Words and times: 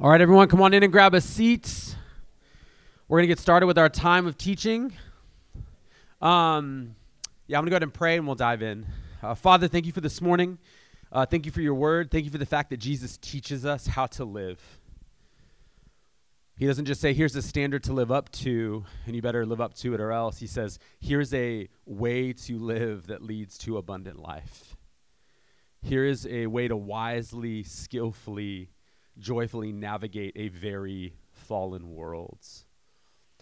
All 0.00 0.08
right, 0.08 0.22
everyone, 0.22 0.48
come 0.48 0.62
on 0.62 0.72
in 0.72 0.82
and 0.82 0.90
grab 0.90 1.12
a 1.12 1.20
seat. 1.20 1.94
We're 3.08 3.18
going 3.18 3.24
to 3.24 3.28
get 3.28 3.38
started 3.38 3.66
with 3.66 3.76
our 3.76 3.90
time 3.90 4.26
of 4.26 4.38
teaching. 4.38 4.94
Um, 6.22 6.96
yeah, 7.46 7.58
I'm 7.58 7.62
going 7.62 7.66
to 7.66 7.70
go 7.70 7.74
ahead 7.74 7.82
and 7.82 7.92
pray 7.92 8.16
and 8.16 8.26
we'll 8.26 8.34
dive 8.34 8.62
in. 8.62 8.86
Uh, 9.22 9.34
Father, 9.34 9.68
thank 9.68 9.84
you 9.84 9.92
for 9.92 10.00
this 10.00 10.22
morning. 10.22 10.56
Uh, 11.12 11.26
thank 11.26 11.44
you 11.44 11.52
for 11.52 11.60
your 11.60 11.74
word. 11.74 12.10
Thank 12.10 12.24
you 12.24 12.30
for 12.30 12.38
the 12.38 12.46
fact 12.46 12.70
that 12.70 12.78
Jesus 12.78 13.18
teaches 13.18 13.66
us 13.66 13.86
how 13.86 14.06
to 14.06 14.24
live. 14.24 14.60
He 16.56 16.66
doesn't 16.66 16.86
just 16.86 17.02
say, 17.02 17.12
here's 17.12 17.36
a 17.36 17.42
standard 17.42 17.84
to 17.84 17.92
live 17.92 18.10
up 18.10 18.32
to, 18.32 18.86
and 19.04 19.14
you 19.14 19.20
better 19.20 19.44
live 19.44 19.60
up 19.60 19.74
to 19.74 19.92
it 19.92 20.00
or 20.00 20.10
else. 20.10 20.38
He 20.38 20.46
says, 20.46 20.78
here's 21.00 21.34
a 21.34 21.68
way 21.84 22.32
to 22.32 22.58
live 22.58 23.08
that 23.08 23.22
leads 23.22 23.58
to 23.58 23.76
abundant 23.76 24.18
life. 24.18 24.74
Here 25.82 26.06
is 26.06 26.26
a 26.26 26.46
way 26.46 26.66
to 26.66 26.76
wisely, 26.76 27.62
skillfully, 27.62 28.70
joyfully 29.18 29.72
navigate 29.72 30.32
a 30.36 30.48
very 30.48 31.14
fallen 31.32 31.94
world. 31.94 32.38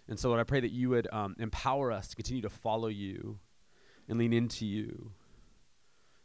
And 0.09 0.19
so, 0.19 0.29
Lord, 0.29 0.41
I 0.41 0.45
pray 0.45 0.61
that 0.61 0.73
you 0.73 0.91
would 0.91 1.09
um, 1.13 1.37
empower 1.39 1.93
us 1.93 2.09
to 2.09 2.17
continue 2.17 2.43
to 2.43 2.51
follow 2.51 2.89
you 2.89 3.39
and 4.09 4.19
lean 4.19 4.33
into 4.33 4.67
you, 4.67 5.13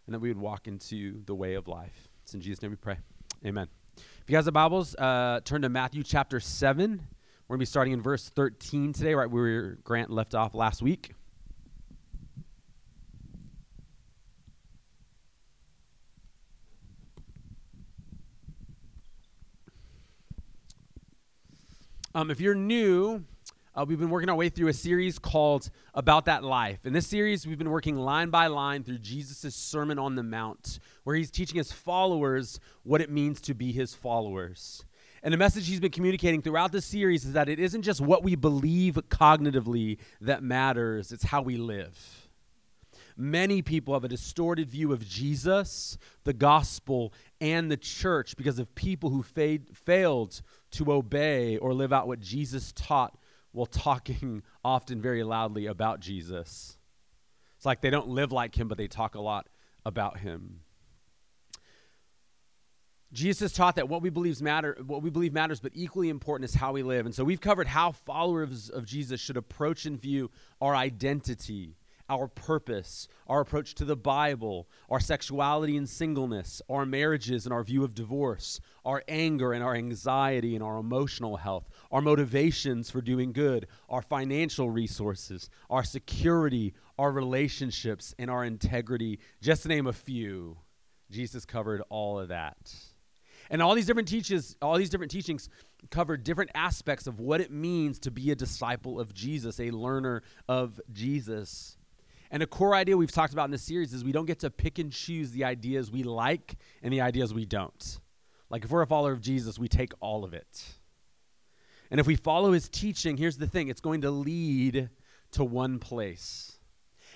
and 0.08 0.16
that 0.16 0.20
we 0.20 0.30
would 0.30 0.39
walk 0.39 0.67
into 0.67 1.23
the 1.26 1.36
way 1.36 1.53
of 1.53 1.67
life. 1.67 2.09
It's 2.23 2.34
in 2.34 2.41
Jesus' 2.41 2.62
name 2.63 2.72
we 2.72 2.77
pray. 2.77 2.98
Amen. 3.45 3.67
If 3.98 4.23
you 4.27 4.36
guys 4.36 4.45
have 4.45 4.53
Bibles, 4.55 4.95
uh, 4.95 5.41
turn 5.45 5.62
to 5.62 5.70
Matthew 5.70 6.02
chapter 6.02 6.39
7. 6.39 7.08
We're 7.48 7.53
going 7.53 7.59
to 7.59 7.62
be 7.62 7.66
starting 7.66 7.94
in 7.94 8.02
verse 8.02 8.27
13 8.30 8.94
today, 8.94 9.14
right 9.14 9.30
where 9.30 9.77
Grant 9.84 10.09
left 10.09 10.34
off 10.34 10.55
last 10.55 10.81
week. 10.81 11.14
Um, 22.16 22.32
if 22.32 22.40
you're 22.40 22.55
new, 22.55 23.26
uh, 23.76 23.84
we've 23.86 24.00
been 24.00 24.09
working 24.09 24.30
our 24.30 24.38
way 24.38 24.48
through 24.48 24.70
a 24.70 24.73
series 24.73 25.20
called 25.20 25.70
About 25.94 26.23
That 26.23 26.45
Life. 26.45 26.86
In 26.86 26.94
this 26.94 27.06
series, 27.08 27.45
we've 27.45 27.58
been 27.58 27.70
working 27.70 27.98
line 27.98 28.30
by 28.30 28.48
line 28.48 28.86
through 28.86 29.00
Jesus' 29.00 29.53
Sermon 29.53 30.00
on 30.00 30.16
the 30.16 30.23
Mount, 30.23 30.80
where 31.04 31.17
he's 31.17 31.30
teaching 31.30 31.58
his 31.58 31.73
followers 31.73 32.58
what 32.84 33.02
it 33.02 33.09
means 33.09 33.42
to 33.42 33.54
be 33.54 33.73
his 33.73 33.94
followers. 33.94 34.86
And 35.23 35.34
the 35.34 35.38
message 35.38 35.67
he's 35.67 35.81
been 35.81 35.92
communicating 35.92 36.42
throughout 36.42 36.72
the 36.72 36.80
series 36.80 37.26
is 37.26 37.34
that 37.34 37.50
it 37.50 37.59
isn't 37.59 37.81
just 37.81 38.00
what 38.00 38.23
we 38.23 38.36
believe 38.36 38.98
cognitively 39.09 39.98
that 40.22 40.42
matters, 40.42 41.11
it's 41.11 41.26
how 41.26 41.42
we 41.42 41.58
live. 41.58 42.25
Many 43.17 43.61
people 43.61 43.94
have 43.94 44.03
a 44.03 44.09
distorted 44.09 44.69
view 44.69 44.91
of 44.91 45.08
Jesus, 45.08 45.97
the 46.25 46.33
gospel, 46.33 47.13
and 47.39 47.71
the 47.71 47.77
church 47.77 48.35
because 48.35 48.59
of 48.59 48.75
people 48.75 49.09
who 49.09 49.23
fade, 49.23 49.75
failed 49.75 50.41
to 50.71 50.91
obey 50.91 51.58
or 51.58 51.73
live 51.73 51.93
out 51.93 52.08
what 52.08 52.19
Jesus 52.19 52.73
taught 52.73 53.17
while 53.52 53.66
talking 53.66 54.43
often 54.66 55.02
very 55.02 55.23
loudly 55.23 55.66
about 55.66 56.02
Jesus. 56.02 56.77
It's 57.55 57.66
like 57.66 57.81
they 57.81 57.89
don't 57.89 58.09
live 58.09 58.31
like 58.31 58.58
him, 58.58 58.67
but 58.67 58.77
they 58.77 58.88
talk 58.88 59.16
a 59.16 59.21
lot 59.21 59.47
about 59.86 60.19
him. 60.19 60.59
Jesus 63.13 63.53
taught 63.53 63.77
that 63.77 63.88
what 63.88 64.02
we 64.02 64.11
matter, 64.41 64.77
what 64.86 65.02
we 65.02 65.09
believe 65.09 65.31
matters, 65.31 65.61
but 65.61 65.71
equally 65.73 66.09
important 66.09 66.49
is 66.49 66.55
how 66.55 66.73
we 66.73 66.83
live. 66.83 67.05
And 67.05 67.16
so 67.16 67.23
we've 67.23 67.39
covered 67.39 67.67
how 67.67 67.93
followers 67.93 68.69
of 68.69 68.86
Jesus 68.86 69.21
should 69.21 69.38
approach 69.38 69.86
and 69.86 69.97
view 69.97 70.30
our 70.59 70.75
identity, 70.75 71.77
our 72.09 72.28
purpose, 72.28 73.08
our 73.28 73.42
approach 73.42 73.75
to 73.75 73.86
the 73.86 73.95
Bible, 73.95 74.67
our 74.89 75.00
sexuality 75.00 75.75
and 75.75 75.89
singleness, 75.89 76.61
our 76.70 76.86
marriages 76.86 77.45
and 77.45 77.53
our 77.53 77.64
view 77.64 77.84
of 77.84 77.95
divorce, 77.95 78.59
our 78.84 79.03
anger 79.08 79.53
and 79.53 79.64
our 79.64 79.75
anxiety 79.75 80.56
and 80.56 80.64
our 80.64 80.78
emotional 80.78 81.38
health, 81.38 81.67
our 81.92 82.02
motivations 82.02 82.89
for 82.89 83.02
doing 83.02 83.31
good, 83.31 83.67
our 83.89 84.02
financial 84.02 84.70
resources, 84.70 85.50
our 85.70 85.83
security, 85.83 86.73
our 86.98 87.11
relationships, 87.11 88.14
and 88.20 88.30
our 88.30 88.45
integrity, 88.45 89.20
just 89.42 89.64
to 89.64 89.70
name 89.70 89.87
a 89.87 89.93
few. 89.93 90.58
Jesus 91.11 91.45
covered 91.45 91.82
all 91.89 92.20
of 92.20 92.30
that. 92.30 92.73
And 93.49 93.61
all 93.61 93.76
these 93.76 93.86
different 93.86 94.08
teaches, 94.08 94.55
all 94.61 94.77
these 94.77 94.89
different 94.89 95.11
teachings 95.11 95.49
cover 95.92 96.17
different 96.17 96.52
aspects 96.55 97.05
of 97.08 97.20
what 97.20 97.42
it 97.42 97.52
means 97.52 97.99
to 97.99 98.11
be 98.11 98.32
a 98.32 98.36
disciple 98.36 98.99
of 98.99 99.14
Jesus, 99.14 99.60
a 99.60 99.72
learner 99.72 100.23
of 100.48 100.80
Jesus. 100.92 101.77
And 102.36 102.44
a 102.44 102.48
core 102.48 102.76
idea 102.76 102.98
we've 102.98 103.14
talked 103.14 103.32
about 103.32 103.46
in 103.46 103.52
this 103.52 103.62
series 103.62 103.94
is 103.94 104.04
we 104.04 104.12
don't 104.12 104.26
get 104.26 104.40
to 104.40 104.50
pick 104.50 104.78
and 104.78 104.92
choose 104.92 105.32
the 105.32 105.46
ideas 105.46 105.90
we 105.90 106.04
like 106.04 106.58
and 106.84 106.92
the 106.92 107.00
ideas 107.00 107.34
we 107.34 107.46
don't. 107.46 108.02
Like 108.50 108.66
if 108.66 108.72
we're 108.72 108.82
a 108.82 108.88
follower 108.88 109.14
of 109.14 109.22
Jesus, 109.22 109.58
we 109.58 109.70
take 109.70 109.94
all 110.02 110.26
of 110.26 110.34
it. 110.34 110.66
And 111.90 111.98
if 111.98 112.06
we 112.06 112.18
follow 112.18 112.52
his 112.52 112.68
teaching, 112.68 113.16
here's 113.16 113.38
the 113.38 113.48
thing 113.48 113.70
it's 113.70 113.80
going 113.80 114.02
to 114.02 114.12
lead 114.12 114.90
to 115.32 115.46
one 115.46 115.80
place. 115.80 116.60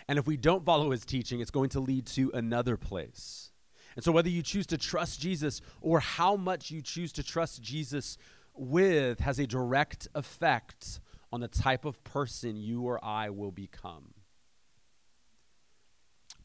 And 0.08 0.18
if 0.18 0.26
we 0.26 0.38
don't 0.38 0.64
follow 0.64 0.92
his 0.92 1.04
teaching, 1.04 1.42
it's 1.42 1.52
going 1.52 1.72
to 1.72 1.82
lead 1.82 2.06
to 2.06 2.32
another 2.34 2.78
place. 2.78 3.52
And 3.98 4.06
so, 4.06 4.14
whether 4.14 4.30
you 4.30 4.42
choose 4.42 4.68
to 4.68 4.78
trust 4.78 5.20
Jesus 5.20 5.60
or 5.82 6.00
how 6.00 6.38
much 6.38 6.72
you 6.72 6.82
choose 6.82 7.12
to 7.12 7.24
trust 7.24 7.62
Jesus 7.62 8.18
with 8.56 9.20
has 9.20 9.38
a 9.38 9.46
direct 9.46 10.08
effect 10.16 11.02
on 11.30 11.42
the 11.42 11.50
type 11.50 11.84
of 11.84 12.02
person 12.06 12.56
you 12.56 12.84
or 12.84 13.04
I 13.04 13.32
will 13.32 13.52
become. 13.52 14.14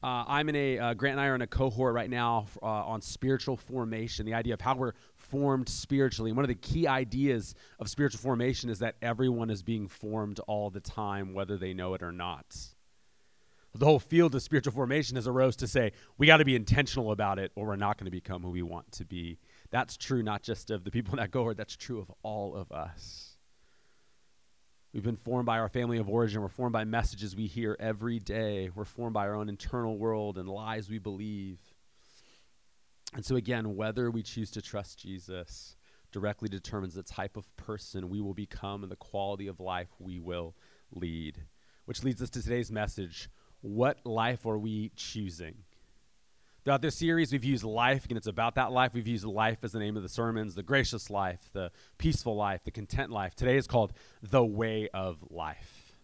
Uh, 0.04 0.22
I'm 0.28 0.50
in 0.50 0.56
a, 0.56 0.78
uh, 0.78 0.92
Grant 0.92 1.12
and 1.12 1.20
I 1.22 1.28
are 1.28 1.34
in 1.34 1.40
a 1.40 1.46
cohort 1.46 1.94
right 1.94 2.10
now 2.10 2.44
uh, 2.62 2.66
on 2.66 3.00
spiritual 3.00 3.56
formation, 3.56 4.26
the 4.26 4.34
idea 4.34 4.52
of 4.52 4.60
how 4.60 4.76
we're 4.76 4.92
formed 5.14 5.66
spiritually. 5.66 6.28
And 6.30 6.36
one 6.36 6.44
of 6.44 6.48
the 6.48 6.56
key 6.56 6.86
ideas 6.86 7.54
of 7.80 7.88
spiritual 7.88 8.20
formation 8.20 8.68
is 8.68 8.80
that 8.80 8.96
everyone 9.00 9.48
is 9.48 9.62
being 9.62 9.88
formed 9.88 10.40
all 10.40 10.68
the 10.68 10.80
time, 10.80 11.32
whether 11.32 11.56
they 11.56 11.72
know 11.72 11.94
it 11.94 12.02
or 12.02 12.12
not. 12.12 12.44
The 13.74 13.86
whole 13.86 13.98
field 13.98 14.34
of 14.34 14.42
spiritual 14.42 14.74
formation 14.74 15.16
has 15.16 15.26
arose 15.26 15.56
to 15.56 15.66
say 15.66 15.92
we 16.18 16.26
got 16.26 16.36
to 16.36 16.44
be 16.44 16.54
intentional 16.54 17.10
about 17.10 17.38
it 17.38 17.50
or 17.54 17.68
we're 17.68 17.76
not 17.76 17.96
going 17.96 18.04
to 18.04 18.10
become 18.10 18.42
who 18.42 18.50
we 18.50 18.60
want 18.60 18.92
to 18.92 19.06
be. 19.06 19.38
That's 19.70 19.96
true 19.96 20.22
not 20.22 20.42
just 20.42 20.70
of 20.70 20.84
the 20.84 20.90
people 20.90 21.14
in 21.14 21.16
that 21.16 21.32
cohort, 21.32 21.56
that's 21.56 21.76
true 21.76 21.98
of 21.98 22.12
all 22.22 22.54
of 22.54 22.70
us. 22.72 23.33
We've 24.94 25.02
been 25.02 25.16
formed 25.16 25.44
by 25.44 25.58
our 25.58 25.68
family 25.68 25.98
of 25.98 26.08
origin. 26.08 26.40
We're 26.40 26.46
formed 26.46 26.72
by 26.72 26.84
messages 26.84 27.34
we 27.34 27.48
hear 27.48 27.76
every 27.80 28.20
day. 28.20 28.70
We're 28.72 28.84
formed 28.84 29.12
by 29.12 29.26
our 29.26 29.34
own 29.34 29.48
internal 29.48 29.98
world 29.98 30.38
and 30.38 30.48
lies 30.48 30.88
we 30.88 30.98
believe. 30.98 31.58
And 33.12 33.24
so, 33.24 33.34
again, 33.34 33.74
whether 33.74 34.08
we 34.08 34.22
choose 34.22 34.52
to 34.52 34.62
trust 34.62 35.00
Jesus 35.00 35.74
directly 36.12 36.48
determines 36.48 36.94
the 36.94 37.02
type 37.02 37.36
of 37.36 37.56
person 37.56 38.08
we 38.08 38.20
will 38.20 38.34
become 38.34 38.84
and 38.84 38.92
the 38.92 38.94
quality 38.94 39.48
of 39.48 39.58
life 39.58 39.88
we 39.98 40.20
will 40.20 40.54
lead. 40.92 41.42
Which 41.86 42.04
leads 42.04 42.22
us 42.22 42.30
to 42.30 42.40
today's 42.40 42.70
message 42.70 43.28
What 43.62 43.98
life 44.06 44.46
are 44.46 44.58
we 44.58 44.92
choosing? 44.94 45.64
Throughout 46.64 46.80
this 46.80 46.96
series, 46.96 47.30
we've 47.30 47.44
used 47.44 47.62
life, 47.62 48.06
and 48.08 48.16
it's 48.16 48.26
about 48.26 48.54
that 48.54 48.72
life. 48.72 48.94
We've 48.94 49.06
used 49.06 49.26
life 49.26 49.58
as 49.62 49.72
the 49.72 49.78
name 49.78 49.98
of 49.98 50.02
the 50.02 50.08
sermons 50.08 50.54
the 50.54 50.62
gracious 50.62 51.10
life, 51.10 51.50
the 51.52 51.70
peaceful 51.98 52.36
life, 52.36 52.64
the 52.64 52.70
content 52.70 53.10
life. 53.10 53.34
Today 53.34 53.58
is 53.58 53.66
called 53.66 53.92
the 54.22 54.42
way 54.42 54.88
of 54.94 55.18
life. 55.28 55.94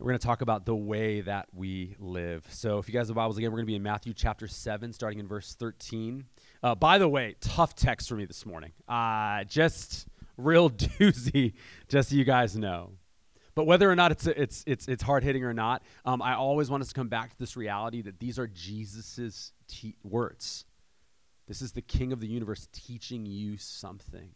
We're 0.00 0.08
going 0.08 0.18
to 0.18 0.26
talk 0.26 0.40
about 0.40 0.66
the 0.66 0.74
way 0.74 1.20
that 1.20 1.46
we 1.54 1.94
live. 2.00 2.44
So, 2.50 2.78
if 2.78 2.88
you 2.88 2.92
guys 2.92 3.06
have 3.06 3.14
Bibles 3.14 3.38
again, 3.38 3.52
we're 3.52 3.58
going 3.58 3.66
to 3.66 3.70
be 3.70 3.76
in 3.76 3.84
Matthew 3.84 4.14
chapter 4.14 4.48
7, 4.48 4.92
starting 4.92 5.20
in 5.20 5.28
verse 5.28 5.54
13. 5.54 6.24
Uh, 6.60 6.74
by 6.74 6.98
the 6.98 7.08
way, 7.08 7.36
tough 7.40 7.76
text 7.76 8.08
for 8.08 8.16
me 8.16 8.24
this 8.24 8.44
morning. 8.44 8.72
Uh, 8.88 9.44
just 9.44 10.08
real 10.36 10.68
doozy, 10.70 11.52
just 11.86 12.10
so 12.10 12.16
you 12.16 12.24
guys 12.24 12.56
know. 12.56 12.94
But 13.54 13.64
whether 13.64 13.90
or 13.90 13.94
not 13.94 14.12
it's 14.12 14.26
it's 14.26 14.64
it's 14.66 14.88
it's 14.88 15.02
hard 15.02 15.24
hitting 15.24 15.44
or 15.44 15.52
not, 15.52 15.82
um, 16.04 16.22
I 16.22 16.34
always 16.34 16.70
want 16.70 16.82
us 16.82 16.88
to 16.88 16.94
come 16.94 17.08
back 17.08 17.30
to 17.30 17.38
this 17.38 17.56
reality 17.56 18.00
that 18.02 18.18
these 18.18 18.38
are 18.38 18.46
Jesus's 18.46 19.52
te- 19.68 19.96
words. 20.02 20.64
This 21.46 21.60
is 21.60 21.72
the 21.72 21.82
King 21.82 22.12
of 22.12 22.20
the 22.20 22.26
universe 22.26 22.68
teaching 22.72 23.26
you 23.26 23.58
something. 23.58 24.30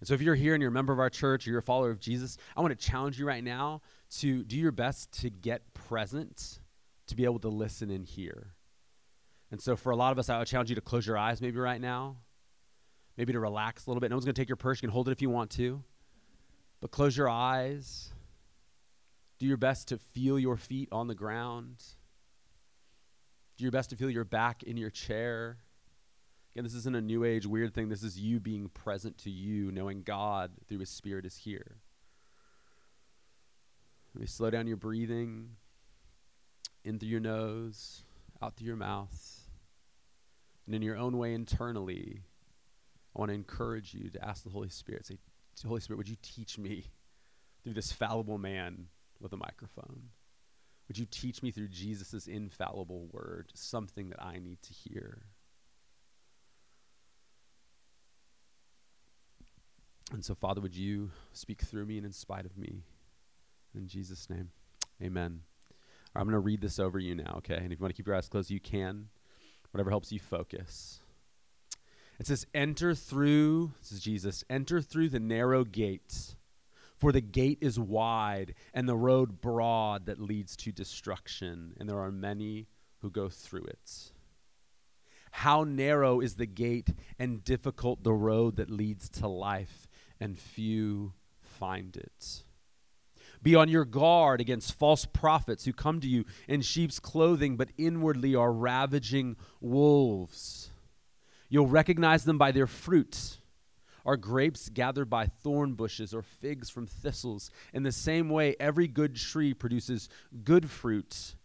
And 0.00 0.08
so, 0.08 0.14
if 0.14 0.22
you're 0.22 0.34
here 0.34 0.54
and 0.54 0.62
you're 0.62 0.70
a 0.70 0.72
member 0.72 0.94
of 0.94 0.98
our 0.98 1.10
church 1.10 1.46
or 1.46 1.50
you're 1.50 1.58
a 1.58 1.62
follower 1.62 1.90
of 1.90 2.00
Jesus, 2.00 2.38
I 2.56 2.62
want 2.62 2.78
to 2.78 2.86
challenge 2.86 3.18
you 3.18 3.26
right 3.26 3.44
now 3.44 3.82
to 4.18 4.42
do 4.44 4.56
your 4.56 4.72
best 4.72 5.12
to 5.20 5.30
get 5.30 5.74
present, 5.74 6.60
to 7.08 7.16
be 7.16 7.24
able 7.24 7.40
to 7.40 7.48
listen 7.48 7.90
and 7.90 8.06
hear. 8.06 8.54
And 9.50 9.60
so, 9.60 9.76
for 9.76 9.92
a 9.92 9.96
lot 9.96 10.12
of 10.12 10.18
us, 10.18 10.30
I 10.30 10.38
would 10.38 10.48
challenge 10.48 10.70
you 10.70 10.76
to 10.76 10.80
close 10.80 11.06
your 11.06 11.18
eyes 11.18 11.42
maybe 11.42 11.58
right 11.58 11.80
now, 11.80 12.16
maybe 13.18 13.34
to 13.34 13.40
relax 13.40 13.86
a 13.86 13.90
little 13.90 14.00
bit. 14.00 14.08
No 14.08 14.16
one's 14.16 14.24
going 14.24 14.34
to 14.34 14.40
take 14.40 14.48
your 14.48 14.56
purse. 14.56 14.78
You 14.78 14.88
can 14.88 14.92
hold 14.92 15.08
it 15.08 15.12
if 15.12 15.20
you 15.20 15.28
want 15.28 15.50
to, 15.52 15.82
but 16.80 16.90
close 16.90 17.14
your 17.14 17.28
eyes 17.28 18.10
do 19.38 19.46
your 19.46 19.56
best 19.56 19.88
to 19.88 19.98
feel 19.98 20.38
your 20.38 20.56
feet 20.56 20.88
on 20.92 21.08
the 21.08 21.14
ground. 21.14 21.82
Do 23.56 23.64
your 23.64 23.72
best 23.72 23.90
to 23.90 23.96
feel 23.96 24.10
your 24.10 24.24
back 24.24 24.62
in 24.62 24.76
your 24.76 24.90
chair. 24.90 25.58
Again, 26.54 26.64
this 26.64 26.74
isn't 26.74 26.94
a 26.94 27.00
new 27.00 27.24
age 27.24 27.46
weird 27.46 27.74
thing. 27.74 27.88
This 27.88 28.02
is 28.02 28.18
you 28.18 28.38
being 28.38 28.68
present 28.68 29.18
to 29.18 29.30
you, 29.30 29.72
knowing 29.72 30.02
God 30.02 30.52
through 30.68 30.78
His 30.78 30.90
Spirit 30.90 31.26
is 31.26 31.38
here. 31.38 31.78
Maybe 34.14 34.26
slow 34.28 34.50
down 34.50 34.68
your 34.68 34.76
breathing 34.76 35.56
in 36.84 36.98
through 36.98 37.08
your 37.08 37.20
nose, 37.20 38.04
out 38.40 38.56
through 38.56 38.68
your 38.68 38.76
mouth, 38.76 39.40
and 40.66 40.74
in 40.74 40.82
your 40.82 40.96
own 40.96 41.18
way 41.18 41.34
internally. 41.34 42.22
I 43.14 43.18
want 43.18 43.30
to 43.30 43.34
encourage 43.34 43.94
you 43.94 44.10
to 44.10 44.24
ask 44.24 44.44
the 44.44 44.50
Holy 44.50 44.68
Spirit, 44.68 45.06
say, 45.06 45.18
Holy 45.66 45.80
Spirit, 45.80 45.98
would 45.98 46.08
you 46.08 46.16
teach 46.22 46.58
me 46.58 46.84
through 47.62 47.74
this 47.74 47.90
fallible 47.90 48.38
man 48.38 48.86
with 49.24 49.32
a 49.32 49.36
microphone? 49.36 50.10
Would 50.86 50.98
you 50.98 51.06
teach 51.06 51.42
me 51.42 51.50
through 51.50 51.68
Jesus' 51.68 52.28
infallible 52.28 53.08
word 53.10 53.50
something 53.54 54.10
that 54.10 54.22
I 54.22 54.38
need 54.38 54.62
to 54.62 54.72
hear? 54.72 55.22
And 60.12 60.24
so, 60.24 60.34
Father, 60.34 60.60
would 60.60 60.76
you 60.76 61.10
speak 61.32 61.62
through 61.62 61.86
me 61.86 61.96
and 61.96 62.06
in 62.06 62.12
spite 62.12 62.44
of 62.44 62.56
me? 62.56 62.82
In 63.74 63.88
Jesus' 63.88 64.28
name, 64.28 64.50
amen. 65.02 65.40
Right, 66.14 66.20
I'm 66.20 66.28
going 66.28 66.34
to 66.34 66.38
read 66.38 66.60
this 66.60 66.78
over 66.78 66.98
you 66.98 67.14
now, 67.16 67.34
okay? 67.38 67.56
And 67.56 67.72
if 67.72 67.78
you 67.78 67.82
want 67.82 67.94
to 67.94 67.96
keep 67.96 68.06
your 68.06 68.14
eyes 68.14 68.28
closed, 68.28 68.50
you 68.50 68.60
can. 68.60 69.08
Whatever 69.72 69.90
helps 69.90 70.12
you 70.12 70.20
focus. 70.20 71.00
It 72.20 72.28
says, 72.28 72.46
Enter 72.54 72.94
through, 72.94 73.72
this 73.80 73.90
is 73.90 74.00
Jesus, 74.00 74.44
enter 74.48 74.80
through 74.80 75.08
the 75.08 75.18
narrow 75.18 75.64
gate, 75.64 76.36
for 76.96 77.12
the 77.12 77.20
gate 77.20 77.58
is 77.60 77.78
wide 77.78 78.54
and 78.72 78.88
the 78.88 78.96
road 78.96 79.40
broad 79.40 80.06
that 80.06 80.20
leads 80.20 80.56
to 80.58 80.72
destruction, 80.72 81.74
and 81.78 81.88
there 81.88 82.00
are 82.00 82.12
many 82.12 82.68
who 83.00 83.10
go 83.10 83.28
through 83.28 83.64
it. 83.64 84.12
How 85.32 85.64
narrow 85.64 86.20
is 86.20 86.34
the 86.34 86.46
gate 86.46 86.90
and 87.18 87.42
difficult 87.42 88.04
the 88.04 88.12
road 88.12 88.56
that 88.56 88.70
leads 88.70 89.08
to 89.10 89.28
life, 89.28 89.88
and 90.20 90.38
few 90.38 91.12
find 91.40 91.96
it. 91.96 92.44
Be 93.42 93.54
on 93.54 93.68
your 93.68 93.84
guard 93.84 94.40
against 94.40 94.72
false 94.72 95.04
prophets 95.04 95.64
who 95.64 95.72
come 95.72 96.00
to 96.00 96.08
you 96.08 96.24
in 96.48 96.62
sheep's 96.62 96.98
clothing, 96.98 97.56
but 97.56 97.70
inwardly 97.76 98.34
are 98.34 98.52
ravaging 98.52 99.36
wolves. 99.60 100.70
You'll 101.50 101.66
recognize 101.66 102.24
them 102.24 102.38
by 102.38 102.52
their 102.52 102.66
fruit. 102.66 103.38
Are 104.04 104.16
grapes 104.16 104.68
gathered 104.68 105.08
by 105.08 105.26
thorn 105.26 105.74
bushes 105.74 106.12
or 106.12 106.22
figs 106.22 106.68
from 106.68 106.86
thistles? 106.86 107.50
In 107.72 107.84
the 107.84 107.92
same 107.92 108.28
way, 108.28 108.54
every 108.60 108.86
good 108.86 109.16
tree 109.16 109.54
produces 109.54 110.08
good 110.44 110.70
fruit, 110.70 111.36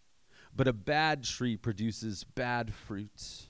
but 0.53 0.67
a 0.67 0.73
bad 0.73 1.23
tree 1.23 1.55
produces 1.55 2.23
bad 2.23 2.73
fruit. 2.73 3.49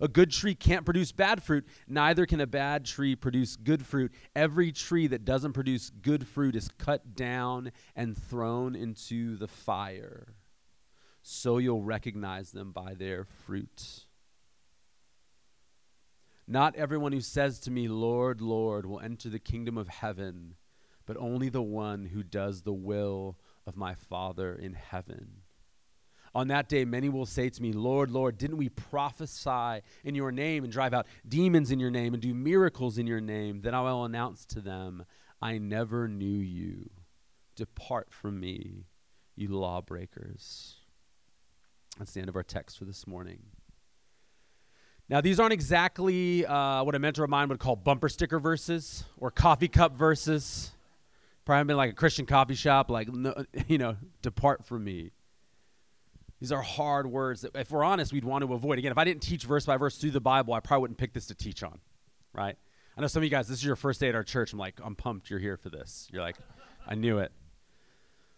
A 0.00 0.08
good 0.08 0.30
tree 0.30 0.54
can't 0.54 0.84
produce 0.84 1.12
bad 1.12 1.42
fruit, 1.42 1.66
neither 1.88 2.26
can 2.26 2.40
a 2.40 2.46
bad 2.46 2.84
tree 2.84 3.16
produce 3.16 3.56
good 3.56 3.84
fruit. 3.84 4.12
Every 4.34 4.72
tree 4.72 5.06
that 5.08 5.24
doesn't 5.24 5.52
produce 5.52 5.90
good 5.90 6.26
fruit 6.26 6.54
is 6.54 6.68
cut 6.78 7.14
down 7.14 7.72
and 7.94 8.16
thrown 8.16 8.74
into 8.76 9.36
the 9.36 9.48
fire. 9.48 10.34
So 11.22 11.58
you'll 11.58 11.82
recognize 11.82 12.52
them 12.52 12.72
by 12.72 12.94
their 12.94 13.24
fruit. 13.24 14.05
Not 16.48 16.76
everyone 16.76 17.12
who 17.12 17.20
says 17.20 17.58
to 17.60 17.70
me, 17.70 17.88
Lord, 17.88 18.40
Lord, 18.40 18.86
will 18.86 19.00
enter 19.00 19.28
the 19.28 19.38
kingdom 19.38 19.76
of 19.76 19.88
heaven, 19.88 20.54
but 21.04 21.16
only 21.16 21.48
the 21.48 21.62
one 21.62 22.06
who 22.06 22.22
does 22.22 22.62
the 22.62 22.72
will 22.72 23.36
of 23.66 23.76
my 23.76 23.94
Father 23.94 24.54
in 24.54 24.74
heaven. 24.74 25.42
On 26.34 26.48
that 26.48 26.68
day, 26.68 26.84
many 26.84 27.08
will 27.08 27.26
say 27.26 27.48
to 27.48 27.62
me, 27.62 27.72
Lord, 27.72 28.10
Lord, 28.10 28.36
didn't 28.36 28.58
we 28.58 28.68
prophesy 28.68 29.80
in 30.04 30.14
your 30.14 30.30
name 30.30 30.64
and 30.64 30.72
drive 30.72 30.92
out 30.92 31.06
demons 31.26 31.70
in 31.70 31.80
your 31.80 31.90
name 31.90 32.12
and 32.12 32.22
do 32.22 32.34
miracles 32.34 32.98
in 32.98 33.06
your 33.06 33.22
name? 33.22 33.62
Then 33.62 33.74
I 33.74 33.80
will 33.80 34.04
announce 34.04 34.44
to 34.46 34.60
them, 34.60 35.06
I 35.40 35.58
never 35.58 36.06
knew 36.08 36.26
you. 36.26 36.90
Depart 37.56 38.12
from 38.12 38.38
me, 38.38 38.84
you 39.34 39.48
lawbreakers. 39.48 40.76
That's 41.98 42.12
the 42.12 42.20
end 42.20 42.28
of 42.28 42.36
our 42.36 42.42
text 42.42 42.78
for 42.78 42.84
this 42.84 43.06
morning. 43.06 43.40
Now, 45.08 45.20
these 45.20 45.38
aren't 45.38 45.52
exactly 45.52 46.44
uh, 46.44 46.82
what 46.82 46.94
a 46.94 46.98
mentor 46.98 47.24
of 47.24 47.30
mine 47.30 47.48
would 47.48 47.60
call 47.60 47.76
bumper 47.76 48.08
sticker 48.08 48.40
verses 48.40 49.04
or 49.18 49.30
coffee 49.30 49.68
cup 49.68 49.96
verses. 49.96 50.72
Probably 51.44 51.64
been 51.64 51.76
like 51.76 51.90
a 51.90 51.94
Christian 51.94 52.26
coffee 52.26 52.56
shop, 52.56 52.90
like, 52.90 53.08
no, 53.12 53.44
you 53.68 53.78
know, 53.78 53.96
depart 54.22 54.64
from 54.64 54.82
me. 54.82 55.12
These 56.40 56.50
are 56.52 56.60
hard 56.60 57.06
words 57.06 57.42
that, 57.42 57.54
if 57.54 57.70
we're 57.70 57.84
honest, 57.84 58.12
we'd 58.12 58.24
want 58.24 58.44
to 58.44 58.52
avoid. 58.52 58.78
Again, 58.78 58.92
if 58.92 58.98
I 58.98 59.04
didn't 59.04 59.22
teach 59.22 59.44
verse 59.44 59.64
by 59.64 59.76
verse 59.76 59.96
through 59.96 60.10
the 60.10 60.20
Bible, 60.20 60.54
I 60.54 60.60
probably 60.60 60.82
wouldn't 60.82 60.98
pick 60.98 61.12
this 61.12 61.26
to 61.26 61.34
teach 61.34 61.62
on, 61.62 61.78
right? 62.32 62.56
I 62.96 63.00
know 63.00 63.06
some 63.06 63.20
of 63.20 63.24
you 63.24 63.30
guys, 63.30 63.46
this 63.46 63.58
is 63.58 63.64
your 63.64 63.76
first 63.76 64.00
day 64.00 64.08
at 64.08 64.14
our 64.14 64.24
church. 64.24 64.52
I'm 64.52 64.58
like, 64.58 64.80
I'm 64.82 64.96
pumped 64.96 65.30
you're 65.30 65.38
here 65.38 65.56
for 65.56 65.70
this. 65.70 66.08
You're 66.12 66.22
like, 66.22 66.36
I 66.86 66.94
knew 66.94 67.18
it. 67.18 67.30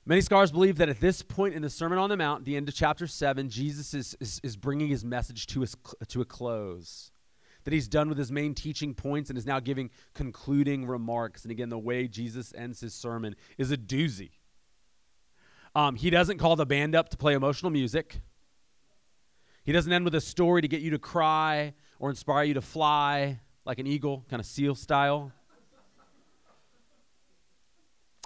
Many 0.08 0.22
scholars 0.22 0.50
believe 0.50 0.78
that 0.78 0.88
at 0.88 1.00
this 1.00 1.20
point 1.20 1.52
in 1.52 1.60
the 1.60 1.68
Sermon 1.68 1.98
on 1.98 2.08
the 2.08 2.16
Mount, 2.16 2.46
the 2.46 2.56
end 2.56 2.66
of 2.66 2.74
chapter 2.74 3.06
7, 3.06 3.50
Jesus 3.50 3.92
is, 3.92 4.16
is, 4.20 4.40
is 4.42 4.56
bringing 4.56 4.88
his 4.88 5.04
message 5.04 5.46
to, 5.48 5.60
his, 5.60 5.76
to 6.08 6.22
a 6.22 6.24
close. 6.24 7.10
That 7.64 7.74
he's 7.74 7.88
done 7.88 8.08
with 8.08 8.16
his 8.16 8.32
main 8.32 8.54
teaching 8.54 8.94
points 8.94 9.28
and 9.28 9.38
is 9.38 9.44
now 9.44 9.60
giving 9.60 9.90
concluding 10.14 10.86
remarks. 10.86 11.44
And 11.44 11.52
again, 11.52 11.68
the 11.68 11.78
way 11.78 12.08
Jesus 12.08 12.54
ends 12.56 12.80
his 12.80 12.94
sermon 12.94 13.36
is 13.58 13.70
a 13.70 13.76
doozy. 13.76 14.30
Um, 15.74 15.94
he 15.94 16.08
doesn't 16.08 16.38
call 16.38 16.56
the 16.56 16.64
band 16.64 16.94
up 16.94 17.10
to 17.10 17.18
play 17.18 17.34
emotional 17.34 17.70
music. 17.70 18.22
He 19.62 19.72
doesn't 19.72 19.92
end 19.92 20.06
with 20.06 20.14
a 20.14 20.22
story 20.22 20.62
to 20.62 20.68
get 20.68 20.80
you 20.80 20.88
to 20.92 20.98
cry 20.98 21.74
or 21.98 22.08
inspire 22.08 22.44
you 22.44 22.54
to 22.54 22.62
fly 22.62 23.40
like 23.66 23.78
an 23.78 23.86
eagle, 23.86 24.24
kind 24.30 24.40
of 24.40 24.46
Seal 24.46 24.74
style. 24.74 25.32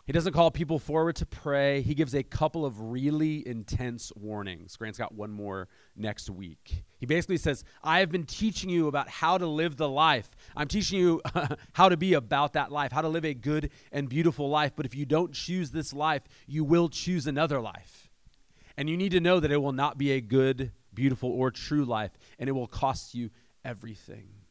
He 0.04 0.12
doesn't 0.12 0.32
call 0.32 0.50
people 0.50 0.80
forward 0.80 1.14
to 1.16 1.26
pray. 1.26 1.80
He 1.80 1.94
gives 1.94 2.12
a 2.12 2.24
couple 2.24 2.66
of 2.66 2.80
really 2.80 3.46
intense 3.46 4.10
warnings. 4.16 4.76
Grant's 4.76 4.98
got 4.98 5.14
one 5.14 5.30
more 5.30 5.68
next 5.94 6.28
week. 6.28 6.84
He 6.98 7.06
basically 7.06 7.36
says, 7.36 7.62
I 7.84 8.00
have 8.00 8.10
been 8.10 8.26
teaching 8.26 8.68
you 8.68 8.88
about 8.88 9.08
how 9.08 9.38
to 9.38 9.46
live 9.46 9.76
the 9.76 9.88
life. 9.88 10.34
I'm 10.56 10.66
teaching 10.66 10.98
you 10.98 11.22
how 11.72 11.88
to 11.88 11.96
be 11.96 12.14
about 12.14 12.54
that 12.54 12.72
life, 12.72 12.90
how 12.90 13.02
to 13.02 13.08
live 13.08 13.24
a 13.24 13.32
good 13.32 13.70
and 13.92 14.08
beautiful 14.08 14.48
life. 14.50 14.72
But 14.74 14.86
if 14.86 14.94
you 14.96 15.06
don't 15.06 15.32
choose 15.32 15.70
this 15.70 15.92
life, 15.92 16.22
you 16.48 16.64
will 16.64 16.88
choose 16.88 17.28
another 17.28 17.60
life. 17.60 18.10
And 18.76 18.90
you 18.90 18.96
need 18.96 19.12
to 19.12 19.20
know 19.20 19.38
that 19.38 19.52
it 19.52 19.58
will 19.58 19.72
not 19.72 19.98
be 19.98 20.10
a 20.12 20.20
good, 20.20 20.72
beautiful, 20.92 21.30
or 21.30 21.52
true 21.52 21.84
life, 21.84 22.18
and 22.40 22.48
it 22.48 22.52
will 22.52 22.66
cost 22.66 23.14
you 23.14 23.30
everything. 23.64 24.41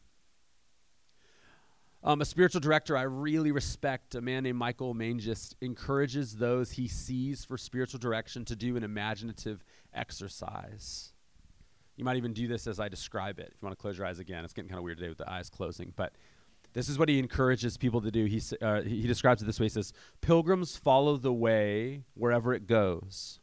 Um, 2.03 2.19
a 2.19 2.25
spiritual 2.25 2.61
director 2.61 2.97
I 2.97 3.03
really 3.03 3.51
respect, 3.51 4.15
a 4.15 4.21
man 4.21 4.43
named 4.43 4.57
Michael 4.57 4.95
Mangis, 4.95 5.53
encourages 5.61 6.35
those 6.35 6.71
he 6.71 6.87
sees 6.87 7.45
for 7.45 7.59
spiritual 7.59 7.99
direction 7.99 8.43
to 8.45 8.55
do 8.55 8.75
an 8.75 8.83
imaginative 8.83 9.63
exercise. 9.93 11.13
You 11.97 12.05
might 12.05 12.17
even 12.17 12.33
do 12.33 12.47
this 12.47 12.65
as 12.65 12.79
I 12.79 12.89
describe 12.89 13.39
it. 13.39 13.51
If 13.53 13.61
you 13.61 13.67
want 13.67 13.77
to 13.77 13.81
close 13.81 13.99
your 13.99 14.07
eyes 14.07 14.17
again, 14.17 14.43
it's 14.43 14.53
getting 14.53 14.69
kind 14.69 14.79
of 14.79 14.83
weird 14.83 14.97
today 14.97 15.09
with 15.09 15.19
the 15.19 15.31
eyes 15.31 15.51
closing, 15.51 15.93
but 15.95 16.13
this 16.73 16.89
is 16.89 16.97
what 16.97 17.07
he 17.07 17.19
encourages 17.19 17.77
people 17.77 18.01
to 18.01 18.09
do. 18.09 18.25
He, 18.25 18.41
uh, 18.61 18.81
he 18.81 19.05
describes 19.05 19.43
it 19.43 19.45
this 19.45 19.59
way 19.59 19.65
He 19.65 19.69
says, 19.69 19.93
Pilgrims 20.21 20.77
follow 20.77 21.17
the 21.17 21.33
way 21.33 22.05
wherever 22.15 22.51
it 22.53 22.65
goes. 22.65 23.40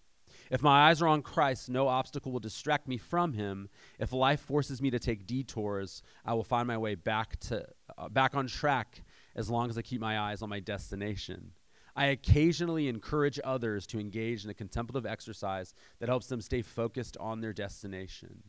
If 0.51 0.63
my 0.63 0.89
eyes 0.89 1.03
are 1.03 1.09
on 1.09 1.23
Christ, 1.23 1.69
no 1.69 1.89
obstacle 1.89 2.33
will 2.33 2.41
distract 2.41 2.89
me 2.89 2.97
from 2.97 3.35
him. 3.35 3.69
If 3.99 4.13
life 4.13 4.41
forces 4.41 4.81
me 4.81 4.91
to 4.91 4.99
take 4.99 5.27
detours, 5.27 6.03
I 6.25 6.35
will 6.35 6.45
find 6.45 6.67
my 6.67 6.79
way 6.79 6.95
back 6.95 7.39
to 7.41 7.67
uh, 7.97 8.09
back 8.09 8.35
on 8.35 8.47
track 8.47 9.03
as 9.37 9.51
long 9.51 9.69
as 9.69 9.77
I 9.77 9.83
keep 9.83 10.01
my 10.01 10.19
eyes 10.19 10.41
on 10.43 10.49
my 10.49 10.61
destination. 10.61 11.53
I 11.95 12.07
occasionally 12.07 12.89
encourage 12.89 13.41
others 13.43 13.87
to 13.89 13.99
engage 13.99 14.45
in 14.45 14.51
a 14.51 14.55
contemplative 14.55 15.05
exercise 15.05 15.75
that 15.99 16.09
helps 16.09 16.29
them 16.29 16.41
stay 16.41 16.63
focused 16.63 17.17
on 17.19 17.41
their 17.41 17.53
destination. 17.53 18.43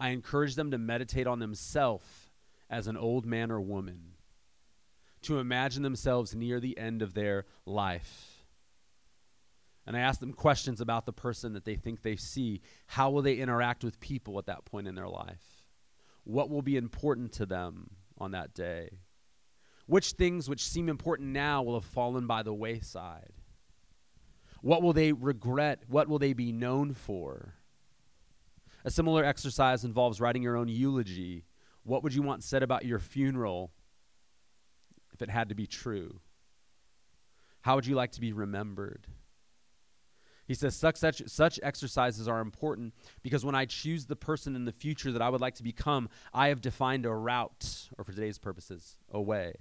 I 0.00 0.08
encourage 0.08 0.56
them 0.56 0.72
to 0.72 0.78
meditate 0.78 1.28
on 1.28 1.38
themselves 1.38 2.30
as 2.68 2.86
an 2.86 2.96
old 2.96 3.24
man 3.26 3.50
or 3.52 3.60
woman, 3.60 4.14
to 5.22 5.38
imagine 5.38 5.82
themselves 5.82 6.34
near 6.34 6.58
the 6.58 6.76
end 6.76 7.00
of 7.00 7.14
their 7.14 7.44
life 7.64 8.31
and 9.86 9.96
I 9.96 10.00
ask 10.00 10.20
them 10.20 10.32
questions 10.32 10.80
about 10.80 11.06
the 11.06 11.12
person 11.12 11.54
that 11.54 11.64
they 11.64 11.74
think 11.74 12.02
they 12.02 12.16
see. 12.16 12.60
How 12.86 13.10
will 13.10 13.22
they 13.22 13.34
interact 13.34 13.82
with 13.82 14.00
people 14.00 14.38
at 14.38 14.46
that 14.46 14.64
point 14.64 14.86
in 14.86 14.94
their 14.94 15.08
life? 15.08 15.64
What 16.24 16.50
will 16.50 16.62
be 16.62 16.76
important 16.76 17.32
to 17.32 17.46
them 17.46 17.90
on 18.18 18.30
that 18.30 18.54
day? 18.54 18.90
Which 19.86 20.12
things 20.12 20.48
which 20.48 20.64
seem 20.64 20.88
important 20.88 21.30
now 21.30 21.62
will 21.62 21.74
have 21.74 21.84
fallen 21.84 22.26
by 22.26 22.44
the 22.44 22.54
wayside? 22.54 23.32
What 24.60 24.82
will 24.82 24.92
they 24.92 25.12
regret? 25.12 25.82
What 25.88 26.08
will 26.08 26.20
they 26.20 26.32
be 26.32 26.52
known 26.52 26.94
for? 26.94 27.54
A 28.84 28.90
similar 28.90 29.24
exercise 29.24 29.84
involves 29.84 30.20
writing 30.20 30.42
your 30.42 30.56
own 30.56 30.68
eulogy. 30.68 31.44
What 31.82 32.04
would 32.04 32.14
you 32.14 32.22
want 32.22 32.44
said 32.44 32.62
about 32.62 32.84
your 32.84 33.00
funeral 33.00 33.72
if 35.12 35.20
it 35.20 35.30
had 35.30 35.48
to 35.48 35.56
be 35.56 35.66
true? 35.66 36.20
How 37.62 37.74
would 37.74 37.86
you 37.86 37.96
like 37.96 38.12
to 38.12 38.20
be 38.20 38.32
remembered? 38.32 39.08
He 40.46 40.54
says 40.54 40.74
such, 40.74 40.96
such, 40.96 41.22
such 41.26 41.60
exercises 41.62 42.26
are 42.26 42.40
important 42.40 42.94
because 43.22 43.44
when 43.44 43.54
I 43.54 43.64
choose 43.64 44.06
the 44.06 44.16
person 44.16 44.56
in 44.56 44.64
the 44.64 44.72
future 44.72 45.12
that 45.12 45.22
I 45.22 45.28
would 45.28 45.40
like 45.40 45.54
to 45.56 45.62
become, 45.62 46.08
I 46.34 46.48
have 46.48 46.60
defined 46.60 47.06
a 47.06 47.12
route, 47.12 47.88
or 47.96 48.04
for 48.04 48.12
today's 48.12 48.38
purposes, 48.38 48.96
a 49.10 49.20
way. 49.20 49.54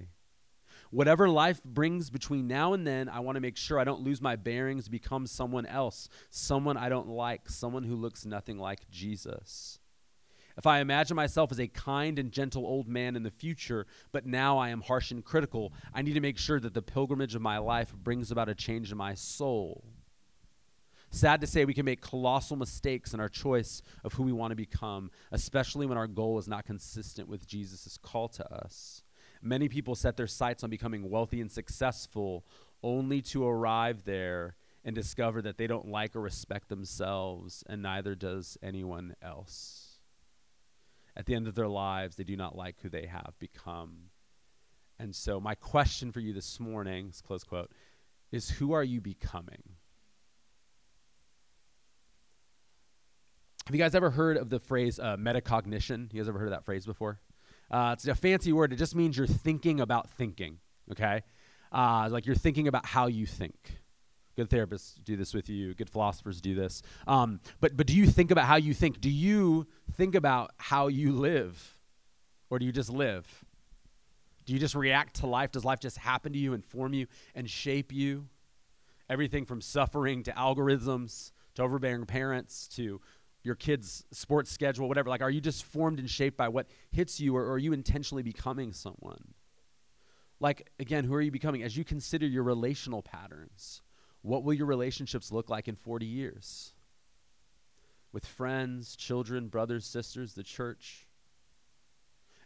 Whatever 0.89 1.29
life 1.29 1.63
brings 1.63 2.09
between 2.09 2.47
now 2.47 2.73
and 2.73 2.85
then, 2.85 3.07
I 3.07 3.19
want 3.21 3.35
to 3.37 3.41
make 3.41 3.55
sure 3.55 3.79
I 3.79 3.85
don't 3.85 4.01
lose 4.01 4.21
my 4.21 4.35
bearings, 4.35 4.89
become 4.89 5.27
someone 5.27 5.65
else, 5.65 6.09
someone 6.29 6.75
I 6.75 6.89
don't 6.89 7.07
like, 7.07 7.49
someone 7.49 7.83
who 7.83 7.95
looks 7.95 8.25
nothing 8.25 8.57
like 8.57 8.89
Jesus. 8.89 9.79
If 10.57 10.67
I 10.67 10.79
imagine 10.79 11.15
myself 11.15 11.51
as 11.51 11.59
a 11.59 11.67
kind 11.67 12.19
and 12.19 12.31
gentle 12.31 12.65
old 12.65 12.87
man 12.87 13.15
in 13.15 13.23
the 13.23 13.31
future, 13.31 13.87
but 14.11 14.25
now 14.25 14.57
I 14.57 14.69
am 14.69 14.81
harsh 14.81 15.11
and 15.11 15.23
critical, 15.23 15.71
I 15.93 16.01
need 16.01 16.13
to 16.13 16.19
make 16.19 16.37
sure 16.37 16.59
that 16.59 16.73
the 16.73 16.81
pilgrimage 16.81 17.35
of 17.35 17.41
my 17.41 17.57
life 17.57 17.93
brings 17.95 18.31
about 18.31 18.49
a 18.49 18.55
change 18.55 18.91
in 18.91 18.97
my 18.97 19.13
soul. 19.13 19.85
Sad 21.13 21.41
to 21.41 21.47
say, 21.47 21.65
we 21.65 21.73
can 21.73 21.85
make 21.85 22.01
colossal 22.01 22.55
mistakes 22.55 23.13
in 23.13 23.19
our 23.19 23.27
choice 23.27 23.81
of 24.05 24.13
who 24.13 24.23
we 24.23 24.31
want 24.31 24.51
to 24.51 24.55
become, 24.55 25.11
especially 25.31 25.85
when 25.85 25.97
our 25.97 26.07
goal 26.07 26.39
is 26.39 26.47
not 26.47 26.65
consistent 26.65 27.27
with 27.27 27.45
Jesus' 27.45 27.99
call 28.01 28.29
to 28.29 28.53
us. 28.53 29.03
Many 29.41 29.67
people 29.67 29.93
set 29.93 30.15
their 30.15 30.27
sights 30.27 30.63
on 30.63 30.69
becoming 30.69 31.09
wealthy 31.09 31.41
and 31.41 31.51
successful 31.51 32.45
only 32.81 33.21
to 33.21 33.45
arrive 33.45 34.05
there 34.05 34.55
and 34.85 34.95
discover 34.95 35.41
that 35.41 35.57
they 35.57 35.67
don't 35.67 35.89
like 35.89 36.15
or 36.15 36.21
respect 36.21 36.69
themselves, 36.69 37.63
and 37.67 37.81
neither 37.81 38.15
does 38.15 38.57
anyone 38.63 39.15
else. 39.21 39.99
At 41.15 41.25
the 41.25 41.35
end 41.35 41.47
of 41.47 41.55
their 41.55 41.67
lives, 41.67 42.15
they 42.15 42.23
do 42.23 42.37
not 42.37 42.55
like 42.55 42.77
who 42.81 42.89
they 42.89 43.05
have 43.05 43.33
become. 43.37 44.11
And 44.97 45.13
so, 45.13 45.39
my 45.39 45.55
question 45.55 46.11
for 46.11 46.19
you 46.19 46.31
this 46.31 46.59
morning, 46.59 47.11
close 47.25 47.43
quote, 47.43 47.71
is 48.31 48.51
who 48.51 48.71
are 48.71 48.83
you 48.83 49.01
becoming? 49.01 49.75
Have 53.71 53.75
you 53.77 53.81
guys 53.81 53.95
ever 53.95 54.09
heard 54.09 54.35
of 54.35 54.49
the 54.49 54.59
phrase 54.59 54.99
uh, 54.99 55.15
metacognition? 55.15 56.11
You 56.11 56.19
guys 56.19 56.27
ever 56.27 56.37
heard 56.37 56.49
of 56.49 56.51
that 56.51 56.65
phrase 56.65 56.85
before? 56.85 57.21
Uh, 57.71 57.91
it's 57.93 58.05
a 58.05 58.13
fancy 58.13 58.51
word. 58.51 58.73
It 58.73 58.75
just 58.75 58.97
means 58.97 59.15
you're 59.15 59.25
thinking 59.25 59.79
about 59.79 60.09
thinking. 60.09 60.57
Okay, 60.91 61.21
uh, 61.71 62.09
like 62.11 62.25
you're 62.25 62.35
thinking 62.35 62.67
about 62.67 62.85
how 62.85 63.07
you 63.07 63.25
think. 63.25 63.79
Good 64.35 64.49
therapists 64.49 65.01
do 65.01 65.15
this 65.15 65.33
with 65.33 65.47
you. 65.47 65.73
Good 65.73 65.89
philosophers 65.89 66.41
do 66.41 66.53
this. 66.53 66.81
Um, 67.07 67.39
but 67.61 67.77
but 67.77 67.87
do 67.87 67.95
you 67.95 68.07
think 68.07 68.29
about 68.29 68.43
how 68.43 68.57
you 68.57 68.73
think? 68.73 68.99
Do 68.99 69.09
you 69.09 69.67
think 69.93 70.15
about 70.15 70.51
how 70.57 70.89
you 70.89 71.13
live, 71.13 71.77
or 72.49 72.59
do 72.59 72.65
you 72.65 72.73
just 72.73 72.89
live? 72.89 73.45
Do 74.43 74.51
you 74.51 74.59
just 74.59 74.75
react 74.75 75.21
to 75.21 75.27
life? 75.27 75.53
Does 75.53 75.63
life 75.63 75.79
just 75.79 75.97
happen 75.97 76.33
to 76.33 76.37
you, 76.37 76.51
inform 76.51 76.93
you, 76.93 77.07
and 77.33 77.49
shape 77.49 77.93
you? 77.93 78.27
Everything 79.09 79.45
from 79.45 79.61
suffering 79.61 80.23
to 80.23 80.33
algorithms 80.33 81.31
to 81.55 81.63
overbearing 81.63 82.05
parents 82.05 82.67
to 82.75 83.01
your 83.43 83.55
kid's 83.55 84.05
sports 84.11 84.51
schedule, 84.51 84.87
whatever. 84.87 85.09
Like, 85.09 85.21
are 85.21 85.29
you 85.29 85.41
just 85.41 85.63
formed 85.63 85.99
and 85.99 86.09
shaped 86.09 86.37
by 86.37 86.47
what 86.47 86.67
hits 86.91 87.19
you, 87.19 87.35
or, 87.35 87.43
or 87.43 87.53
are 87.53 87.57
you 87.57 87.73
intentionally 87.73 88.23
becoming 88.23 88.71
someone? 88.73 89.33
Like, 90.39 90.69
again, 90.79 91.03
who 91.03 91.13
are 91.13 91.21
you 91.21 91.31
becoming? 91.31 91.63
As 91.63 91.77
you 91.77 91.83
consider 91.83 92.25
your 92.25 92.43
relational 92.43 93.01
patterns, 93.01 93.81
what 94.21 94.43
will 94.43 94.53
your 94.53 94.67
relationships 94.67 95.31
look 95.31 95.49
like 95.49 95.67
in 95.67 95.75
40 95.75 96.05
years? 96.05 96.73
With 98.11 98.25
friends, 98.25 98.95
children, 98.95 99.47
brothers, 99.47 99.85
sisters, 99.85 100.33
the 100.33 100.43
church? 100.43 101.07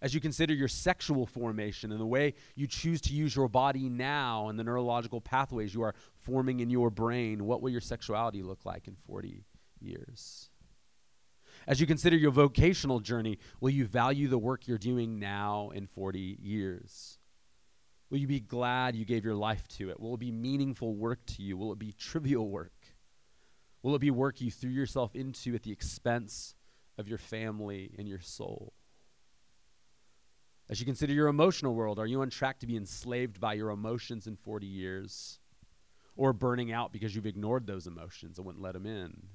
As 0.02 0.14
you 0.14 0.22
consider 0.22 0.54
your 0.54 0.68
sexual 0.68 1.26
formation 1.26 1.92
and 1.92 2.00
the 2.00 2.06
way 2.06 2.36
you 2.56 2.68
choose 2.68 3.02
to 3.02 3.14
use 3.14 3.36
your 3.36 3.48
body 3.48 3.90
now 3.90 4.50
and 4.50 4.60
the 4.60 4.64
neurological 4.64 5.22
pathways 5.22 5.74
you 5.74 5.82
are 5.82 5.96
forming 6.16 6.60
in 6.60 6.70
your 6.70 6.90
brain, 6.90 7.46
what 7.46 7.62
will 7.62 7.70
your 7.70 7.82
sexuality 7.82 8.44
look 8.44 8.66
like 8.66 8.88
in 8.88 8.96
40 8.96 9.46
years? 9.80 10.50
As 11.68 11.82
you 11.82 11.88
consider 11.88 12.16
your 12.16 12.32
vocational 12.32 13.00
journey, 13.00 13.40
will 13.60 13.72
you 13.72 13.86
value 13.86 14.28
the 14.28 14.38
work 14.38 14.68
you're 14.68 14.78
doing 14.78 15.20
now 15.20 15.72
in 15.74 15.88
40 15.88 16.38
years? 16.42 17.18
Will 18.10 18.20
you 18.20 18.28
be 18.28 18.40
glad 18.40 18.96
you 18.96 19.06
gave 19.06 19.26
your 19.26 19.36
life 19.36 19.68
to 19.70 19.90
it? 19.90 20.00
Will 20.00 20.14
it 20.14 20.20
be 20.20 20.32
meaningful 20.32 20.94
work 20.94 21.26
to 21.26 21.42
you? 21.42 21.58
Will 21.58 21.72
it 21.72 21.80
be 21.80 21.92
trivial 21.92 22.50
work? 22.50 22.74
Will 23.82 23.96
it 23.96 24.00
be 24.00 24.12
work 24.12 24.42
you 24.42 24.52
threw 24.52 24.70
yourself 24.70 25.16
into 25.16 25.56
at 25.56 25.64
the 25.64 25.72
expense 25.72 26.56
of 26.98 27.08
your 27.08 27.18
family 27.18 27.92
and 27.98 28.08
your 28.08 28.20
soul? 28.20 28.74
As 30.70 30.80
you 30.80 30.86
consider 30.86 31.14
your 31.14 31.28
emotional 31.28 31.76
world, 31.76 32.00
are 32.00 32.08
you 32.08 32.22
on 32.22 32.30
track 32.30 32.60
to 32.60 32.68
be 32.68 32.78
enslaved 32.78 33.40
by 33.40 33.54
your 33.54 33.70
emotions 33.70 34.26
in 34.28 34.36
40 34.36 34.66
years? 34.66 35.40
Or 36.16 36.32
burning 36.32 36.72
out 36.72 36.94
because 36.94 37.16
you've 37.16 37.26
ignored 37.26 37.68
those 37.68 37.88
emotions 37.88 38.38
and 38.38 38.46
wouldn't 38.46 38.64
let 38.64 38.74
them 38.74 38.86
in? 38.86 39.28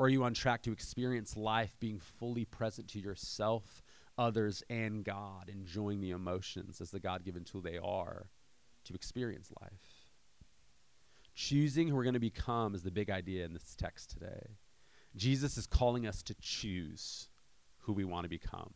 Or 0.00 0.06
are 0.06 0.08
you 0.08 0.24
on 0.24 0.32
track 0.32 0.62
to 0.62 0.72
experience 0.72 1.36
life 1.36 1.76
being 1.78 1.98
fully 1.98 2.46
present 2.46 2.88
to 2.88 2.98
yourself, 2.98 3.82
others, 4.16 4.62
and 4.70 5.04
God, 5.04 5.50
enjoying 5.52 6.00
the 6.00 6.12
emotions 6.12 6.80
as 6.80 6.90
the 6.90 6.98
God 6.98 7.22
given 7.22 7.44
tool 7.44 7.60
they 7.60 7.76
are 7.76 8.30
to 8.86 8.94
experience 8.94 9.52
life? 9.60 10.08
Choosing 11.34 11.86
who 11.86 11.96
we're 11.96 12.04
going 12.04 12.14
to 12.14 12.18
become 12.18 12.74
is 12.74 12.82
the 12.82 12.90
big 12.90 13.10
idea 13.10 13.44
in 13.44 13.52
this 13.52 13.76
text 13.76 14.08
today. 14.08 14.56
Jesus 15.16 15.58
is 15.58 15.66
calling 15.66 16.06
us 16.06 16.22
to 16.22 16.34
choose 16.40 17.28
who 17.80 17.92
we 17.92 18.06
want 18.06 18.24
to 18.24 18.30
become. 18.30 18.70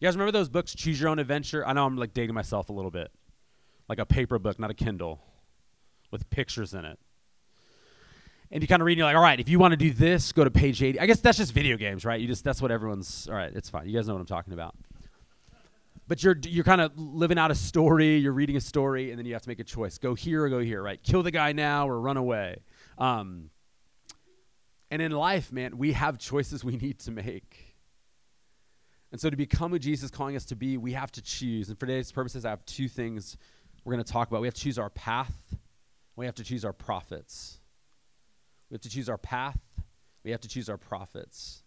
You 0.00 0.06
guys 0.06 0.16
remember 0.16 0.32
those 0.32 0.48
books, 0.48 0.74
Choose 0.74 0.98
Your 0.98 1.10
Own 1.10 1.18
Adventure? 1.18 1.66
I 1.66 1.74
know 1.74 1.84
I'm 1.84 1.98
like 1.98 2.14
dating 2.14 2.34
myself 2.34 2.70
a 2.70 2.72
little 2.72 2.90
bit. 2.90 3.10
Like 3.90 3.98
a 3.98 4.06
paper 4.06 4.38
book, 4.38 4.58
not 4.58 4.70
a 4.70 4.74
Kindle, 4.74 5.20
with 6.10 6.30
pictures 6.30 6.72
in 6.72 6.86
it 6.86 6.98
and 8.50 8.62
you 8.62 8.68
kind 8.68 8.80
of 8.80 8.86
read 8.86 8.92
and 8.92 8.98
you're 8.98 9.06
like, 9.06 9.16
all 9.16 9.22
right, 9.22 9.38
if 9.38 9.48
you 9.48 9.58
want 9.58 9.72
to 9.72 9.76
do 9.76 9.92
this, 9.92 10.32
go 10.32 10.44
to 10.44 10.50
page 10.50 10.82
80. 10.82 11.00
I 11.00 11.06
guess 11.06 11.20
that's 11.20 11.38
just 11.38 11.52
video 11.52 11.76
games, 11.76 12.04
right? 12.04 12.20
You 12.20 12.26
just 12.26 12.44
that's 12.44 12.62
what 12.62 12.70
everyone's 12.70 13.28
all 13.28 13.34
right, 13.34 13.52
it's 13.54 13.68
fine. 13.68 13.86
You 13.86 13.94
guys 13.94 14.06
know 14.08 14.14
what 14.14 14.20
I'm 14.20 14.26
talking 14.26 14.52
about. 14.52 14.74
But 16.06 16.22
you're 16.22 16.36
you're 16.44 16.64
kind 16.64 16.80
of 16.80 16.98
living 16.98 17.38
out 17.38 17.50
a 17.50 17.54
story, 17.54 18.16
you're 18.16 18.32
reading 18.32 18.56
a 18.56 18.60
story, 18.60 19.10
and 19.10 19.18
then 19.18 19.26
you 19.26 19.34
have 19.34 19.42
to 19.42 19.48
make 19.48 19.60
a 19.60 19.64
choice. 19.64 19.98
Go 19.98 20.14
here 20.14 20.44
or 20.44 20.48
go 20.48 20.60
here, 20.60 20.82
right? 20.82 21.02
Kill 21.02 21.22
the 21.22 21.30
guy 21.30 21.52
now 21.52 21.88
or 21.88 22.00
run 22.00 22.16
away. 22.16 22.60
Um, 22.96 23.50
and 24.90 25.02
in 25.02 25.12
life, 25.12 25.52
man, 25.52 25.76
we 25.76 25.92
have 25.92 26.18
choices 26.18 26.64
we 26.64 26.76
need 26.78 26.98
to 27.00 27.10
make. 27.10 27.76
And 29.10 29.20
so 29.20 29.30
to 29.30 29.36
become 29.36 29.70
who 29.70 29.78
Jesus 29.78 30.06
is 30.06 30.10
calling 30.10 30.36
us 30.36 30.44
to 30.46 30.56
be, 30.56 30.76
we 30.76 30.92
have 30.92 31.10
to 31.12 31.22
choose. 31.22 31.68
And 31.68 31.78
for 31.78 31.86
today's 31.86 32.12
purposes, 32.12 32.44
I 32.44 32.50
have 32.50 32.64
two 32.66 32.88
things 32.88 33.38
we're 33.84 33.94
going 33.94 34.04
to 34.04 34.12
talk 34.12 34.28
about. 34.28 34.42
We 34.42 34.46
have 34.46 34.54
to 34.54 34.60
choose 34.60 34.78
our 34.78 34.90
path, 34.90 35.56
we 36.16 36.26
have 36.26 36.34
to 36.36 36.44
choose 36.44 36.64
our 36.64 36.72
prophets. 36.72 37.60
We 38.70 38.74
have 38.74 38.82
to 38.82 38.90
choose 38.90 39.08
our 39.08 39.18
path. 39.18 39.58
We 40.24 40.30
have 40.30 40.40
to 40.40 40.48
choose 40.48 40.68
our 40.68 40.76
prophets. 40.76 41.62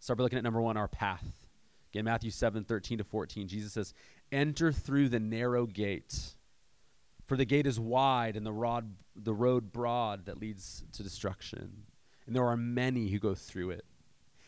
Start 0.00 0.18
by 0.18 0.24
looking 0.24 0.38
at 0.38 0.44
number 0.44 0.60
one, 0.60 0.76
our 0.76 0.88
path. 0.88 1.46
Again, 1.92 2.04
Matthew 2.04 2.30
7, 2.30 2.64
13 2.64 2.98
to 2.98 3.04
14. 3.04 3.48
Jesus 3.48 3.72
says, 3.72 3.94
Enter 4.32 4.72
through 4.72 5.10
the 5.10 5.20
narrow 5.20 5.66
gate. 5.66 6.34
For 7.26 7.36
the 7.36 7.44
gate 7.44 7.66
is 7.66 7.78
wide 7.78 8.36
and 8.36 8.44
the, 8.44 8.52
rod, 8.52 8.94
the 9.14 9.34
road 9.34 9.72
broad 9.72 10.26
that 10.26 10.40
leads 10.40 10.84
to 10.92 11.02
destruction. 11.02 11.84
And 12.26 12.34
there 12.34 12.46
are 12.46 12.56
many 12.56 13.08
who 13.08 13.18
go 13.18 13.34
through 13.34 13.70
it. 13.70 13.84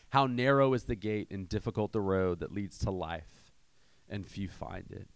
How 0.09 0.27
narrow 0.27 0.73
is 0.73 0.83
the 0.83 0.95
gate 0.95 1.27
and 1.31 1.47
difficult 1.47 1.91
the 1.91 2.01
road 2.01 2.39
that 2.39 2.51
leads 2.51 2.77
to 2.79 2.91
life, 2.91 3.51
and 4.09 4.25
few 4.25 4.47
find 4.47 4.85
it. 4.91 5.07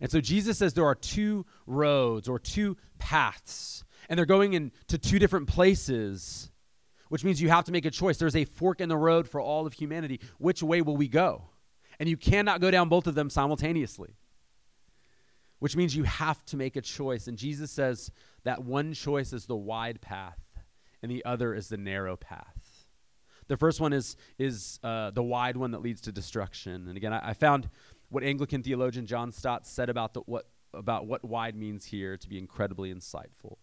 And 0.00 0.10
so 0.10 0.20
Jesus 0.20 0.58
says 0.58 0.74
there 0.74 0.86
are 0.86 0.94
two 0.94 1.44
roads 1.66 2.28
or 2.28 2.38
two 2.38 2.76
paths, 2.98 3.84
and 4.08 4.18
they're 4.18 4.26
going 4.26 4.54
into 4.54 4.98
two 4.98 5.18
different 5.18 5.46
places, 5.46 6.50
which 7.08 7.24
means 7.24 7.42
you 7.42 7.50
have 7.50 7.64
to 7.64 7.72
make 7.72 7.84
a 7.84 7.90
choice. 7.90 8.16
There's 8.16 8.36
a 8.36 8.44
fork 8.44 8.80
in 8.80 8.88
the 8.88 8.96
road 8.96 9.28
for 9.28 9.40
all 9.40 9.66
of 9.66 9.74
humanity. 9.74 10.20
Which 10.38 10.62
way 10.62 10.80
will 10.80 10.96
we 10.96 11.08
go? 11.08 11.44
And 11.98 12.08
you 12.08 12.16
cannot 12.16 12.60
go 12.60 12.70
down 12.70 12.88
both 12.88 13.06
of 13.06 13.14
them 13.14 13.28
simultaneously, 13.28 14.16
which 15.58 15.76
means 15.76 15.94
you 15.94 16.04
have 16.04 16.42
to 16.46 16.56
make 16.56 16.76
a 16.76 16.80
choice. 16.80 17.26
And 17.26 17.36
Jesus 17.36 17.70
says 17.70 18.10
that 18.44 18.64
one 18.64 18.94
choice 18.94 19.34
is 19.34 19.44
the 19.44 19.56
wide 19.56 20.00
path, 20.00 20.40
and 21.02 21.10
the 21.10 21.24
other 21.26 21.54
is 21.54 21.68
the 21.68 21.76
narrow 21.76 22.16
path. 22.16 22.86
The 23.48 23.56
first 23.56 23.80
one 23.80 23.92
is, 23.92 24.16
is 24.38 24.78
uh, 24.84 25.10
the 25.10 25.24
wide 25.24 25.56
one 25.56 25.72
that 25.72 25.82
leads 25.82 26.00
to 26.02 26.12
destruction. 26.12 26.86
And 26.86 26.96
again, 26.96 27.12
I, 27.12 27.30
I 27.30 27.32
found 27.34 27.68
what 28.10 28.22
Anglican 28.22 28.62
theologian 28.62 29.06
John 29.06 29.32
Stott 29.32 29.66
said 29.66 29.88
about, 29.88 30.14
the, 30.14 30.20
what, 30.20 30.46
about 30.74 31.06
what 31.06 31.24
wide 31.24 31.56
means 31.56 31.86
here 31.86 32.16
to 32.16 32.28
be 32.28 32.38
incredibly 32.38 32.92
insightful. 32.92 33.56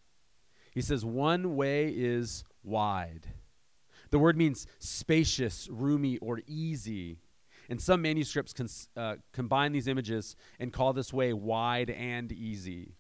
He 0.72 0.82
says, 0.82 1.06
One 1.06 1.56
way 1.56 1.90
is 1.90 2.44
wide. 2.64 3.28
The 4.10 4.20
word 4.20 4.38
means 4.38 4.68
spacious, 4.80 5.68
roomy, 5.70 6.18
or 6.20 6.42
easy. 6.48 7.18
And 7.70 7.82
some 7.82 8.02
manuscripts 8.02 8.54
cons- 8.54 8.88
uh, 8.96 9.16
combine 9.34 9.74
these 9.74 9.88
images 9.88 10.36
and 10.60 10.72
call 10.72 10.94
this 10.94 11.12
way 11.12 11.34
wide 11.34 11.90
and 11.90 12.32
easy. 12.32 12.94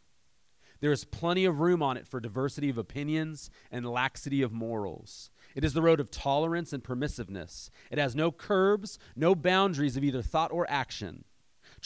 There 0.79 0.91
is 0.91 1.05
plenty 1.05 1.45
of 1.45 1.59
room 1.59 1.81
on 1.81 1.97
it 1.97 2.07
for 2.07 2.19
diversity 2.19 2.69
of 2.69 2.77
opinions 2.77 3.49
and 3.71 3.89
laxity 3.89 4.41
of 4.41 4.51
morals. 4.51 5.31
It 5.55 5.63
is 5.63 5.73
the 5.73 5.81
road 5.81 5.99
of 5.99 6.11
tolerance 6.11 6.71
and 6.71 6.83
permissiveness. 6.83 7.69
It 7.89 7.97
has 7.97 8.15
no 8.15 8.31
curbs, 8.31 8.99
no 9.15 9.33
boundaries 9.33 9.97
of 9.97 10.03
either 10.03 10.21
thought 10.21 10.51
or 10.51 10.69
action. 10.69 11.23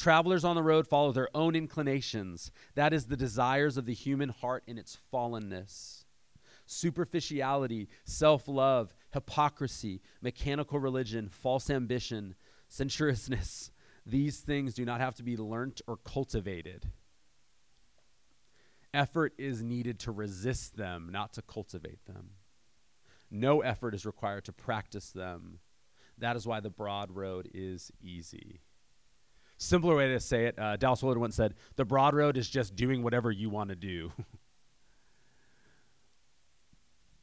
Travelers 0.01 0.43
on 0.43 0.55
the 0.55 0.63
road 0.63 0.87
follow 0.87 1.11
their 1.11 1.29
own 1.35 1.55
inclinations. 1.55 2.51
That 2.73 2.91
is 2.91 3.05
the 3.05 3.15
desires 3.15 3.77
of 3.77 3.85
the 3.85 3.93
human 3.93 4.29
heart 4.29 4.63
in 4.65 4.79
its 4.79 4.97
fallenness. 5.13 6.05
Superficiality, 6.65 7.87
self 8.03 8.47
love, 8.47 8.95
hypocrisy, 9.13 10.01
mechanical 10.19 10.79
religion, 10.79 11.29
false 11.29 11.69
ambition, 11.69 12.33
sensuousness, 12.67 13.69
these 14.07 14.39
things 14.39 14.73
do 14.73 14.85
not 14.85 15.01
have 15.01 15.13
to 15.17 15.23
be 15.23 15.37
learnt 15.37 15.81
or 15.85 15.97
cultivated. 15.97 16.87
Effort 18.95 19.33
is 19.37 19.61
needed 19.61 19.99
to 19.99 20.11
resist 20.11 20.77
them, 20.77 21.09
not 21.11 21.31
to 21.33 21.43
cultivate 21.43 22.03
them. 22.07 22.31
No 23.29 23.61
effort 23.61 23.93
is 23.93 24.03
required 24.07 24.45
to 24.45 24.51
practice 24.51 25.11
them 25.11 25.59
That 26.17 26.35
is 26.35 26.47
why 26.47 26.59
the 26.59 26.71
broad 26.71 27.11
road 27.11 27.51
is 27.53 27.91
easy. 28.01 28.61
Simpler 29.61 29.95
way 29.95 30.07
to 30.07 30.19
say 30.19 30.45
it, 30.45 30.57
uh, 30.57 30.75
Dallas 30.75 31.03
Willard 31.03 31.19
once 31.19 31.35
said, 31.35 31.53
the 31.75 31.85
broad 31.85 32.15
road 32.15 32.35
is 32.35 32.49
just 32.49 32.75
doing 32.75 33.03
whatever 33.03 33.29
you 33.29 33.51
want 33.51 33.69
to 33.69 33.75
do. 33.75 34.11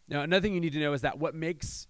now, 0.08 0.22
another 0.22 0.40
thing 0.40 0.54
you 0.54 0.60
need 0.60 0.72
to 0.74 0.78
know 0.78 0.92
is 0.92 1.00
that 1.00 1.18
what 1.18 1.34
makes 1.34 1.88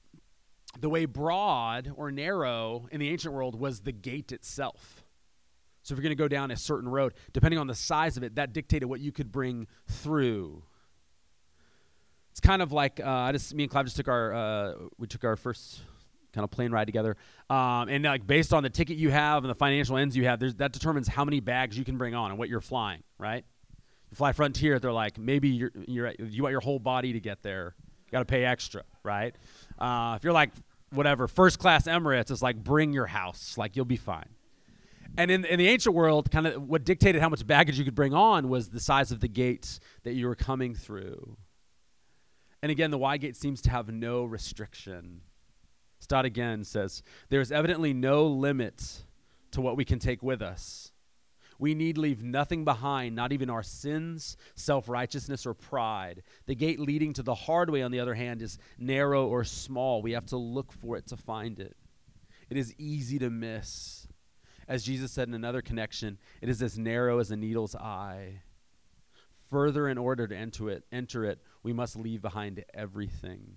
the 0.80 0.88
way 0.88 1.04
broad 1.04 1.92
or 1.94 2.10
narrow 2.10 2.88
in 2.90 2.98
the 2.98 3.10
ancient 3.10 3.34
world 3.34 3.60
was 3.60 3.80
the 3.80 3.92
gate 3.92 4.32
itself. 4.32 5.04
So 5.82 5.92
if 5.92 5.98
you're 5.98 6.04
going 6.04 6.16
to 6.16 6.22
go 6.22 6.28
down 6.28 6.50
a 6.50 6.56
certain 6.56 6.88
road, 6.88 7.12
depending 7.34 7.58
on 7.58 7.66
the 7.66 7.74
size 7.74 8.16
of 8.16 8.22
it, 8.22 8.36
that 8.36 8.54
dictated 8.54 8.88
what 8.88 9.00
you 9.00 9.12
could 9.12 9.30
bring 9.30 9.66
through. 9.86 10.62
It's 12.30 12.40
kind 12.40 12.62
of 12.62 12.72
like 12.72 13.00
uh, 13.00 13.06
I 13.06 13.32
just 13.32 13.54
me 13.54 13.64
and 13.64 13.70
Clive 13.70 13.84
just 13.84 13.98
took 13.98 14.08
our 14.08 14.32
uh, 14.32 14.72
we 14.96 15.06
took 15.06 15.24
our 15.24 15.36
first 15.36 15.82
kind 16.32 16.44
of 16.44 16.50
plane 16.50 16.70
ride 16.70 16.86
together, 16.86 17.16
um, 17.50 17.88
and 17.88 18.04
like 18.04 18.26
based 18.26 18.52
on 18.52 18.62
the 18.62 18.70
ticket 18.70 18.96
you 18.96 19.10
have 19.10 19.44
and 19.44 19.50
the 19.50 19.54
financial 19.54 19.96
ends 19.96 20.16
you 20.16 20.24
have, 20.24 20.40
that 20.58 20.72
determines 20.72 21.08
how 21.08 21.24
many 21.24 21.40
bags 21.40 21.76
you 21.78 21.84
can 21.84 21.96
bring 21.96 22.14
on 22.14 22.30
and 22.30 22.38
what 22.38 22.48
you're 22.48 22.60
flying. 22.60 23.02
Right? 23.18 23.44
You 24.10 24.16
fly 24.16 24.32
Frontier, 24.32 24.78
they're 24.78 24.92
like 24.92 25.18
maybe 25.18 25.48
you're, 25.48 25.72
you're 25.86 26.12
you 26.18 26.42
want 26.42 26.52
your 26.52 26.60
whole 26.60 26.78
body 26.78 27.12
to 27.12 27.20
get 27.20 27.42
there. 27.42 27.74
You 28.06 28.12
got 28.12 28.20
to 28.20 28.24
pay 28.24 28.44
extra, 28.44 28.84
right? 29.02 29.34
Uh, 29.78 30.14
if 30.16 30.24
you're 30.24 30.32
like 30.32 30.50
whatever 30.90 31.28
first 31.28 31.58
class 31.58 31.86
Emirates, 31.86 32.30
it's 32.30 32.42
like 32.42 32.56
bring 32.56 32.92
your 32.92 33.06
house, 33.06 33.58
like 33.58 33.76
you'll 33.76 33.84
be 33.84 33.96
fine. 33.96 34.28
And 35.16 35.30
in, 35.30 35.44
in 35.44 35.58
the 35.58 35.68
ancient 35.68 35.94
world, 35.94 36.30
kind 36.30 36.46
of 36.46 36.62
what 36.68 36.84
dictated 36.84 37.20
how 37.20 37.28
much 37.28 37.46
baggage 37.46 37.78
you 37.78 37.84
could 37.84 37.94
bring 37.94 38.14
on 38.14 38.48
was 38.48 38.70
the 38.70 38.80
size 38.80 39.10
of 39.10 39.20
the 39.20 39.28
gates 39.28 39.80
that 40.04 40.12
you 40.12 40.26
were 40.26 40.34
coming 40.34 40.74
through. 40.74 41.36
And 42.62 42.70
again, 42.70 42.90
the 42.90 42.98
Y 42.98 43.16
gate 43.16 43.36
seems 43.36 43.60
to 43.62 43.70
have 43.70 43.88
no 43.88 44.24
restriction. 44.24 45.22
Stott 45.98 46.24
again 46.24 46.64
says, 46.64 47.02
There 47.28 47.40
is 47.40 47.52
evidently 47.52 47.92
no 47.92 48.26
limit 48.26 49.02
to 49.50 49.60
what 49.60 49.76
we 49.76 49.84
can 49.84 49.98
take 49.98 50.22
with 50.22 50.42
us. 50.42 50.92
We 51.58 51.74
need 51.74 51.98
leave 51.98 52.22
nothing 52.22 52.64
behind, 52.64 53.16
not 53.16 53.32
even 53.32 53.50
our 53.50 53.64
sins, 53.64 54.36
self 54.54 54.88
righteousness, 54.88 55.44
or 55.44 55.54
pride. 55.54 56.22
The 56.46 56.54
gate 56.54 56.78
leading 56.78 57.12
to 57.14 57.22
the 57.22 57.34
hard 57.34 57.68
way, 57.68 57.82
on 57.82 57.90
the 57.90 57.98
other 57.98 58.14
hand, 58.14 58.42
is 58.42 58.58
narrow 58.78 59.26
or 59.26 59.42
small. 59.42 60.00
We 60.00 60.12
have 60.12 60.26
to 60.26 60.36
look 60.36 60.72
for 60.72 60.96
it 60.96 61.08
to 61.08 61.16
find 61.16 61.58
it. 61.58 61.76
It 62.48 62.56
is 62.56 62.74
easy 62.78 63.18
to 63.18 63.28
miss. 63.28 64.06
As 64.68 64.84
Jesus 64.84 65.10
said 65.10 65.28
in 65.28 65.34
another 65.34 65.62
connection, 65.62 66.18
it 66.40 66.48
is 66.48 66.62
as 66.62 66.78
narrow 66.78 67.18
as 67.18 67.30
a 67.30 67.36
needle's 67.36 67.74
eye. 67.74 68.42
Further, 69.50 69.88
in 69.88 69.98
order 69.98 70.28
to 70.28 70.36
enter 70.36 70.70
it, 70.70 70.84
enter 70.92 71.24
it, 71.24 71.40
we 71.62 71.72
must 71.72 71.96
leave 71.96 72.22
behind 72.22 72.64
everything 72.74 73.56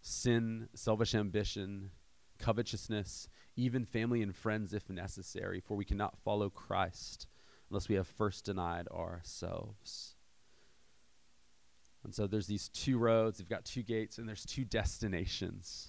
sin, 0.00 0.68
selfish 0.74 1.14
ambition, 1.14 1.90
covetousness, 2.38 3.28
even 3.56 3.84
family 3.84 4.22
and 4.22 4.34
friends 4.34 4.72
if 4.72 4.88
necessary, 4.88 5.60
for 5.60 5.76
we 5.76 5.84
cannot 5.84 6.16
follow 6.18 6.48
Christ 6.48 7.26
unless 7.70 7.88
we 7.88 7.94
have 7.94 8.06
first 8.06 8.44
denied 8.44 8.88
ourselves. 8.88 10.14
And 12.02 12.14
so 12.14 12.26
there's 12.26 12.46
these 12.46 12.68
two 12.68 12.98
roads, 12.98 13.38
you've 13.38 13.48
got 13.48 13.64
two 13.64 13.82
gates, 13.82 14.18
and 14.18 14.28
there's 14.28 14.44
two 14.44 14.64
destinations. 14.64 15.88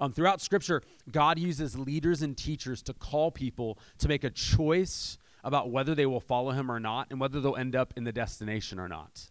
Um, 0.00 0.12
throughout 0.12 0.40
Scripture, 0.40 0.82
God 1.10 1.38
uses 1.38 1.78
leaders 1.78 2.22
and 2.22 2.36
teachers 2.36 2.82
to 2.82 2.94
call 2.94 3.30
people 3.30 3.78
to 3.98 4.08
make 4.08 4.24
a 4.24 4.30
choice 4.30 5.18
about 5.44 5.70
whether 5.70 5.94
they 5.94 6.06
will 6.06 6.20
follow 6.20 6.50
him 6.50 6.70
or 6.70 6.80
not 6.80 7.06
and 7.10 7.20
whether 7.20 7.40
they'll 7.40 7.56
end 7.56 7.76
up 7.76 7.94
in 7.96 8.04
the 8.04 8.12
destination 8.12 8.78
or 8.78 8.88
not. 8.88 9.30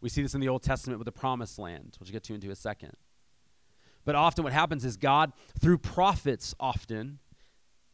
We 0.00 0.08
see 0.08 0.22
this 0.22 0.34
in 0.34 0.40
the 0.40 0.48
Old 0.48 0.62
Testament 0.62 0.98
with 0.98 1.06
the 1.06 1.12
promised 1.12 1.58
land, 1.58 1.96
which 1.98 2.08
we'll 2.08 2.14
get 2.14 2.24
to 2.24 2.34
into 2.34 2.50
a 2.50 2.56
second. 2.56 2.96
But 4.04 4.14
often 4.14 4.44
what 4.44 4.52
happens 4.52 4.84
is 4.84 4.96
God, 4.96 5.32
through 5.58 5.78
prophets, 5.78 6.54
often, 6.60 7.18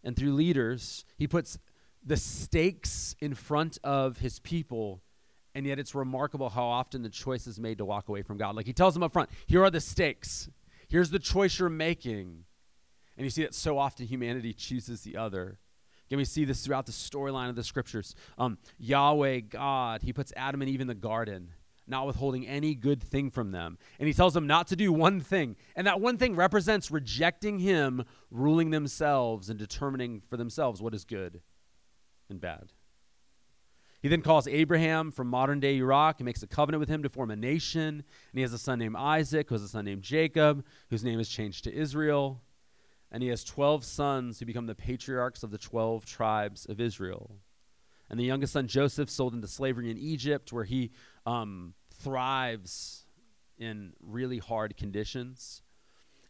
and 0.03 0.17
through 0.17 0.33
leaders, 0.33 1.05
he 1.17 1.27
puts 1.27 1.59
the 2.05 2.17
stakes 2.17 3.15
in 3.21 3.35
front 3.35 3.79
of 3.85 4.19
his 4.19 4.39
people. 4.41 5.03
And 5.55 5.67
yet 5.67 5.79
it's 5.79 5.95
remarkable 5.95 6.51
how 6.51 6.65
often 6.65 7.03
the 7.03 7.09
choice 7.09 7.47
is 7.47 7.59
made 7.59 7.79
to 7.79 7.85
walk 7.85 8.09
away 8.09 8.23
from 8.23 8.39
God. 8.39 8.57
Like 8.57 8.67
he 8.67 8.73
tells 8.73 8.95
them 8.95 9.03
up 9.03 9.13
front, 9.13 9.31
here 9.47 9.63
are 9.63 9.71
the 9.71 9.81
stakes. 9.81 10.49
Here's 10.89 11.11
the 11.11 11.19
choice 11.19 11.59
you're 11.59 11.69
making. 11.69 12.45
And 13.17 13.25
you 13.25 13.31
see 13.31 13.43
that 13.43 13.55
so 13.55 13.79
often 13.79 14.07
humanity 14.07 14.53
chooses 14.53 15.03
the 15.03 15.17
other. 15.17 15.59
Again, 16.09 16.19
we 16.19 16.25
see 16.25 16.45
this 16.45 16.65
throughout 16.65 16.87
the 16.87 16.93
storyline 16.93 17.49
of 17.51 17.57
the 17.57 17.63
scriptures. 17.63 18.17
Um, 18.39 18.59
Yahweh, 18.79 19.41
God, 19.41 20.03
he 20.03 20.13
puts 20.13 20.33
Adam 20.35 20.63
and 20.63 20.71
Eve 20.71 20.81
in 20.81 20.89
the 20.89 20.95
garden 20.95 21.51
not 21.91 22.07
withholding 22.07 22.47
any 22.47 22.75
good 22.75 23.03
thing 23.03 23.31
from 23.31 23.53
them. 23.53 23.77
And 23.99 24.07
he 24.07 24.15
tells 24.15 24.35
them 24.35 24.47
not 24.47 24.69
to 24.69 24.77
do 24.77 24.93
one 24.93 25.21
thing. 25.21 25.57
And 25.77 25.87
that 25.87 26.01
one 26.01 26.17
thing 26.17 26.37
represents 26.37 26.91
rejecting 26.91 27.59
him, 27.59 28.05
ruling 28.31 28.71
themselves, 28.71 29.51
and 29.51 29.59
determining 29.59 30.23
for 30.27 30.37
themselves 30.37 30.81
what 30.81 30.95
is 30.95 31.05
good 31.05 31.41
and 32.29 32.41
bad. 32.41 32.73
He 34.01 34.09
then 34.09 34.23
calls 34.23 34.49
Abraham 34.49 35.11
from 35.11 35.29
modern 35.29 35.61
day 35.61 35.77
Iraq 35.77 36.21
and 36.21 36.25
makes 36.25 36.43
a 36.43 36.47
covenant 36.47 36.81
with 36.81 36.89
him 36.89 37.03
to 37.03 37.11
form 37.11 37.31
a 37.31 37.37
nation. 37.37 37.89
And 37.89 38.05
he 38.35 38.41
has 38.41 38.53
a 38.53 38.59
son 38.59 38.79
named 38.79 38.97
Isaac, 38.97 39.49
who 39.49 39.55
has 39.55 39.63
a 39.63 39.69
son 39.69 39.85
named 39.85 40.03
Jacob, 40.03 40.65
whose 40.89 41.05
name 41.05 41.21
is 41.21 41.29
changed 41.29 41.65
to 41.65 41.75
Israel. 41.75 42.41
And 43.13 43.23
he 43.23 43.29
has 43.29 43.45
12 43.45 43.85
sons 43.85 44.39
who 44.39 44.47
become 44.47 44.67
the 44.67 44.75
patriarchs 44.75 45.43
of 45.43 45.51
the 45.51 45.59
12 45.59 46.07
tribes 46.07 46.65
of 46.65 46.81
Israel. 46.81 47.37
And 48.09 48.19
the 48.19 48.25
youngest 48.25 48.55
son, 48.55 48.67
Joseph, 48.67 49.11
sold 49.11 49.35
into 49.35 49.47
slavery 49.47 49.91
in 49.91 49.99
Egypt, 49.99 50.53
where 50.53 50.65
he 50.65 50.91
um, 51.27 51.75
thrives 52.03 53.05
in 53.59 53.93
really 54.01 54.39
hard 54.39 54.77
conditions. 54.77 55.63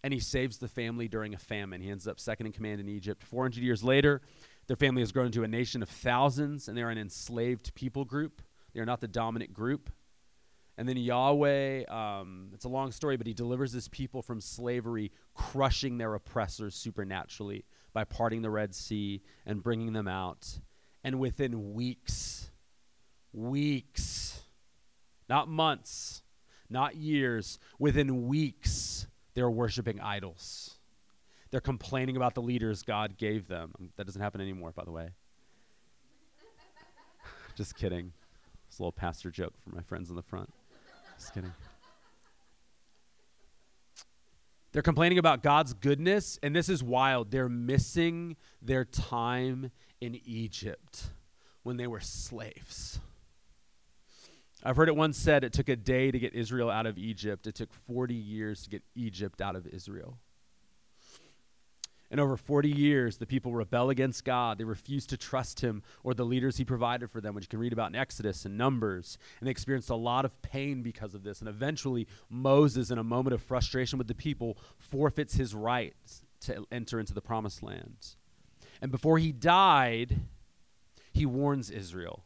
And 0.03 0.13
he 0.15 0.21
saves 0.21 0.59
the 0.59 0.69
family 0.69 1.09
during 1.09 1.35
a 1.35 1.39
famine. 1.39 1.83
He 1.83 1.91
ends 1.91 2.09
up 2.09 2.19
second 2.19 2.47
in 2.47 2.53
command 2.53 2.81
in 2.81 2.89
Egypt. 2.89 3.23
400 3.23 3.63
years 3.63 3.85
later, 3.85 4.23
their 4.67 4.77
family 4.77 5.03
has 5.03 5.13
grown 5.13 5.27
into 5.27 5.43
a 5.43 5.49
nation 5.49 5.83
of 5.83 5.89
thousands, 5.89 6.69
and 6.69 6.77
they're 6.77 6.91
an 6.91 6.99
enslaved 6.99 7.75
people 7.75 8.05
group. 8.05 8.41
They 8.73 8.81
are 8.81 8.87
not 8.87 9.01
the 9.01 9.09
dominant 9.09 9.53
group. 9.53 9.91
And 10.79 10.89
then 10.89 10.97
Yahweh, 10.97 11.85
um, 11.87 12.49
it's 12.55 12.65
a 12.65 12.69
long 12.69 12.91
story, 12.91 13.19
but 13.19 13.27
he 13.27 13.35
delivers 13.35 13.73
his 13.73 13.89
people 13.89 14.23
from 14.23 14.41
slavery, 14.41 15.13
crushing 15.35 15.99
their 15.99 16.15
oppressors 16.15 16.75
supernaturally 16.75 17.65
by 17.93 18.05
parting 18.05 18.41
the 18.41 18.49
Red 18.49 18.75
Sea 18.75 19.21
and 19.45 19.63
bringing 19.63 19.93
them 19.93 20.09
out. 20.09 20.61
And 21.05 21.19
within 21.19 21.75
weeks, 21.75 22.51
weeks, 23.33 24.41
not 25.31 25.49
months, 25.49 26.23
not 26.69 26.97
years, 26.97 27.61
within 27.79 28.27
weeks, 28.27 29.07
they're 29.35 29.51
worshiping 29.51 30.01
idols. 30.01 30.77
They're 31.53 31.61
complaining 31.61 32.17
about 32.17 32.35
the 32.35 32.43
leaders 32.43 32.83
God 32.83 33.17
gave 33.17 33.47
them. 33.47 33.73
That 33.97 34.07
doesn't 34.07 34.21
happen 34.21 34.41
anymore, 34.41 34.73
by 34.73 34.85
the 34.85 34.91
way. 34.91 35.11
Just 37.57 37.77
kidding. 37.77 38.13
It's 38.69 38.81
a 38.81 38.83
little 38.83 38.93
pastor 38.93 39.31
joke 39.31 39.55
for 39.63 39.75
my 39.75 39.83
friends 39.83 40.11
in 40.11 40.17
the 40.17 40.23
front. 40.23 40.53
Just 41.17 41.33
kidding. 41.33 41.53
They're 44.73 44.83
complaining 44.83 45.19
about 45.19 45.45
God's 45.45 45.75
goodness, 45.75 46.41
and 46.43 46.55
this 46.55 46.69
is 46.69 46.83
wild. 46.83 47.31
They're 47.31 47.49
missing 47.49 48.37
their 48.61 48.85
time 48.85 49.71
in 50.01 50.21
Egypt 50.25 51.11
when 51.63 51.77
they 51.77 51.87
were 51.87 52.01
slaves. 52.01 53.01
I've 54.63 54.77
heard 54.77 54.89
it 54.89 54.97
once 54.97 55.17
said 55.17 55.43
it 55.43 55.53
took 55.53 55.69
a 55.69 55.77
day 55.77 56.11
to 56.11 56.19
get 56.19 56.35
Israel 56.35 56.71
out 56.71 56.87
of 56.87 56.99
Egypt. 56.99 57.47
It 57.47 57.55
took 57.55 57.73
40 57.73 58.15
years 58.15 58.63
to 58.65 58.71
get 58.71 58.83
Egypt 58.95 59.41
out 59.41 59.57
of 59.57 59.67
Israel. 59.67 60.19
And 62.11 62.19
over 62.19 62.37
40 62.37 62.69
years, 62.69 63.19
the 63.19 63.27
people 63.27 63.55
rebel 63.55 63.89
against 63.89 64.25
God. 64.25 64.59
They 64.59 64.65
refuse 64.65 65.07
to 65.07 65.17
trust 65.17 65.61
Him 65.61 65.83
or 66.03 66.13
the 66.13 66.25
leaders 66.25 66.57
He 66.57 66.65
provided 66.65 67.09
for 67.09 67.21
them, 67.21 67.35
which 67.35 67.45
you 67.45 67.49
can 67.49 67.61
read 67.61 67.73
about 67.73 67.91
in 67.91 67.95
Exodus 67.95 68.45
and 68.45 68.59
Numbers. 68.59 69.17
And 69.39 69.47
they 69.47 69.53
experienced 69.53 69.91
a 69.91 69.95
lot 69.95 70.25
of 70.25 70.43
pain 70.43 70.83
because 70.83 71.15
of 71.15 71.23
this. 71.23 71.39
And 71.39 71.49
eventually, 71.49 72.09
Moses, 72.29 72.91
in 72.91 72.99
a 72.99 73.05
moment 73.05 73.35
of 73.35 73.43
frustration 73.43 73.97
with 73.97 74.09
the 74.09 74.15
people, 74.15 74.59
forfeits 74.77 75.35
his 75.35 75.55
right 75.55 75.95
to 76.41 76.67
enter 76.73 76.99
into 76.99 77.15
the 77.15 77.21
promised 77.21 77.63
land. 77.63 78.17
And 78.83 78.91
before 78.91 79.19
he 79.19 79.31
died, 79.31 80.21
he 81.13 81.27
warns 81.27 81.71
Israel 81.71 82.25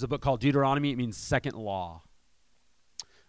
there's 0.00 0.06
a 0.06 0.08
book 0.08 0.22
called 0.22 0.40
Deuteronomy. 0.40 0.92
It 0.92 0.96
means 0.96 1.18
second 1.18 1.56
law. 1.56 2.02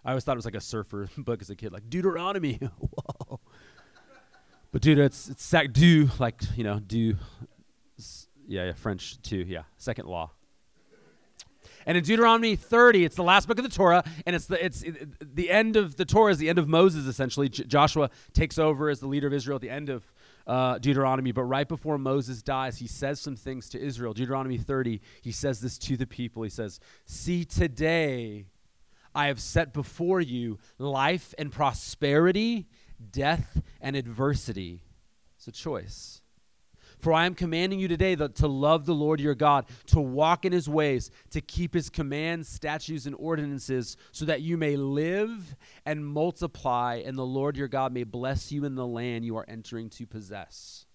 I 0.06 0.12
always 0.12 0.24
thought 0.24 0.34
it 0.34 0.38
was 0.38 0.46
like 0.46 0.56
a 0.56 0.62
surfer 0.62 1.10
book 1.18 1.42
as 1.42 1.50
a 1.50 1.56
kid, 1.56 1.74
like 1.74 1.90
Deuteronomy. 1.90 2.54
Whoa. 2.80 3.42
But 4.72 4.82
dude, 4.82 4.98
it's 4.98 5.28
it's 5.28 5.44
sec 5.44 5.74
do 5.74 6.10
like 6.18 6.42
you 6.56 6.64
know 6.64 6.80
do, 6.80 7.18
yeah, 8.48 8.68
yeah 8.68 8.74
French 8.74 9.22
too. 9.22 9.44
Yeah, 9.46 9.64
second 9.76 10.08
law. 10.08 10.32
And 11.86 11.98
in 11.98 12.04
Deuteronomy 12.04 12.56
30, 12.56 13.04
it's 13.04 13.16
the 13.16 13.24
last 13.24 13.48
book 13.48 13.58
of 13.58 13.64
the 13.64 13.70
Torah, 13.70 14.04
and 14.26 14.34
it's 14.34 14.46
the 14.46 14.64
it's 14.64 14.82
it, 14.82 15.36
the 15.36 15.50
end 15.50 15.76
of 15.76 15.98
the 15.98 16.06
Torah 16.06 16.32
is 16.32 16.38
the 16.38 16.48
end 16.48 16.58
of 16.58 16.70
Moses. 16.70 17.06
Essentially, 17.06 17.50
J- 17.50 17.66
Joshua 17.66 18.10
takes 18.32 18.58
over 18.58 18.90
as 18.90 19.02
the 19.02 19.08
leader 19.08 19.28
of 19.28 19.34
Israel 19.34 19.56
at 19.56 19.62
the 19.62 19.70
end 19.70 19.90
of 19.90 20.06
uh, 20.48 20.78
Deuteronomy. 20.78 21.32
But 21.32 21.44
right 21.44 21.68
before 21.68 21.98
Moses 21.98 22.42
dies, 22.42 22.78
he 22.78 22.88
says 22.88 23.20
some 23.20 23.36
things 23.36 23.70
to 23.70 23.80
Israel. 23.80 24.14
Deuteronomy 24.14 24.58
30, 24.58 25.02
he 25.22 25.32
says 25.32 25.62
this 25.62 25.78
to 25.80 25.98
the 25.98 26.08
people. 26.08 26.44
He 26.44 26.50
says, 26.50 26.80
"See 27.06 27.46
today, 27.46 28.46
I 29.14 29.28
have 29.28 29.40
set 29.40 29.74
before 29.74 30.22
you 30.22 30.60
life 30.78 31.34
and 31.38 31.52
prosperity, 31.52 32.68
death 33.12 33.62
and 33.80 33.96
adversity." 33.96 34.84
It's 35.38 35.48
a 35.48 35.52
choice. 35.52 36.21
For 37.02 37.12
I 37.12 37.26
am 37.26 37.34
commanding 37.34 37.80
you 37.80 37.88
today 37.88 38.14
that, 38.16 38.36
to 38.36 38.48
love 38.48 38.86
the 38.86 38.94
Lord 38.94 39.20
your 39.20 39.34
God, 39.34 39.66
to 39.88 40.00
walk 40.00 40.46
in 40.46 40.54
his 40.54 40.70
ways, 40.70 41.10
to 41.32 41.42
keep 41.42 41.74
his 41.74 41.90
commands, 41.90 42.48
statutes, 42.48 43.08
and 43.08 43.16
ordinances, 43.18 43.98
so 44.12 44.24
that 44.26 44.42
you 44.42 44.56
may 44.56 44.76
live 44.76 45.56
and 45.84 46.06
multiply, 46.06 47.02
and 47.04 47.18
the 47.18 47.26
Lord 47.26 47.58
your 47.58 47.68
God 47.68 47.92
may 47.92 48.04
bless 48.04 48.52
you 48.52 48.66
in 48.66 48.76
the 48.76 48.86
land 48.86 49.26
you 49.26 49.36
are 49.36 49.46
entering 49.48 49.90
to 49.90 50.06
possess. 50.06 50.86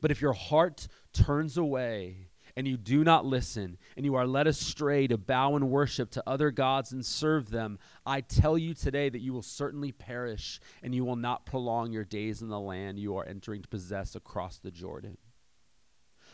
But 0.00 0.10
if 0.10 0.22
your 0.22 0.32
heart 0.32 0.88
turns 1.12 1.58
away, 1.58 2.27
and 2.58 2.66
you 2.66 2.76
do 2.76 3.04
not 3.04 3.24
listen, 3.24 3.78
and 3.96 4.04
you 4.04 4.16
are 4.16 4.26
led 4.26 4.48
astray 4.48 5.06
to 5.06 5.16
bow 5.16 5.54
and 5.54 5.70
worship 5.70 6.10
to 6.10 6.22
other 6.26 6.50
gods 6.50 6.90
and 6.90 7.06
serve 7.06 7.50
them, 7.50 7.78
I 8.04 8.20
tell 8.20 8.58
you 8.58 8.74
today 8.74 9.08
that 9.08 9.20
you 9.20 9.32
will 9.32 9.42
certainly 9.42 9.92
perish, 9.92 10.58
and 10.82 10.92
you 10.92 11.04
will 11.04 11.14
not 11.14 11.46
prolong 11.46 11.92
your 11.92 12.04
days 12.04 12.42
in 12.42 12.48
the 12.48 12.58
land 12.58 12.98
you 12.98 13.16
are 13.16 13.24
entering 13.24 13.62
to 13.62 13.68
possess 13.68 14.16
across 14.16 14.58
the 14.58 14.72
Jordan. 14.72 15.18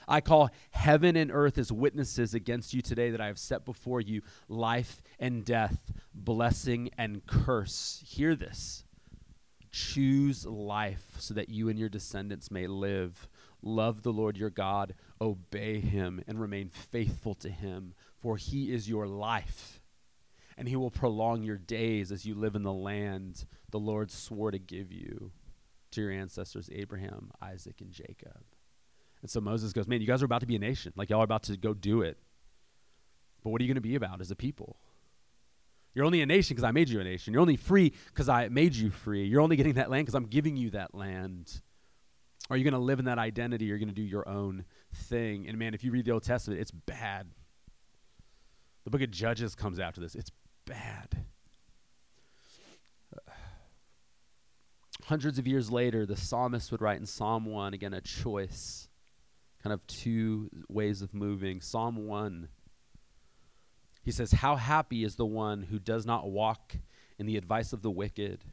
I 0.09 0.23
call 0.23 0.49
heaven 0.71 1.15
and 1.15 1.31
earth 1.31 1.59
as 1.59 1.71
witnesses 1.71 2.33
against 2.33 2.73
you 2.73 2.81
today 2.81 3.11
that 3.11 3.21
I 3.21 3.27
have 3.27 3.39
set 3.39 3.67
before 3.67 4.01
you 4.01 4.23
life 4.49 5.03
and 5.19 5.45
death, 5.45 5.93
blessing 6.15 6.89
and 6.97 7.27
curse. 7.27 8.03
Hear 8.07 8.35
this. 8.35 8.85
Choose 9.71 10.47
life 10.47 11.17
so 11.19 11.35
that 11.35 11.51
you 11.51 11.69
and 11.69 11.79
your 11.79 11.91
descendants 11.91 12.51
may 12.51 12.67
live 12.67 13.29
Love 13.67 14.03
the 14.03 14.13
Lord 14.13 14.37
your 14.37 14.51
God, 14.51 14.95
obey 15.21 15.81
him, 15.81 16.23
and 16.29 16.39
remain 16.39 16.69
faithful 16.69 17.35
to 17.37 17.49
him, 17.49 17.95
for 18.15 18.37
he 18.37 18.71
is 18.71 18.89
your 18.89 19.07
life. 19.07 19.81
And 20.57 20.69
he 20.69 20.77
will 20.77 20.91
prolong 20.91 21.43
your 21.43 21.57
days 21.57 22.13
as 22.13 22.27
you 22.27 22.35
live 22.35 22.55
in 22.55 22.63
the 22.63 22.73
land 22.73 23.47
the 23.71 23.81
Lord 23.81 24.11
swore 24.11 24.51
to 24.51 24.59
give 24.59 24.93
you 24.93 25.33
to 25.93 26.03
your 26.03 26.11
ancestors, 26.11 26.69
Abraham, 26.73 27.31
Isaac, 27.41 27.81
and 27.81 27.91
Jacob. 27.91 28.45
And 29.23 29.31
so 29.31 29.41
Moses 29.41 29.73
goes, 29.73 29.89
Man, 29.89 30.01
you 30.01 30.07
guys 30.07 30.23
are 30.23 30.27
about 30.27 30.43
to 30.43 30.47
be 30.47 30.57
a 30.57 30.61
nation. 30.61 30.93
Like, 30.95 31.09
y'all 31.09 31.23
are 31.23 31.25
about 31.25 31.45
to 31.45 31.57
go 31.57 31.73
do 31.73 32.03
it. 32.03 32.19
But 33.43 33.51
what 33.51 33.61
are 33.61 33.65
you 33.65 33.69
going 33.69 33.77
to 33.77 33.81
be 33.81 33.95
about 33.95 34.21
as 34.21 34.31
a 34.31 34.37
people? 34.37 34.77
You're 35.95 36.05
only 36.05 36.21
a 36.21 36.27
nation 36.27 36.55
because 36.55 36.65
I 36.65 36.73
made 36.73 36.89
you 36.89 37.01
a 37.01 37.05
nation. 37.05 37.33
You're 37.33 37.41
only 37.41 37.57
free 37.57 37.93
because 38.09 38.29
I 38.29 38.49
made 38.49 38.75
you 38.75 38.91
free. 38.91 39.25
You're 39.25 39.41
only 39.41 39.57
getting 39.57 39.75
that 39.75 39.91
land 39.91 40.05
because 40.05 40.15
I'm 40.15 40.27
giving 40.27 40.57
you 40.57 40.71
that 40.71 40.95
land. 40.95 41.63
Are 42.51 42.57
you 42.57 42.65
going 42.65 42.75
to 42.75 42.81
live 42.81 42.99
in 42.99 43.07
that 43.07 43.19
identity? 43.19 43.65
You're 43.65 43.79
going 43.79 43.89
to 43.89 43.95
do 43.95 44.03
your 44.03 44.29
own 44.29 44.65
thing. 44.93 45.49
And 45.49 45.59
man, 45.59 45.73
if 45.75 45.83
you 45.83 45.91
read 45.91 46.05
the 46.05 46.11
Old 46.11 46.25
Testament, 46.25 46.61
it's 46.61 46.71
bad. 46.71 47.29
The 48.85 48.91
book 48.91 49.01
of 49.01 49.11
Judges 49.11 49.55
comes 49.55 49.81
after 49.81 50.01
this. 50.01 50.15
It's 50.15 50.31
bad. 50.67 51.25
Hundreds 55.05 55.39
of 55.39 55.47
years 55.47 55.71
later, 55.71 56.05
the 56.05 56.17
psalmist 56.17 56.71
would 56.71 56.83
write 56.83 57.01
in 57.01 57.07
Psalm 57.07 57.47
1, 57.47 57.73
again, 57.73 57.95
a 57.95 58.03
choice, 58.03 58.89
kind 59.63 59.73
of 59.73 59.87
two 59.87 60.51
ways 60.69 61.01
of 61.01 61.15
moving. 61.15 61.63
Psalm 61.63 62.07
1, 62.07 62.49
he 64.03 64.11
says, 64.11 64.33
How 64.33 64.57
happy 64.57 65.03
is 65.03 65.17
the 65.17 65.25
one 65.25 65.63
who 65.63 65.79
does 65.79 66.05
not 66.05 66.31
walk 66.31 66.77
in 67.19 67.25
the 67.25 67.39
advice 67.39 67.73
of 67.73 67.81
the 67.81 67.91
wicked 67.91 68.45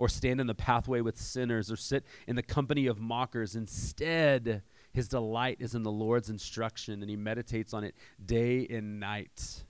or 0.00 0.08
stand 0.08 0.40
in 0.40 0.46
the 0.46 0.54
pathway 0.54 1.02
with 1.02 1.18
sinners, 1.18 1.70
or 1.70 1.76
sit 1.76 2.06
in 2.26 2.34
the 2.34 2.42
company 2.42 2.86
of 2.86 2.98
mockers. 2.98 3.54
Instead, 3.54 4.62
his 4.94 5.08
delight 5.08 5.58
is 5.60 5.74
in 5.74 5.82
the 5.82 5.90
Lord's 5.90 6.30
instruction, 6.30 7.02
and 7.02 7.10
he 7.10 7.16
meditates 7.16 7.74
on 7.74 7.84
it 7.84 7.94
day 8.24 8.66
and 8.70 8.98
night. 8.98 9.64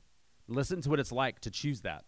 Listen 0.46 0.80
to 0.82 0.88
what 0.88 1.00
it's 1.00 1.10
like 1.10 1.40
to 1.40 1.50
choose 1.50 1.80
that. 1.80 2.04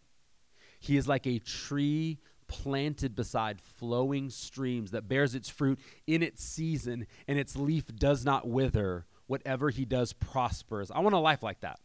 He 0.78 0.96
is 0.96 1.08
like 1.08 1.26
a 1.26 1.40
tree 1.40 2.20
planted 2.46 3.16
beside 3.16 3.60
flowing 3.60 4.30
streams 4.30 4.92
that 4.92 5.08
bears 5.08 5.34
its 5.34 5.48
fruit 5.48 5.80
in 6.06 6.22
its 6.22 6.44
season, 6.44 7.08
and 7.26 7.40
its 7.40 7.56
leaf 7.56 7.88
does 7.96 8.24
not 8.24 8.46
wither. 8.46 9.04
Whatever 9.26 9.70
he 9.70 9.84
does 9.84 10.12
prospers. 10.12 10.92
I 10.92 11.00
want 11.00 11.16
a 11.16 11.18
life 11.18 11.42
like 11.42 11.60
that. 11.62 11.80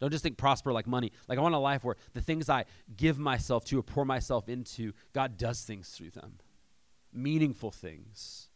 Don't 0.00 0.10
just 0.10 0.22
think 0.22 0.36
prosper 0.36 0.72
like 0.72 0.86
money. 0.86 1.12
Like 1.28 1.38
I 1.38 1.42
want 1.42 1.54
a 1.54 1.58
life 1.58 1.84
where 1.84 1.96
the 2.14 2.20
things 2.20 2.48
I 2.48 2.64
give 2.96 3.18
myself 3.18 3.64
to 3.66 3.78
or 3.78 3.82
pour 3.82 4.04
myself 4.04 4.48
into, 4.48 4.92
God 5.12 5.36
does 5.36 5.62
things 5.62 5.88
through 5.90 6.10
them. 6.10 6.38
Meaningful 7.12 7.70
things. 7.70 8.48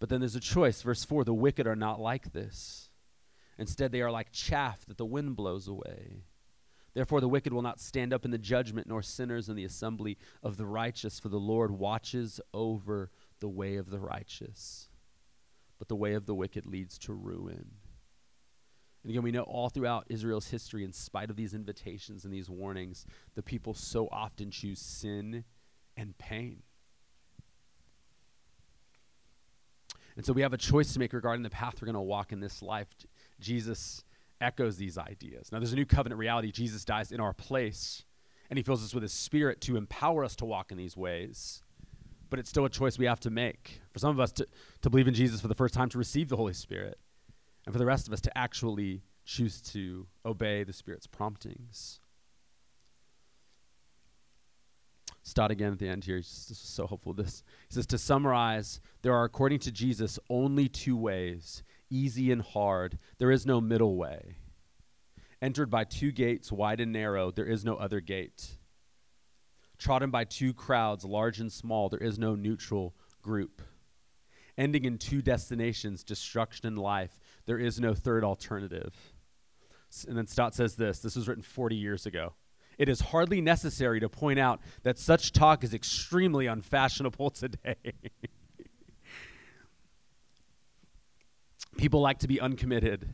But 0.00 0.10
then 0.10 0.20
there's 0.20 0.36
a 0.36 0.40
choice. 0.40 0.82
Verse 0.82 1.04
4 1.04 1.24
the 1.24 1.32
wicked 1.32 1.66
are 1.66 1.76
not 1.76 2.00
like 2.00 2.32
this. 2.32 2.90
Instead, 3.56 3.92
they 3.92 4.02
are 4.02 4.10
like 4.10 4.32
chaff 4.32 4.84
that 4.86 4.98
the 4.98 5.04
wind 5.04 5.36
blows 5.36 5.68
away. 5.68 6.24
Therefore, 6.92 7.20
the 7.20 7.28
wicked 7.28 7.52
will 7.52 7.62
not 7.62 7.80
stand 7.80 8.12
up 8.12 8.24
in 8.24 8.30
the 8.30 8.38
judgment, 8.38 8.86
nor 8.86 9.02
sinners 9.02 9.48
in 9.48 9.56
the 9.56 9.64
assembly 9.64 10.16
of 10.42 10.56
the 10.56 10.66
righteous, 10.66 11.18
for 11.18 11.28
the 11.28 11.38
Lord 11.40 11.72
watches 11.72 12.40
over 12.52 13.10
the 13.40 13.48
way 13.48 13.76
of 13.76 13.90
the 13.90 13.98
righteous. 13.98 14.88
But 15.78 15.88
the 15.88 15.96
way 15.96 16.14
of 16.14 16.26
the 16.26 16.34
wicked 16.34 16.66
leads 16.66 16.98
to 16.98 17.12
ruin. 17.12 17.72
And 19.04 19.10
again, 19.10 19.22
we 19.22 19.32
know 19.32 19.42
all 19.42 19.68
throughout 19.68 20.06
Israel's 20.08 20.48
history, 20.48 20.82
in 20.82 20.92
spite 20.92 21.28
of 21.28 21.36
these 21.36 21.52
invitations 21.52 22.24
and 22.24 22.32
these 22.32 22.48
warnings, 22.48 23.04
the 23.34 23.42
people 23.42 23.74
so 23.74 24.08
often 24.10 24.50
choose 24.50 24.80
sin 24.80 25.44
and 25.94 26.16
pain. 26.16 26.62
And 30.16 30.24
so 30.24 30.32
we 30.32 30.40
have 30.40 30.54
a 30.54 30.58
choice 30.58 30.94
to 30.94 30.98
make 30.98 31.12
regarding 31.12 31.42
the 31.42 31.50
path 31.50 31.82
we're 31.82 31.86
going 31.86 31.94
to 31.94 32.00
walk 32.00 32.32
in 32.32 32.40
this 32.40 32.62
life. 32.62 32.86
Jesus 33.40 34.04
echoes 34.40 34.78
these 34.78 34.96
ideas. 34.96 35.52
Now, 35.52 35.58
there's 35.58 35.74
a 35.74 35.76
new 35.76 35.84
covenant 35.84 36.18
reality. 36.18 36.50
Jesus 36.50 36.82
dies 36.84 37.12
in 37.12 37.20
our 37.20 37.34
place, 37.34 38.04
and 38.48 38.58
he 38.58 38.62
fills 38.62 38.82
us 38.82 38.94
with 38.94 39.02
his 39.02 39.12
spirit 39.12 39.60
to 39.62 39.76
empower 39.76 40.24
us 40.24 40.34
to 40.36 40.46
walk 40.46 40.72
in 40.72 40.78
these 40.78 40.96
ways. 40.96 41.62
But 42.30 42.38
it's 42.38 42.48
still 42.48 42.64
a 42.64 42.70
choice 42.70 42.98
we 42.98 43.04
have 43.04 43.20
to 43.20 43.30
make. 43.30 43.82
For 43.92 43.98
some 43.98 44.10
of 44.10 44.18
us 44.18 44.32
to, 44.32 44.46
to 44.80 44.88
believe 44.88 45.08
in 45.08 45.14
Jesus 45.14 45.42
for 45.42 45.48
the 45.48 45.54
first 45.54 45.74
time, 45.74 45.90
to 45.90 45.98
receive 45.98 46.30
the 46.30 46.36
Holy 46.36 46.54
Spirit 46.54 46.98
and 47.66 47.72
for 47.72 47.78
the 47.78 47.86
rest 47.86 48.06
of 48.06 48.12
us 48.12 48.20
to 48.22 48.38
actually 48.38 49.02
choose 49.24 49.60
to 49.60 50.06
obey 50.24 50.64
the 50.64 50.72
Spirit's 50.72 51.06
promptings. 51.06 52.00
Stott 55.22 55.50
again 55.50 55.72
at 55.72 55.78
the 55.78 55.88
end 55.88 56.04
here. 56.04 56.18
This 56.18 56.50
is 56.50 56.58
so 56.58 56.86
helpful. 56.86 57.14
This 57.14 57.42
he 57.68 57.74
says 57.74 57.86
to 57.86 57.98
summarize, 57.98 58.80
there 59.00 59.14
are 59.14 59.24
according 59.24 59.60
to 59.60 59.72
Jesus 59.72 60.18
only 60.28 60.68
two 60.68 60.96
ways, 60.96 61.62
easy 61.88 62.30
and 62.30 62.42
hard. 62.42 62.98
There 63.18 63.30
is 63.30 63.46
no 63.46 63.60
middle 63.60 63.96
way. 63.96 64.36
Entered 65.40 65.70
by 65.70 65.84
two 65.84 66.12
gates, 66.12 66.52
wide 66.52 66.80
and 66.80 66.92
narrow, 66.92 67.30
there 67.30 67.46
is 67.46 67.64
no 67.64 67.76
other 67.76 68.00
gate. 68.00 68.58
Trodden 69.78 70.10
by 70.10 70.24
two 70.24 70.52
crowds, 70.52 71.04
large 71.04 71.40
and 71.40 71.50
small, 71.50 71.88
there 71.88 72.02
is 72.02 72.18
no 72.18 72.34
neutral 72.34 72.94
group 73.22 73.62
ending 74.56 74.84
in 74.84 74.98
two 74.98 75.22
destinations 75.22 76.04
destruction 76.04 76.66
and 76.66 76.78
life. 76.78 77.20
There 77.46 77.58
is 77.58 77.80
no 77.80 77.94
third 77.94 78.24
alternative. 78.24 78.94
And 80.08 80.16
then 80.16 80.26
Stott 80.26 80.54
says 80.54 80.76
this 80.76 81.00
this 81.00 81.16
was 81.16 81.28
written 81.28 81.42
40 81.42 81.76
years 81.76 82.06
ago. 82.06 82.34
It 82.78 82.88
is 82.88 83.00
hardly 83.00 83.40
necessary 83.40 84.00
to 84.00 84.08
point 84.08 84.38
out 84.38 84.60
that 84.82 84.98
such 84.98 85.32
talk 85.32 85.62
is 85.62 85.72
extremely 85.74 86.46
unfashionable 86.46 87.30
today. 87.30 87.76
People 91.76 92.00
like 92.00 92.18
to 92.20 92.28
be 92.28 92.40
uncommitted. 92.40 93.08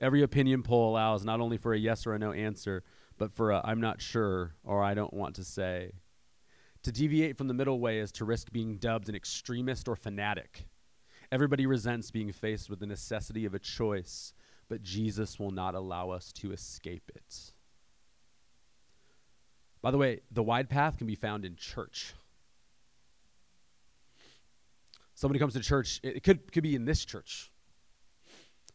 Every 0.00 0.22
opinion 0.22 0.62
poll 0.62 0.90
allows 0.90 1.24
not 1.24 1.40
only 1.40 1.56
for 1.56 1.72
a 1.72 1.78
yes 1.78 2.06
or 2.06 2.14
a 2.14 2.18
no 2.18 2.32
answer, 2.32 2.82
but 3.18 3.32
for 3.32 3.50
a 3.50 3.60
I'm 3.64 3.80
not 3.80 4.00
sure 4.00 4.54
or 4.64 4.82
I 4.82 4.94
don't 4.94 5.12
want 5.12 5.36
to 5.36 5.44
say. 5.44 5.92
To 6.82 6.92
deviate 6.92 7.36
from 7.38 7.46
the 7.46 7.54
middle 7.54 7.78
way 7.78 8.00
is 8.00 8.10
to 8.12 8.24
risk 8.24 8.50
being 8.50 8.76
dubbed 8.76 9.08
an 9.08 9.14
extremist 9.14 9.86
or 9.88 9.94
fanatic. 9.94 10.66
Everybody 11.32 11.64
resents 11.64 12.10
being 12.10 12.30
faced 12.30 12.68
with 12.68 12.78
the 12.78 12.86
necessity 12.86 13.46
of 13.46 13.54
a 13.54 13.58
choice, 13.58 14.34
but 14.68 14.82
Jesus 14.82 15.40
will 15.40 15.50
not 15.50 15.74
allow 15.74 16.10
us 16.10 16.30
to 16.34 16.52
escape 16.52 17.10
it. 17.14 17.52
By 19.80 19.90
the 19.90 19.96
way, 19.96 20.20
the 20.30 20.42
wide 20.42 20.68
path 20.68 20.98
can 20.98 21.06
be 21.06 21.14
found 21.14 21.46
in 21.46 21.56
church. 21.56 22.12
Somebody 25.14 25.40
comes 25.40 25.54
to 25.54 25.60
church, 25.60 26.00
it 26.02 26.22
could, 26.22 26.52
could 26.52 26.62
be 26.62 26.74
in 26.74 26.84
this 26.84 27.02
church. 27.02 27.50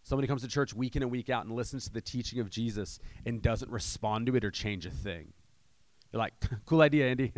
Somebody 0.01 0.27
comes 0.27 0.41
to 0.41 0.47
church 0.47 0.73
week 0.73 0.95
in 0.95 1.03
and 1.03 1.11
week 1.11 1.29
out 1.29 1.45
and 1.45 1.53
listens 1.53 1.85
to 1.85 1.93
the 1.93 2.01
teaching 2.01 2.39
of 2.39 2.49
Jesus 2.49 2.97
and 3.23 3.39
doesn't 3.39 3.69
respond 3.69 4.25
to 4.25 4.35
it 4.35 4.43
or 4.43 4.49
change 4.49 4.87
a 4.87 4.89
thing. 4.89 5.31
You're 6.11 6.21
like, 6.21 6.33
cool 6.65 6.81
idea, 6.81 7.07
Andy. 7.07 7.33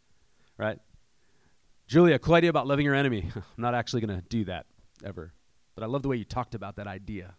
right? 0.56 0.78
Julia, 1.90 2.20
cool 2.20 2.34
idea 2.34 2.50
about 2.50 2.68
loving 2.68 2.84
your 2.84 2.94
enemy. 2.94 3.28
I'm 3.34 3.42
not 3.56 3.74
actually 3.74 4.00
going 4.00 4.16
to 4.16 4.24
do 4.28 4.44
that 4.44 4.66
ever. 5.04 5.32
But 5.74 5.82
I 5.82 5.88
love 5.88 6.02
the 6.02 6.08
way 6.08 6.14
you 6.14 6.24
talked 6.24 6.54
about 6.54 6.76
that 6.76 6.86
idea. 6.86 7.34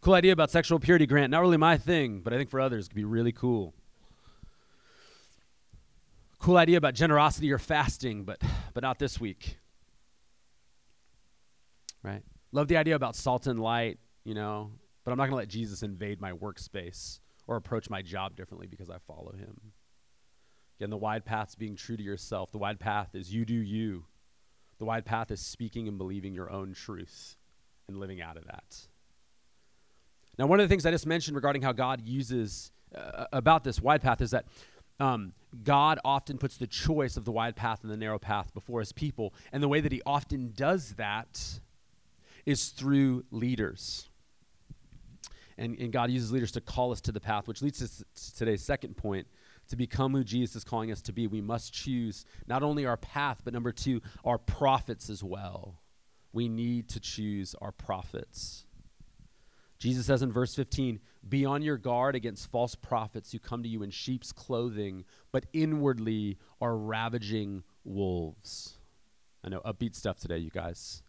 Cool 0.00 0.14
idea 0.14 0.30
about 0.30 0.52
sexual 0.52 0.78
purity, 0.78 1.04
Grant. 1.04 1.32
Not 1.32 1.40
really 1.40 1.56
my 1.56 1.76
thing, 1.76 2.20
but 2.20 2.32
I 2.32 2.36
think 2.36 2.50
for 2.50 2.60
others 2.60 2.86
it 2.86 2.90
could 2.90 2.94
be 2.94 3.02
really 3.02 3.32
cool. 3.32 3.74
Cool 6.38 6.56
idea 6.56 6.76
about 6.76 6.94
generosity 6.94 7.50
or 7.52 7.58
fasting, 7.58 8.22
but 8.22 8.40
but 8.74 8.84
not 8.84 9.00
this 9.00 9.18
week. 9.18 9.58
Right? 12.04 12.22
Love 12.52 12.68
the 12.68 12.76
idea 12.76 12.94
about 12.94 13.16
salt 13.16 13.48
and 13.48 13.58
light, 13.58 13.98
you 14.22 14.34
know, 14.34 14.70
but 15.04 15.10
I'm 15.10 15.18
not 15.18 15.24
going 15.24 15.32
to 15.32 15.38
let 15.38 15.48
Jesus 15.48 15.82
invade 15.82 16.20
my 16.20 16.30
workspace 16.30 17.18
or 17.48 17.56
approach 17.56 17.90
my 17.90 18.02
job 18.02 18.36
differently 18.36 18.68
because 18.68 18.88
I 18.88 18.98
follow 18.98 19.32
him. 19.32 19.72
Again, 20.78 20.90
the 20.90 20.96
wide 20.96 21.24
path 21.24 21.50
is 21.50 21.54
being 21.54 21.76
true 21.76 21.96
to 21.96 22.02
yourself. 22.02 22.50
The 22.50 22.58
wide 22.58 22.80
path 22.80 23.14
is 23.14 23.32
you 23.32 23.44
do 23.44 23.54
you. 23.54 24.04
The 24.78 24.84
wide 24.84 25.04
path 25.04 25.30
is 25.30 25.40
speaking 25.40 25.86
and 25.86 25.96
believing 25.98 26.34
your 26.34 26.50
own 26.50 26.74
truth 26.74 27.36
and 27.88 27.98
living 27.98 28.20
out 28.20 28.36
of 28.36 28.44
that. 28.46 28.86
Now, 30.36 30.46
one 30.46 30.58
of 30.58 30.64
the 30.64 30.72
things 30.72 30.84
I 30.84 30.90
just 30.90 31.06
mentioned 31.06 31.36
regarding 31.36 31.62
how 31.62 31.72
God 31.72 32.00
uses 32.04 32.72
uh, 32.94 33.26
about 33.32 33.62
this 33.62 33.80
wide 33.80 34.02
path 34.02 34.20
is 34.20 34.32
that 34.32 34.46
um, 34.98 35.32
God 35.62 35.98
often 36.04 36.38
puts 36.38 36.56
the 36.56 36.66
choice 36.66 37.16
of 37.16 37.24
the 37.24 37.32
wide 37.32 37.56
path 37.56 37.82
and 37.82 37.90
the 37.90 37.96
narrow 37.96 38.18
path 38.18 38.52
before 38.52 38.80
his 38.80 38.92
people. 38.92 39.32
And 39.52 39.62
the 39.62 39.68
way 39.68 39.80
that 39.80 39.92
he 39.92 40.02
often 40.04 40.52
does 40.56 40.94
that 40.94 41.60
is 42.46 42.68
through 42.68 43.24
leaders. 43.30 44.08
And, 45.56 45.78
and 45.78 45.92
God 45.92 46.10
uses 46.10 46.32
leaders 46.32 46.50
to 46.52 46.60
call 46.60 46.90
us 46.90 47.00
to 47.02 47.12
the 47.12 47.20
path, 47.20 47.46
which 47.46 47.62
leads 47.62 47.80
us 47.80 48.02
to 48.14 48.36
today's 48.36 48.62
second 48.62 48.96
point. 48.96 49.26
To 49.68 49.76
become 49.76 50.12
who 50.12 50.24
Jesus 50.24 50.56
is 50.56 50.64
calling 50.64 50.92
us 50.92 51.02
to 51.02 51.12
be, 51.12 51.26
we 51.26 51.40
must 51.40 51.72
choose 51.72 52.24
not 52.46 52.62
only 52.62 52.84
our 52.86 52.96
path, 52.96 53.40
but 53.44 53.54
number 53.54 53.72
two, 53.72 54.00
our 54.24 54.38
prophets 54.38 55.08
as 55.08 55.22
well. 55.22 55.80
We 56.32 56.48
need 56.48 56.88
to 56.90 57.00
choose 57.00 57.54
our 57.60 57.72
prophets. 57.72 58.66
Jesus 59.78 60.06
says 60.06 60.22
in 60.22 60.32
verse 60.32 60.54
15, 60.54 61.00
Be 61.28 61.44
on 61.44 61.62
your 61.62 61.76
guard 61.76 62.14
against 62.14 62.50
false 62.50 62.74
prophets 62.74 63.32
who 63.32 63.38
come 63.38 63.62
to 63.62 63.68
you 63.68 63.82
in 63.82 63.90
sheep's 63.90 64.32
clothing, 64.32 65.04
but 65.32 65.46
inwardly 65.52 66.38
are 66.60 66.76
ravaging 66.76 67.64
wolves. 67.84 68.78
I 69.44 69.50
know, 69.50 69.60
upbeat 69.60 69.94
stuff 69.94 70.18
today, 70.18 70.38
you 70.38 70.50
guys. 70.50 71.02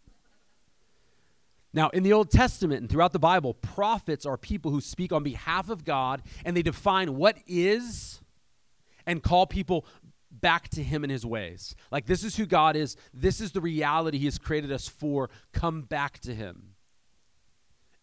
Now, 1.72 1.90
in 1.90 2.02
the 2.02 2.12
Old 2.12 2.30
Testament 2.30 2.80
and 2.80 2.90
throughout 2.90 3.12
the 3.12 3.18
Bible, 3.18 3.54
prophets 3.54 4.24
are 4.24 4.36
people 4.36 4.70
who 4.70 4.80
speak 4.80 5.12
on 5.12 5.22
behalf 5.22 5.68
of 5.68 5.84
God 5.84 6.22
and 6.44 6.56
they 6.56 6.62
define 6.62 7.16
what 7.16 7.36
is 7.46 8.20
and 9.06 9.22
call 9.22 9.46
people 9.46 9.86
back 10.30 10.68
to 10.70 10.82
Him 10.82 11.04
and 11.04 11.10
His 11.10 11.24
ways. 11.24 11.74
Like, 11.90 12.06
this 12.06 12.24
is 12.24 12.36
who 12.36 12.46
God 12.46 12.76
is, 12.76 12.96
this 13.14 13.40
is 13.40 13.52
the 13.52 13.60
reality 13.60 14.18
He 14.18 14.24
has 14.26 14.38
created 14.38 14.72
us 14.72 14.88
for. 14.88 15.30
Come 15.52 15.82
back 15.82 16.18
to 16.20 16.34
Him. 16.34 16.74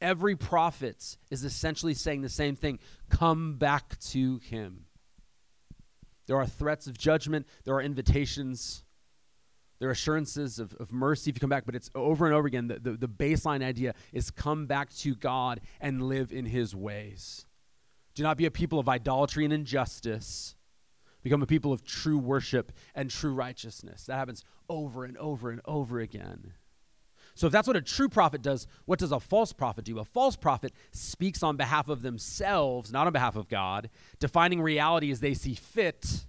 Every 0.02 0.36
prophet 0.36 1.18
is 1.32 1.44
essentially 1.44 1.94
saying 1.94 2.22
the 2.22 2.30
same 2.30 2.56
thing 2.56 2.80
come 3.10 3.58
back 3.58 4.00
to 4.00 4.40
Him. 4.40 4.86
There 6.26 6.38
are 6.38 6.46
threats 6.46 6.88
of 6.88 6.98
judgment, 6.98 7.48
there 7.66 7.76
are 7.76 7.82
invitations 7.82 8.84
there 9.84 9.90
are 9.90 9.92
assurances 9.92 10.60
of, 10.60 10.74
of 10.76 10.94
mercy 10.94 11.30
if 11.30 11.36
you 11.36 11.42
come 11.42 11.50
back, 11.50 11.66
but 11.66 11.76
it's 11.76 11.90
over 11.94 12.26
and 12.26 12.34
over 12.34 12.48
again. 12.48 12.68
The, 12.68 12.80
the, 12.80 12.92
the 12.92 13.08
baseline 13.10 13.62
idea 13.62 13.96
is 14.14 14.32
come 14.32 14.66
back 14.66 14.94
to 15.00 15.14
God 15.14 15.60
and 15.82 16.04
live 16.04 16.32
in 16.32 16.46
his 16.46 16.74
ways. 16.74 17.46
Do 18.16 18.24
not 18.24 18.38
be 18.38 18.46
a 18.46 18.52
people 18.52 18.80
of 18.80 18.88
idolatry 18.88 19.44
and 19.44 19.54
injustice. 19.54 20.56
Become 21.24 21.42
a 21.42 21.48
people 21.48 21.72
of 21.72 21.86
true 21.86 22.18
worship 22.18 22.72
and 22.94 23.10
true 23.10 23.34
righteousness. 23.34 24.06
That 24.06 24.18
happens 24.18 24.44
over 24.70 25.06
and 25.06 25.18
over 25.18 25.50
and 25.50 25.62
over 25.66 26.00
again. 26.00 26.54
So, 27.36 27.48
if 27.48 27.54
that's 27.54 27.68
what 27.68 27.78
a 27.78 27.82
true 27.82 28.10
prophet 28.10 28.42
does, 28.42 28.68
what 28.86 29.00
does 29.00 29.12
a 29.12 29.20
false 29.20 29.54
prophet 29.54 29.86
do? 29.86 29.98
A 29.98 30.06
false 30.06 30.36
prophet 30.36 30.74
speaks 30.92 31.42
on 31.42 31.58
behalf 31.58 31.90
of 31.90 32.04
themselves, 32.04 32.92
not 32.92 33.08
on 33.08 33.14
behalf 33.14 33.36
of 33.36 33.48
God, 33.48 33.90
defining 34.20 34.62
reality 34.62 35.10
as 35.12 35.20
they 35.20 35.34
see 35.34 35.56
fit 35.56 36.26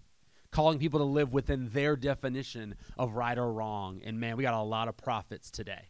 calling 0.50 0.78
people 0.78 1.00
to 1.00 1.04
live 1.04 1.32
within 1.32 1.68
their 1.70 1.96
definition 1.96 2.76
of 2.96 3.16
right 3.16 3.36
or 3.36 3.52
wrong. 3.52 4.00
And 4.04 4.20
man, 4.20 4.36
we 4.36 4.44
got 4.44 4.54
a 4.54 4.62
lot 4.62 4.86
of 4.86 4.96
prophets 4.96 5.50
today. 5.50 5.88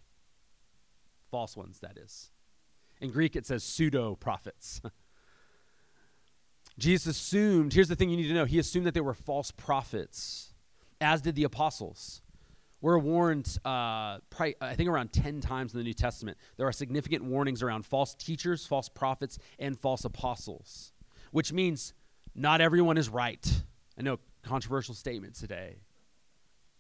False 1.31 1.57
ones, 1.57 1.81
that 1.81 1.99
is. 1.99 2.31
In 3.01 3.11
Greek, 3.11 3.37
it 3.37 3.45
says 3.45 3.63
pseudo 3.63 4.15
prophets. 4.15 4.81
Jesus 6.79 7.17
assumed, 7.17 7.73
here's 7.73 7.89
the 7.89 7.97
thing 7.97 8.11
you 8.11 8.17
need 8.17 8.29
to 8.29 8.35
know, 8.35 8.45
he 8.45 8.59
assumed 8.59 8.87
that 8.87 8.95
they 8.95 9.01
were 9.01 9.15
false 9.15 9.51
prophets, 9.51 10.53
as 11.01 11.23
did 11.23 11.35
the 11.35 11.45
apostles. 11.45 12.23
We're 12.81 12.99
warned, 12.99 13.59
uh, 13.65 14.19
probably, 14.29 14.57
I 14.61 14.75
think, 14.75 14.91
around 14.91 15.13
10 15.13 15.41
times 15.41 15.73
in 15.73 15.79
the 15.79 15.85
New 15.85 15.95
Testament. 15.95 16.37
There 16.57 16.67
are 16.67 16.73
significant 16.73 17.25
warnings 17.25 17.63
around 17.63 17.87
false 17.87 18.15
teachers, 18.15 18.67
false 18.67 18.89
prophets, 18.89 19.39
and 19.59 19.79
false 19.79 20.05
apostles, 20.05 20.93
which 21.31 21.53
means 21.53 21.95
not 22.35 22.61
everyone 22.61 22.99
is 22.99 23.09
right. 23.09 23.63
I 23.99 24.03
know 24.03 24.19
controversial 24.43 24.95
statement 24.95 25.35
today. 25.35 25.79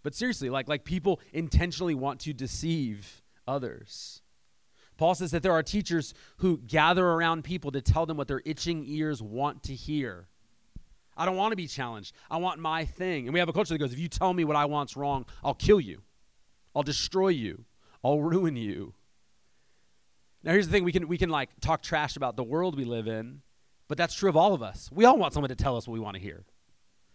But 0.02 0.14
seriously, 0.14 0.50
like 0.50 0.68
like 0.68 0.84
people 0.84 1.20
intentionally 1.32 1.94
want 1.94 2.20
to 2.20 2.32
deceive 2.32 3.22
others. 3.48 4.20
Paul 4.96 5.14
says 5.14 5.30
that 5.32 5.42
there 5.42 5.52
are 5.52 5.62
teachers 5.62 6.14
who 6.38 6.58
gather 6.58 7.06
around 7.06 7.44
people 7.44 7.72
to 7.72 7.80
tell 7.80 8.06
them 8.06 8.16
what 8.16 8.28
their 8.28 8.42
itching 8.44 8.84
ears 8.86 9.22
want 9.22 9.62
to 9.64 9.74
hear. 9.74 10.28
I 11.16 11.26
don't 11.26 11.36
want 11.36 11.52
to 11.52 11.56
be 11.56 11.66
challenged. 11.66 12.14
I 12.30 12.38
want 12.38 12.60
my 12.60 12.84
thing. 12.84 13.26
And 13.26 13.34
we 13.34 13.40
have 13.40 13.48
a 13.48 13.52
culture 13.52 13.74
that 13.74 13.78
goes, 13.78 13.92
if 13.92 13.98
you 13.98 14.08
tell 14.08 14.32
me 14.32 14.44
what 14.44 14.56
I 14.56 14.64
want's 14.64 14.96
wrong, 14.96 15.26
I'll 15.42 15.54
kill 15.54 15.80
you. 15.80 16.02
I'll 16.74 16.82
destroy 16.82 17.28
you. 17.28 17.64
I'll 18.02 18.20
ruin 18.20 18.56
you. 18.56 18.94
Now 20.42 20.52
here's 20.52 20.66
the 20.66 20.72
thing, 20.72 20.84
we 20.84 20.92
can 20.92 21.08
we 21.08 21.16
can 21.16 21.30
like 21.30 21.48
talk 21.60 21.82
trash 21.82 22.16
about 22.16 22.36
the 22.36 22.44
world 22.44 22.76
we 22.76 22.84
live 22.84 23.08
in, 23.08 23.40
but 23.88 23.96
that's 23.96 24.14
true 24.14 24.28
of 24.28 24.36
all 24.36 24.52
of 24.52 24.62
us. 24.62 24.90
We 24.92 25.06
all 25.06 25.16
want 25.16 25.32
someone 25.32 25.48
to 25.48 25.56
tell 25.56 25.76
us 25.76 25.88
what 25.88 25.94
we 25.94 26.00
want 26.00 26.16
to 26.16 26.22
hear. 26.22 26.44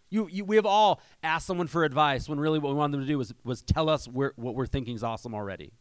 You, 0.09 0.27
you, 0.31 0.43
we 0.43 0.55
have 0.55 0.65
all 0.65 0.99
asked 1.21 1.45
someone 1.45 1.67
for 1.67 1.83
advice 1.83 2.27
when 2.27 2.39
really 2.39 2.57
what 2.57 2.69
we 2.69 2.75
wanted 2.75 2.93
them 2.93 3.01
to 3.01 3.07
do 3.07 3.19
was, 3.19 3.31
was 3.43 3.61
tell 3.61 3.87
us 3.87 4.07
what 4.07 4.33
we're 4.35 4.65
thinking 4.65 4.95
is 4.95 5.03
awesome 5.03 5.35
already. 5.35 5.73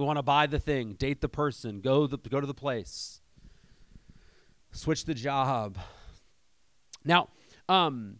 We 0.00 0.06
want 0.06 0.16
to 0.16 0.22
buy 0.22 0.46
the 0.46 0.58
thing, 0.58 0.94
date 0.94 1.20
the 1.20 1.28
person, 1.28 1.82
go, 1.82 2.06
the, 2.06 2.16
go 2.16 2.40
to 2.40 2.46
the 2.46 2.54
place, 2.54 3.20
switch 4.72 5.04
the 5.04 5.12
job. 5.12 5.76
Now, 7.04 7.28
um, 7.68 8.16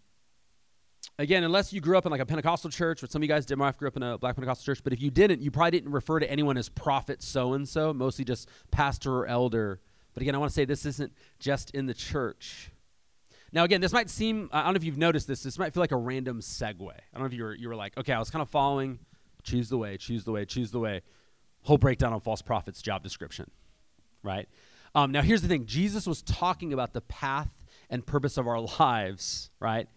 again, 1.19 1.43
unless 1.43 1.73
you 1.73 1.81
grew 1.81 1.97
up 1.97 2.05
in 2.05 2.12
like 2.12 2.21
a 2.21 2.27
Pentecostal 2.27 2.69
church, 2.69 3.03
or 3.03 3.07
some 3.07 3.21
of 3.21 3.25
you 3.25 3.31
guys 3.31 3.47
did, 3.47 3.57
my 3.57 3.64
wife 3.64 3.79
grew 3.79 3.88
up 3.88 3.97
in 3.97 4.03
a 4.03 4.19
black 4.19 4.37
Pentecostal 4.37 4.62
church, 4.62 4.85
but 4.85 4.93
if 4.93 5.01
you 5.01 5.11
didn't, 5.11 5.40
you 5.40 5.51
probably 5.51 5.71
didn't 5.71 5.93
refer 5.93 6.21
to 6.21 6.31
anyone 6.31 6.59
as 6.59 6.69
prophet 6.69 7.23
so 7.23 7.55
and 7.55 7.66
so, 7.66 7.95
mostly 7.95 8.27
just 8.27 8.47
pastor 8.71 9.16
or 9.16 9.27
elder. 9.27 9.81
But 10.12 10.21
again, 10.21 10.35
I 10.35 10.38
want 10.38 10.51
to 10.51 10.55
say 10.55 10.66
this 10.66 10.85
isn't 10.85 11.14
just 11.38 11.71
in 11.71 11.87
the 11.87 11.95
church. 11.95 12.73
Now, 13.53 13.64
again, 13.64 13.81
this 13.81 13.95
might 13.95 14.11
seem, 14.11 14.51
I 14.53 14.64
don't 14.64 14.75
know 14.75 14.77
if 14.77 14.85
you've 14.85 14.99
noticed 14.99 15.27
this, 15.27 15.45
this 15.45 15.59
might 15.59 15.73
feel 15.73 15.83
like 15.83 15.93
a 15.93 15.97
random 15.97 16.40
segue. 16.40 16.90
I 16.90 17.01
don't 17.14 17.23
know 17.23 17.27
if 17.27 17.33
you 17.33 17.45
were, 17.45 17.55
you 17.55 17.69
were 17.71 17.77
like, 17.77 17.97
okay, 17.97 18.12
I 18.12 18.19
was 18.19 18.29
kind 18.29 18.43
of 18.43 18.51
following, 18.51 18.99
choose 19.45 19.71
the 19.71 19.79
way, 19.79 19.97
choose 19.97 20.25
the 20.25 20.33
way, 20.33 20.45
choose 20.45 20.73
the 20.73 20.79
way. 20.79 21.01
Whole 21.62 21.79
breakdown 21.79 22.12
on 22.12 22.20
false 22.20 22.42
prophets 22.42 22.83
job 22.83 23.03
description, 23.03 23.51
right? 24.23 24.49
Um, 24.94 25.12
now, 25.12 25.23
here's 25.23 25.42
the 25.42 25.49
thing 25.49 25.66
Jesus 25.66 26.07
was 26.07 26.23
talking 26.23 26.73
about 26.73 26.92
the 26.92 27.01
path 27.03 27.51
and 27.90 28.05
purpose 28.05 28.37
of 28.37 28.46
our 28.46 28.61
lives, 28.79 29.51
right? 29.61 29.88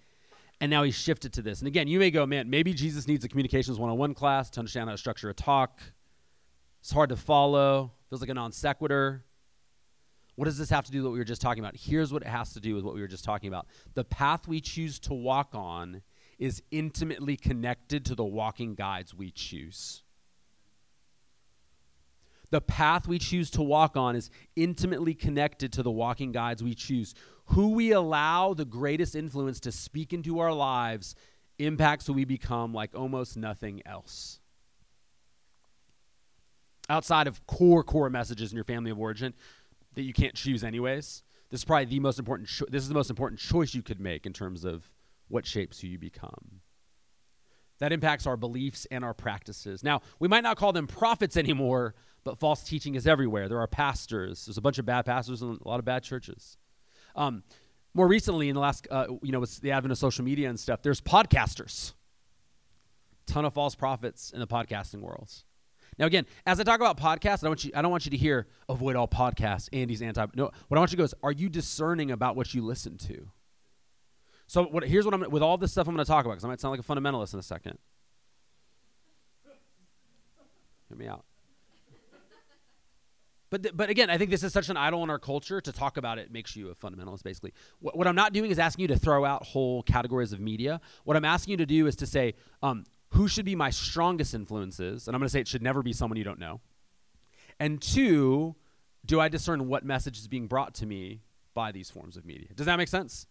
And 0.62 0.69
now 0.69 0.84
he 0.84 0.91
shifted 0.91 1.34
to 1.34 1.41
this. 1.41 1.60
And 1.60 1.67
again, 1.67 1.88
you 1.88 1.99
may 1.99 2.12
go, 2.12 2.26
man, 2.26 2.49
maybe 2.49 2.73
Jesus 2.73 3.08
needs 3.08 3.26
a 3.26 3.28
communications 3.28 3.78
101 3.80 4.13
class 4.13 4.49
to 4.52 4.60
understand 4.60 4.88
how 4.88 4.93
to 4.93 4.97
structure 4.97 5.30
a 5.30 5.34
talk. 5.34 5.82
It's 6.80 6.91
hard 6.91 7.10
to 7.10 7.15
follow, 7.15 7.91
feels 8.10 8.21
like 8.21 8.30
a 8.30 8.34
non 8.34 8.52
sequitur. 8.52 9.23
What 10.36 10.45
does 10.45 10.58
this 10.58 10.69
have 10.69 10.86
to 10.86 10.91
do 10.91 10.99
with 10.99 11.06
what 11.06 11.13
we 11.13 11.19
were 11.19 11.26
just 11.26 11.41
talking 11.41 11.63
about? 11.63 11.76
Here's 11.76 12.12
what 12.12 12.23
it 12.23 12.28
has 12.28 12.54
to 12.54 12.60
do 12.60 12.76
with 12.76 12.84
what 12.84 12.95
we 12.95 13.02
were 13.02 13.08
just 13.08 13.23
talking 13.23 13.47
about. 13.47 13.67
The 13.93 14.04
path 14.04 14.47
we 14.47 14.62
choose 14.62 14.99
to 15.02 15.13
walk 15.13 15.49
on 15.54 16.02
is 16.39 16.63
intimately 16.71 17.38
connected 17.38 18.04
to 18.06 18.15
the 18.15 18.23
walking 18.23 18.73
guides 18.73 19.13
we 19.13 19.32
choose. 19.32 20.04
The 22.54 22.62
path 22.62 23.08
we 23.08 23.18
choose 23.18 23.50
to 23.50 23.63
walk 23.63 23.98
on 23.98 24.16
is 24.16 24.30
intimately 24.56 25.16
connected 25.16 25.74
to 25.74 25.82
the 25.82 25.89
walking 25.89 26.32
guides 26.32 26.62
we 26.62 26.76
choose. 26.76 27.16
Who 27.46 27.70
we 27.70 27.92
allow 27.92 28.54
the 28.54 28.63
greatest 28.63 29.16
influence 29.16 29.60
to 29.62 29.72
speak 29.72 30.13
into 30.13 30.38
our 30.38 30.54
lives 30.54 31.16
impacts 31.58 32.06
who 32.06 32.13
we 32.13 32.26
become 32.26 32.72
like 32.72 32.94
almost 32.94 33.38
nothing 33.38 33.82
else. 33.88 34.39
Outside 36.88 37.26
of 37.26 37.44
core, 37.48 37.84
core 37.84 38.12
messages 38.12 38.52
in 38.52 38.56
your 38.56 38.66
family 38.66 38.92
of 38.92 39.00
origin, 39.00 39.34
that 39.96 40.04
you 40.04 40.13
can't 40.13 40.36
choose 40.36 40.63
anyways. 40.63 41.24
This 41.50 41.62
is 41.62 41.66
probably 41.66 41.86
the 41.86 42.00
most 42.02 42.20
important. 42.20 42.50
Cho- 42.50 42.68
this 42.70 42.84
is 42.84 42.88
the 42.88 42.94
most 42.94 43.10
important 43.10 43.39
choice 43.39 43.74
you 43.74 43.82
could 43.82 44.00
make 44.00 44.28
in 44.28 44.34
terms 44.34 44.63
of 44.63 44.92
what 45.28 45.48
shapes 45.48 45.80
who 45.80 45.88
you 45.88 45.98
become. 45.98 46.62
That 47.80 47.92
impacts 47.92 48.28
our 48.28 48.38
beliefs 48.38 48.86
and 48.92 49.04
our 49.04 49.16
practices. 49.16 49.84
Now, 49.84 50.02
we 50.20 50.28
might 50.28 50.44
not 50.44 50.56
call 50.56 50.72
them 50.72 50.86
prophets 50.86 51.36
anymore, 51.36 51.96
but 52.23 52.39
false 52.39 52.63
teaching 52.63 52.95
is 52.95 53.05
everywhere. 53.05 53.49
There 53.49 53.59
are 53.59 53.67
pastors. 53.67 54.45
There's 54.45 54.57
a 54.57 54.62
bunch 54.62 54.79
of 54.79 54.86
bad 54.86 55.05
pastors 55.05 55.41
and 55.41 55.59
a 55.59 55.67
lot 55.67 55.79
of 55.79 55.86
bad 55.86 56.03
churches. 56.03 56.57
Um, 57.15 57.43
more 57.93 58.07
recently, 58.07 58.49
in 58.49 58.55
the 58.55 58.62
last, 58.62 58.88
uh, 58.89 59.05
you 59.21 59.31
know, 59.31 59.39
with 59.39 59.62
the 59.62 59.71
advent 59.71 59.91
of 59.91 59.97
social 59.97 60.25
media 60.25 60.49
and 60.49 60.59
stuff, 60.59 60.81
there's 60.81 61.01
podcasters. 61.01 61.93
Ton 63.25 63.45
of 63.45 63.53
false 63.53 63.75
prophets 63.75 64.31
in 64.31 64.39
the 64.39 64.47
podcasting 64.47 65.01
world. 65.01 65.31
Now, 65.99 66.07
again, 66.07 66.25
as 66.45 66.59
I 66.59 66.63
talk 66.63 66.79
about 66.79 66.97
podcasts, 66.97 67.43
I 67.43 67.43
don't 67.43 67.51
want 67.51 67.65
you, 67.65 67.71
I 67.75 67.81
don't 67.81 67.91
want 67.91 68.05
you 68.05 68.12
to 68.12 68.17
hear 68.17 68.47
avoid 68.67 68.95
all 68.95 69.07
podcasts. 69.07 69.69
Andy's 69.71 70.01
anti. 70.01 70.25
No, 70.36 70.45
what 70.67 70.77
I 70.77 70.79
want 70.79 70.91
you 70.91 70.97
to 70.97 71.01
go 71.01 71.03
is, 71.03 71.13
are 71.21 71.31
you 71.31 71.49
discerning 71.49 72.09
about 72.09 72.36
what 72.36 72.53
you 72.53 72.63
listen 72.63 72.97
to? 72.99 73.27
So, 74.47 74.63
what, 74.63 74.83
here's 74.83 75.05
what 75.05 75.13
I'm 75.13 75.29
with 75.29 75.43
all 75.43 75.57
this 75.57 75.71
stuff 75.71 75.88
I'm 75.88 75.93
going 75.93 76.03
to 76.03 76.09
talk 76.09 76.25
about 76.25 76.33
because 76.33 76.45
I 76.45 76.47
might 76.47 76.59
sound 76.59 76.71
like 76.71 76.79
a 76.79 76.83
fundamentalist 76.83 77.33
in 77.33 77.39
a 77.39 77.43
second. 77.43 77.77
Hear 80.89 80.97
me 80.97 81.07
out. 81.07 81.25
But, 83.54 83.62
th- 83.62 83.78
but 83.78 83.92
again, 83.92 84.10
I 84.10 84.18
think 84.18 84.32
this 84.32 84.42
is 84.42 84.52
such 84.52 84.70
an 84.70 84.78
idol 84.78 85.04
in 85.04 85.12
our 85.12 85.20
culture. 85.20 85.62
To 85.62 85.72
talk 85.72 85.98
about 85.98 86.18
it 86.18 86.32
makes 86.32 86.56
you 86.56 86.72
a 86.72 86.74
fundamentalist, 86.74 87.22
basically. 87.22 87.54
What, 87.78 87.96
what 87.96 88.08
I'm 88.08 88.16
not 88.16 88.34
doing 88.34 88.50
is 88.50 88.58
asking 88.58 88.82
you 88.82 88.88
to 88.88 88.98
throw 88.98 89.26
out 89.26 89.44
whole 89.44 89.84
categories 89.84 90.34
of 90.34 90.39
media. 90.39 90.82
What 91.04 91.16
I'm 91.16 91.24
asking 91.24 91.52
you 91.52 91.58
to 91.58 91.68
do 91.68 91.86
is 91.86 91.96
to 91.98 92.08
say, 92.08 92.34
um, 92.63 92.84
who 93.10 93.28
should 93.28 93.46
be 93.46 93.56
my 93.56 93.70
strongest 93.70 94.34
influences? 94.34 95.08
And 95.08 95.13
I'm 95.16 95.20
going 95.20 95.28
to 95.28 95.32
say 95.32 95.39
it 95.39 95.48
should 95.48 95.62
never 95.62 95.84
be 95.84 95.94
someone 95.94 96.18
you 96.18 96.24
don't 96.24 96.39
know. 96.39 96.62
And 97.60 97.80
two, 97.80 98.56
do 99.06 99.20
I 99.20 99.30
discern 99.30 99.68
what 99.68 99.86
message 99.86 100.18
is 100.18 100.28
being 100.28 100.48
brought 100.48 100.74
to 100.74 100.88
me 100.88 101.22
by 101.54 101.72
these 101.72 101.92
forms 101.92 102.18
of 102.18 102.26
media? 102.26 102.48
Does 102.56 102.66
that 102.66 102.78
make 102.78 102.88
sense? 102.88 103.28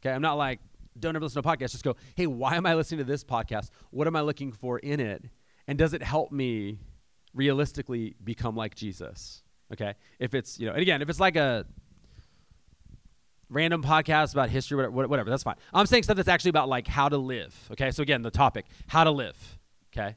Okay, 0.00 0.10
I'm 0.10 0.22
not 0.22 0.38
like, 0.38 0.60
don't 0.98 1.14
ever 1.14 1.22
listen 1.26 1.42
to 1.42 1.46
a 1.46 1.52
podcast. 1.52 1.72
Just 1.72 1.84
go, 1.84 1.96
hey, 2.14 2.26
why 2.26 2.56
am 2.56 2.64
I 2.64 2.76
listening 2.76 2.96
to 3.00 3.04
this 3.04 3.24
podcast? 3.24 3.68
What 3.90 4.06
am 4.06 4.16
I 4.16 4.22
looking 4.22 4.52
for 4.52 4.78
in 4.78 5.00
it? 5.00 5.22
And 5.66 5.76
does 5.76 5.92
it 5.92 6.02
help 6.02 6.32
me 6.32 6.78
realistically 7.34 8.16
become 8.24 8.56
like 8.56 8.74
Jesus? 8.74 9.42
Okay. 9.72 9.94
If 10.18 10.34
it's, 10.34 10.58
you 10.58 10.66
know, 10.66 10.72
and 10.72 10.82
again, 10.82 11.02
if 11.02 11.08
it's 11.08 11.20
like 11.20 11.36
a 11.36 11.64
random 13.48 13.82
podcast 13.82 14.32
about 14.32 14.50
history, 14.50 14.88
whatever, 14.88 15.30
that's 15.30 15.42
fine. 15.42 15.56
I'm 15.72 15.86
saying 15.86 16.02
stuff 16.04 16.16
that's 16.16 16.28
actually 16.28 16.50
about 16.50 16.68
like 16.68 16.86
how 16.86 17.08
to 17.08 17.16
live. 17.16 17.54
Okay. 17.72 17.90
So 17.90 18.02
again, 18.02 18.22
the 18.22 18.30
topic, 18.30 18.66
how 18.88 19.04
to 19.04 19.10
live. 19.10 19.58
Okay. 19.92 20.16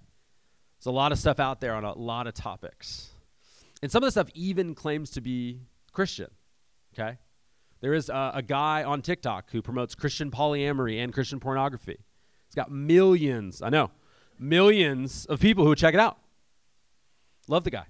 There's 0.79 0.85
a 0.85 0.91
lot 0.91 1.11
of 1.11 1.19
stuff 1.19 1.39
out 1.39 1.61
there 1.61 1.73
on 1.73 1.83
a 1.83 1.93
lot 1.93 2.27
of 2.27 2.33
topics. 2.33 3.09
And 3.81 3.91
some 3.91 4.03
of 4.03 4.07
the 4.07 4.11
stuff 4.11 4.29
even 4.33 4.75
claims 4.75 5.09
to 5.11 5.21
be 5.21 5.61
Christian. 5.91 6.29
Okay. 6.93 7.17
There 7.81 7.93
is 7.93 8.09
a 8.09 8.41
guy 8.45 8.83
on 8.83 9.01
TikTok 9.01 9.51
who 9.51 9.61
promotes 9.61 9.93
Christian 9.93 10.31
polyamory 10.31 11.03
and 11.03 11.11
Christian 11.11 11.41
pornography. 11.41 11.97
He's 12.47 12.55
got 12.55 12.71
millions, 12.71 13.61
I 13.61 13.69
know, 13.69 13.91
millions 14.39 15.25
of 15.25 15.41
people 15.41 15.65
who 15.65 15.75
check 15.75 15.93
it 15.93 15.99
out. 15.99 16.17
Love 17.49 17.65
the 17.65 17.71
guy. 17.71 17.87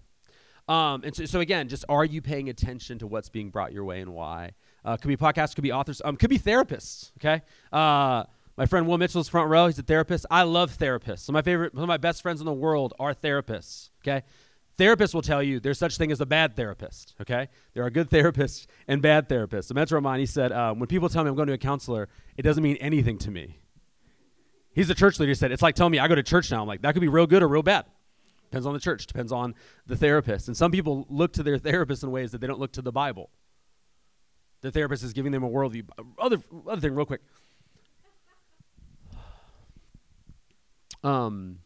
Um, 0.67 1.03
and 1.03 1.15
so, 1.15 1.25
so, 1.25 1.39
again, 1.39 1.67
just 1.67 1.83
are 1.89 2.05
you 2.05 2.21
paying 2.21 2.49
attention 2.49 2.99
to 2.99 3.07
what's 3.07 3.29
being 3.29 3.49
brought 3.49 3.73
your 3.73 3.83
way 3.83 3.99
and 4.01 4.13
why? 4.13 4.51
Uh, 4.85 4.97
could 4.97 5.07
be 5.07 5.17
podcasts, 5.17 5.55
could 5.55 5.63
be 5.63 5.71
authors, 5.71 6.01
um, 6.03 6.15
could 6.15 6.29
be 6.29 6.39
therapists. 6.39 7.11
Okay. 7.19 7.41
Uh, 7.71 8.23
my 8.55 8.65
friend 8.65 8.87
Will 8.87 8.97
Mitchell's 8.97 9.27
front 9.27 9.49
row. 9.49 9.67
He's 9.67 9.79
a 9.79 9.83
therapist. 9.83 10.25
I 10.29 10.43
love 10.43 10.77
therapists. 10.77 11.27
Of 11.27 11.33
my 11.33 11.41
favorite, 11.41 11.73
some 11.73 11.83
of 11.83 11.87
my 11.87 11.97
best 11.97 12.21
friends 12.21 12.39
in 12.39 12.45
the 12.45 12.53
world 12.53 12.93
are 12.99 13.13
therapists. 13.13 13.89
Okay. 14.03 14.23
Therapists 14.77 15.13
will 15.13 15.21
tell 15.21 15.41
you 15.43 15.59
there's 15.59 15.77
such 15.77 15.97
thing 15.97 16.11
as 16.11 16.21
a 16.21 16.25
bad 16.25 16.55
therapist. 16.55 17.15
Okay. 17.21 17.47
There 17.73 17.83
are 17.83 17.89
good 17.89 18.09
therapists 18.09 18.67
and 18.87 19.01
bad 19.01 19.27
therapists. 19.27 19.71
A 19.71 19.73
mentor 19.73 19.97
of 19.97 20.03
mine, 20.03 20.19
he 20.19 20.25
said, 20.25 20.51
um, 20.51 20.79
when 20.79 20.87
people 20.87 21.09
tell 21.09 21.23
me 21.23 21.29
I'm 21.29 21.35
going 21.35 21.47
to 21.47 21.53
a 21.53 21.57
counselor, 21.57 22.09
it 22.37 22.43
doesn't 22.43 22.63
mean 22.63 22.77
anything 22.77 23.17
to 23.19 23.31
me. 23.31 23.59
He's 24.73 24.89
a 24.89 24.95
church 24.95 25.19
leader. 25.19 25.29
He 25.29 25.35
said, 25.35 25.51
it's 25.51 25.61
like 25.61 25.75
telling 25.75 25.91
me 25.91 25.99
I 25.99 26.07
go 26.07 26.15
to 26.15 26.23
church 26.23 26.51
now. 26.51 26.61
I'm 26.61 26.67
like, 26.67 26.81
that 26.81 26.93
could 26.93 27.01
be 27.01 27.07
real 27.07 27.27
good 27.27 27.43
or 27.43 27.47
real 27.47 27.63
bad. 27.63 27.85
Depends 28.53 28.67
on 28.67 28.73
the 28.75 28.79
church, 28.79 29.07
depends 29.07 29.31
on 29.31 29.55
the 29.87 29.95
therapist. 29.95 30.47
And 30.47 30.55
some 30.55 30.71
people 30.71 31.07
look 31.09 31.33
to 31.33 31.41
their 31.41 31.57
therapist 31.57 32.03
in 32.03 32.11
ways 32.11 32.33
that 32.33 32.39
they 32.39 32.45
don't 32.45 32.59
look 32.59 32.73
to 32.73 32.83
the 32.83 32.91
Bible. 32.91 33.31
The 34.61 34.69
therapist 34.69 35.03
is 35.03 35.11
giving 35.11 35.31
them 35.31 35.43
a 35.43 35.49
worldview. 35.49 35.89
Other, 36.19 36.37
other 36.67 36.79
thing, 36.79 36.93
real 36.93 37.07
quick. 37.07 37.21
Um, 41.03 41.61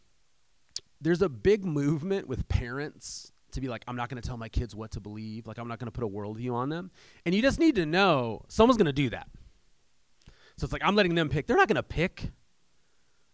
there's 1.01 1.21
a 1.21 1.27
big 1.27 1.65
movement 1.65 2.29
with 2.29 2.47
parents 2.47 3.33
to 3.51 3.59
be 3.59 3.67
like, 3.67 3.83
I'm 3.85 3.97
not 3.97 4.07
going 4.07 4.21
to 4.21 4.25
tell 4.25 4.37
my 4.37 4.47
kids 4.47 4.73
what 4.73 4.91
to 4.91 5.01
believe. 5.01 5.45
Like, 5.45 5.57
I'm 5.57 5.67
not 5.67 5.79
going 5.79 5.91
to 5.91 5.91
put 5.91 6.05
a 6.05 6.07
worldview 6.07 6.53
on 6.53 6.69
them. 6.69 6.89
And 7.25 7.35
you 7.35 7.41
just 7.41 7.59
need 7.59 7.75
to 7.75 7.85
know 7.85 8.45
someone's 8.47 8.77
going 8.77 8.85
to 8.85 8.93
do 8.93 9.09
that. 9.09 9.27
So 10.55 10.63
it's 10.63 10.71
like, 10.71 10.85
I'm 10.85 10.95
letting 10.95 11.15
them 11.15 11.27
pick. 11.27 11.47
They're 11.47 11.57
not 11.57 11.67
going 11.67 11.75
to 11.75 11.83
pick 11.83 12.31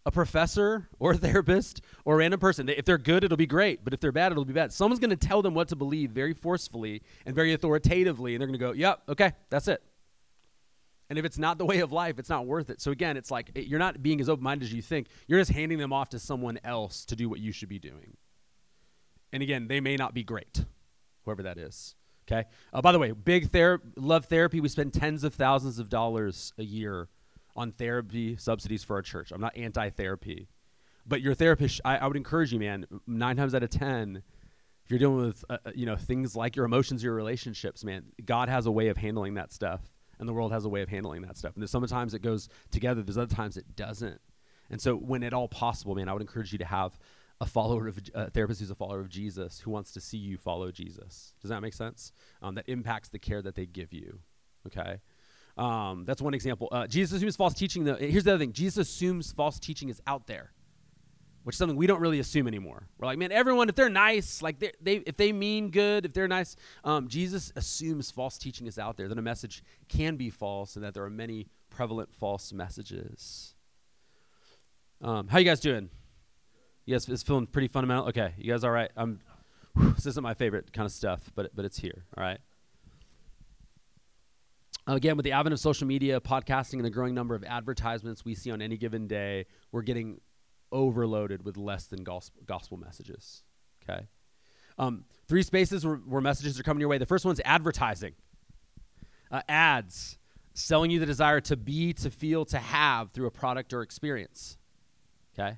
a 0.06 0.12
professor 0.12 0.90
or 1.00 1.12
a 1.12 1.18
therapist 1.18 1.82
or 2.06 2.16
a 2.16 2.18
random 2.18 2.40
person. 2.40 2.68
If 2.70 2.86
they're 2.86 2.98
good, 2.98 3.24
it'll 3.24 3.38
be 3.38 3.46
great. 3.46 3.84
But 3.84 3.94
if 3.94 4.00
they're 4.00 4.12
bad, 4.12 4.32
it'll 4.32 4.46
be 4.46 4.54
bad. 4.54 4.74
Someone's 4.74 5.00
going 5.00 5.10
to 5.12 5.16
tell 5.16 5.42
them 5.42 5.54
what 5.54 5.70
to 5.70 5.76
believe 5.76 6.12
very 6.12 6.34
forcefully 6.34 7.02
and 7.26 7.34
very 7.36 7.54
authoritatively. 7.54 8.36
And 8.36 8.42
they're 8.42 8.48
going 8.48 8.60
to 8.60 8.66
go, 8.66 8.72
yep, 8.74 9.02
okay, 9.10 9.32
that's 9.50 9.68
it. 9.68 9.82
And 11.10 11.20
if 11.20 11.26
it's 11.26 11.38
not 11.38 11.58
the 11.58 11.66
way 11.66 11.80
of 11.80 11.92
life, 11.92 12.18
it's 12.18 12.30
not 12.30 12.46
worth 12.46 12.70
it. 12.70 12.82
So 12.82 12.92
again, 12.92 13.18
it's 13.18 13.30
like 13.30 13.52
you're 13.56 13.80
not 13.80 14.02
being 14.02 14.20
as 14.20 14.30
open 14.30 14.44
minded 14.44 14.66
as 14.66 14.74
you 14.74 14.82
think. 14.82 15.08
You're 15.28 15.40
just 15.40 15.52
handing 15.52 15.78
them 15.78 15.94
off 15.94 16.10
to 16.10 16.20
someone 16.20 16.60
else 16.64 17.06
to 17.06 17.16
do 17.16 17.30
what 17.30 17.40
you 17.40 17.52
should 17.52 17.70
be 17.70 17.80
doing. 17.80 18.18
And 19.32 19.44
again, 19.44 19.68
they 19.68 19.80
may 19.80 19.96
not 19.96 20.14
be 20.14 20.24
great, 20.24 20.66
whoever 21.24 21.44
that 21.44 21.58
is. 21.58 21.96
Okay. 22.28 22.48
Uh, 22.72 22.82
by 22.82 22.92
the 22.92 23.00
way, 23.00 23.12
big 23.12 23.52
ther- 23.52 23.82
love 23.96 24.26
therapy. 24.26 24.60
We 24.60 24.70
spend 24.70 24.94
tens 24.94 25.24
of 25.24 25.34
thousands 25.34 25.78
of 25.78 25.90
dollars 25.90 26.54
a 26.58 26.64
year 26.64 27.10
on 27.56 27.72
therapy 27.72 28.36
subsidies 28.38 28.84
for 28.84 28.96
our 28.96 29.02
church. 29.02 29.32
I'm 29.32 29.42
not 29.42 29.56
anti-therapy, 29.56 30.48
but 31.06 31.22
your 31.22 31.34
therapist, 31.34 31.82
I, 31.86 31.98
I 31.98 32.08
would 32.08 32.18
encourage 32.18 32.52
you, 32.54 32.60
man. 32.60 32.86
Nine 33.06 33.36
times 33.36 33.54
out 33.54 33.64
of 33.64 33.70
ten, 33.70 34.24
if 34.84 34.92
you're 34.92 35.00
dealing 35.00 35.26
with 35.26 35.46
uh, 35.50 35.58
uh, 35.66 35.72
you 35.76 35.86
know 35.86 35.96
things 35.96 36.36
like 36.36 36.56
your 36.56 36.66
emotions, 36.66 37.04
your 37.04 37.14
relationships, 37.14 37.84
man, 37.84 38.06
God 38.24 38.50
has 38.50 38.66
a 38.66 38.72
way 38.72 38.88
of 38.88 38.98
handling 38.98 39.36
that 39.36 39.54
stuff, 39.54 39.82
and 40.20 40.28
the 40.28 40.34
world 40.34 40.52
has 40.52 40.66
a 40.66 40.70
way 40.70 40.82
of 40.82 40.90
handling 40.90 41.22
that 41.24 41.38
stuff. 41.38 41.54
And 41.54 41.62
there's 41.62 41.72
sometimes 41.72 42.14
it 42.14 42.22
goes 42.22 42.50
together. 42.72 43.02
There's 43.02 43.18
other 43.18 43.34
times 43.34 43.58
it 43.58 43.76
doesn't. 43.76 44.22
And 44.70 44.82
so, 44.82 44.96
when 44.96 45.24
at 45.24 45.34
all 45.34 45.48
possible, 45.48 45.96
man, 45.96 46.10
I 46.10 46.14
would 46.14 46.22
encourage 46.22 46.52
you 46.52 46.58
to 46.60 46.66
have 46.66 46.98
a 47.42 47.46
follower 47.46 47.88
of 47.88 48.00
a 48.14 48.30
therapist 48.30 48.62
who's 48.62 48.72
a 48.72 48.76
follower 48.76 49.02
of 49.02 49.10
Jesus 49.10 49.60
who 49.60 49.72
wants 49.72 49.92
to 49.92 50.00
see 50.00 50.18
you 50.18 50.38
follow 50.38 50.72
Jesus. 50.72 51.34
Does 51.42 51.50
that 51.50 51.62
make 51.62 51.74
sense? 51.74 52.14
Um, 52.42 52.56
that 52.56 52.70
impacts 52.70 53.10
the 53.10 53.20
care 53.20 53.42
that 53.42 53.56
they 53.56 53.66
give 53.66 53.92
you. 53.92 54.20
Okay. 54.66 55.00
Um, 55.58 56.06
that's 56.06 56.22
one 56.22 56.34
example. 56.34 56.68
Uh, 56.72 56.88
Jesus 56.88 57.18
assumes 57.18 57.36
false 57.36 57.54
teaching. 57.54 57.84
Though, 57.84 57.96
here's 57.96 58.24
the 58.24 58.32
other 58.32 58.40
thing: 58.40 58.54
Jesus 58.54 58.90
assumes 58.90 59.32
false 59.32 59.60
teaching 59.60 59.90
is 59.90 60.02
out 60.08 60.26
there, 60.26 60.52
which 61.44 61.56
is 61.56 61.58
something 61.60 61.78
we 61.78 61.86
don't 61.86 62.02
really 62.02 62.20
assume 62.20 62.48
anymore. 62.48 62.88
We're 62.98 63.06
like, 63.06 63.20
man, 63.20 63.32
everyone, 63.32 63.70
if 63.70 63.76
they're 63.76 63.90
nice, 63.90 64.42
like 64.42 64.60
they, 64.60 64.72
they 64.82 64.96
if 64.98 65.16
they 65.16 65.32
mean 65.32 65.70
good, 65.70 66.06
if 66.06 66.14
they're 66.14 66.28
nice, 66.28 66.56
um, 66.84 67.08
Jesus 67.08 67.54
assumes 67.56 68.10
false 68.10 68.38
teaching 68.38 68.66
is 68.66 68.80
out 68.80 68.98
there. 68.98 69.08
That 69.08 69.18
a 69.18 69.22
message 69.22 69.64
can 69.90 70.16
be 70.16 70.32
false, 70.32 70.76
and 70.76 70.84
that 70.84 70.96
there 70.96 71.04
are 71.04 71.10
many 71.10 71.48
prevalent 71.70 72.14
false 72.14 72.52
messages. 72.52 73.54
Um, 75.02 75.28
how 75.28 75.38
you 75.38 75.46
guys 75.46 75.60
doing? 75.60 75.90
Guys 76.90 77.08
is 77.08 77.24
feeling 77.24 77.46
pretty 77.46 77.68
fundamental. 77.68 78.08
Okay, 78.08 78.34
you 78.38 78.52
guys 78.52 78.64
all 78.64 78.72
right? 78.72 78.92
I'm. 78.96 79.20
Whew, 79.76 79.92
this 79.94 80.06
isn't 80.08 80.24
my 80.24 80.34
favorite 80.34 80.74
kind 80.74 80.86
of 80.86 80.92
stuff, 80.92 81.32
but 81.36 81.56
but 81.56 81.64
it's 81.64 81.78
here. 81.78 82.06
All 82.18 82.24
right. 82.24 82.40
Again, 84.86 85.16
with 85.16 85.24
the 85.24 85.32
advent 85.32 85.54
of 85.54 85.60
social 85.60 85.88
media, 85.88 86.20
podcasting, 86.20 86.74
and 86.74 86.86
the 86.86 86.90
growing 86.90 87.16
number 87.16 87.36
of 87.36 87.44
advertisements 87.46 88.26
we 88.26 88.36
see 88.36 88.52
on 88.52 88.62
any 88.62 88.76
given 88.76 89.08
day, 89.08 89.46
we're 89.72 89.82
getting 89.82 90.20
overloaded 90.74 91.46
with 91.46 91.56
less 91.56 91.86
than 91.86 92.04
gospel, 92.04 92.42
gospel 92.46 92.78
messages. 92.78 93.44
Okay. 93.84 94.08
Um, 94.78 95.06
three 95.28 95.44
spaces 95.44 95.86
where, 95.86 95.96
where, 95.96 96.20
messages 96.20 96.60
are 96.60 96.64
coming 96.64 96.82
your 96.82 96.90
way. 96.90 96.98
The 96.98 97.06
first 97.06 97.24
one's 97.26 97.40
advertising, 97.46 98.14
uh, 99.32 99.42
ads, 99.48 100.18
selling 100.54 100.92
you 100.92 101.00
the 101.00 101.06
desire 101.06 101.40
to 101.42 101.56
be, 101.56 101.94
to 101.94 102.10
feel, 102.10 102.44
to 102.46 102.58
have 102.58 103.12
through 103.12 103.28
a 103.28 103.32
product 103.32 103.72
or 103.72 103.84
experience. 103.84 104.58
Okay. 105.38 105.58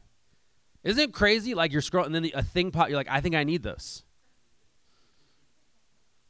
Isn't 0.84 1.02
it 1.02 1.14
crazy? 1.14 1.56
Like 1.56 1.72
you're 1.72 1.82
scrolling, 1.82 2.08
and 2.08 2.16
then 2.16 2.24
the, 2.24 2.34
a 2.36 2.44
thing 2.44 2.72
pop. 2.72 2.90
You're 2.90 2.98
like, 2.98 3.10
I 3.10 3.22
think 3.22 3.34
I 3.34 3.44
need 3.44 3.64
this. 3.64 4.04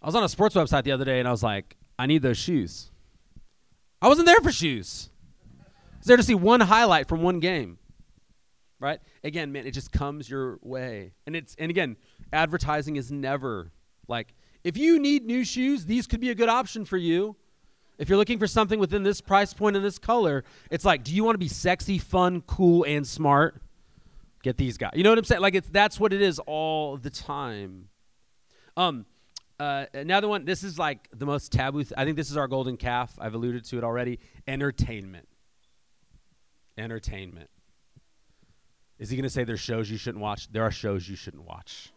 I 0.01 0.05
was 0.05 0.15
on 0.15 0.23
a 0.23 0.29
sports 0.29 0.55
website 0.55 0.83
the 0.83 0.91
other 0.91 1.05
day, 1.05 1.19
and 1.19 1.27
I 1.27 1.31
was 1.31 1.43
like, 1.43 1.75
I 1.97 2.05
need 2.05 2.21
those 2.21 2.37
shoes. 2.37 2.91
I 4.01 4.07
wasn't 4.07 4.27
there 4.27 4.41
for 4.41 4.51
shoes. 4.51 5.09
I 5.59 5.97
was 5.99 6.07
there 6.07 6.17
to 6.17 6.23
see 6.23 6.35
one 6.35 6.61
highlight 6.61 7.07
from 7.07 7.21
one 7.21 7.39
game. 7.39 7.77
Right? 8.79 8.99
Again, 9.23 9.51
man, 9.51 9.65
it 9.65 9.71
just 9.71 9.91
comes 9.91 10.29
your 10.29 10.59
way. 10.61 11.13
And 11.25 11.35
it's 11.35 11.55
and 11.57 11.69
again, 11.69 11.97
advertising 12.33 12.97
is 12.97 13.11
never 13.11 13.71
like 14.07 14.33
if 14.63 14.77
you 14.77 14.99
need 14.99 15.25
new 15.25 15.43
shoes, 15.43 15.85
these 15.85 16.07
could 16.07 16.19
be 16.19 16.29
a 16.29 16.35
good 16.35 16.49
option 16.49 16.85
for 16.85 16.97
you. 16.97 17.35
If 17.97 18.09
you're 18.09 18.17
looking 18.17 18.39
for 18.39 18.47
something 18.47 18.79
within 18.79 19.03
this 19.03 19.21
price 19.21 19.53
point 19.53 19.75
and 19.75 19.85
this 19.85 19.97
color, 19.97 20.43
it's 20.69 20.83
like, 20.83 21.03
do 21.03 21.15
you 21.15 21.23
want 21.23 21.35
to 21.35 21.39
be 21.39 21.47
sexy, 21.47 21.97
fun, 21.97 22.41
cool, 22.41 22.83
and 22.83 23.07
smart? 23.07 23.61
Get 24.43 24.57
these 24.57 24.77
guys. 24.77 24.91
You 24.95 25.03
know 25.03 25.11
what 25.11 25.17
I'm 25.17 25.23
saying? 25.23 25.41
Like 25.41 25.55
it's 25.55 25.69
that's 25.69 25.99
what 25.99 26.13
it 26.13 26.21
is 26.21 26.39
all 26.39 26.97
the 26.97 27.09
time. 27.09 27.87
Um, 28.77 29.05
uh, 29.59 29.85
another 29.93 30.27
one. 30.27 30.45
This 30.45 30.63
is 30.63 30.77
like 30.77 31.07
the 31.11 31.25
most 31.25 31.51
taboo. 31.51 31.83
Th- 31.83 31.93
I 31.97 32.03
think 32.03 32.17
this 32.17 32.29
is 32.29 32.37
our 32.37 32.47
golden 32.47 32.77
calf. 32.77 33.17
I've 33.19 33.33
alluded 33.33 33.63
to 33.65 33.77
it 33.77 33.83
already. 33.83 34.19
Entertainment. 34.47 35.27
Entertainment. 36.77 37.49
Is 38.99 39.09
he 39.09 39.15
going 39.15 39.23
to 39.23 39.29
say 39.29 39.43
there's 39.43 39.59
shows 39.59 39.89
you 39.89 39.97
shouldn't 39.97 40.21
watch? 40.21 40.51
There 40.51 40.63
are 40.63 40.71
shows 40.71 41.07
you 41.07 41.15
shouldn't 41.15 41.45
watch. 41.45 41.91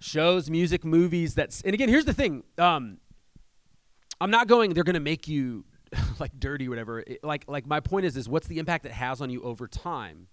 shows, 0.00 0.50
music, 0.50 0.84
movies. 0.84 1.34
That's 1.34 1.62
and 1.62 1.74
again, 1.74 1.88
here's 1.88 2.04
the 2.04 2.12
thing. 2.14 2.42
Um, 2.58 2.98
I'm 4.20 4.30
not 4.30 4.48
going. 4.48 4.74
They're 4.74 4.84
going 4.84 4.94
to 4.94 5.00
make 5.00 5.28
you 5.28 5.64
like 6.18 6.32
dirty, 6.38 6.68
whatever. 6.68 7.00
It, 7.00 7.22
like 7.22 7.44
like 7.46 7.66
my 7.66 7.78
point 7.80 8.04
is 8.04 8.16
is 8.16 8.28
what's 8.28 8.48
the 8.48 8.58
impact 8.58 8.84
it 8.84 8.92
has 8.92 9.20
on 9.20 9.30
you 9.30 9.42
over 9.42 9.68
time? 9.68 10.26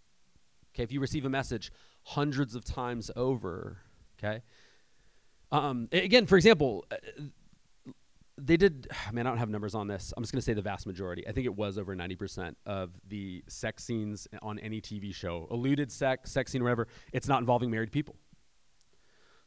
Okay, 0.74 0.84
if 0.84 0.92
you 0.92 1.00
receive 1.00 1.26
a 1.26 1.30
message 1.30 1.72
hundreds 2.02 2.56
of 2.56 2.66
times 2.66 3.12
over, 3.16 3.78
okay 4.20 4.42
um, 5.54 5.88
again, 5.92 6.26
for 6.26 6.36
example, 6.36 6.86
uh, 6.92 6.96
they 8.38 8.58
did. 8.58 8.88
Man, 9.14 9.28
I 9.28 9.30
don't 9.30 9.38
have 9.38 9.50
numbers 9.50 9.76
on 9.76 9.88
this. 9.88 10.14
I'm 10.18 10.24
just 10.24 10.34
going 10.34 10.40
to 10.40 10.46
say 10.46 10.54
the 10.54 10.62
vast 10.62 10.86
majority. 10.88 11.28
I 11.28 11.32
think 11.32 11.46
it 11.46 11.56
was 11.56 11.78
over 11.78 11.96
90% 11.96 12.56
of 12.66 12.92
the 13.08 13.44
sex 13.48 13.84
scenes 13.84 14.28
on 14.42 14.60
any 14.60 14.82
TV 14.82 15.14
show, 15.14 15.48
alluded 15.52 15.92
sex, 15.92 16.32
sex 16.32 16.52
scene, 16.52 16.64
whatever. 16.64 16.88
It's 17.14 17.28
not 17.28 17.40
involving 17.40 17.70
married 17.70 17.92
people. 17.92 18.16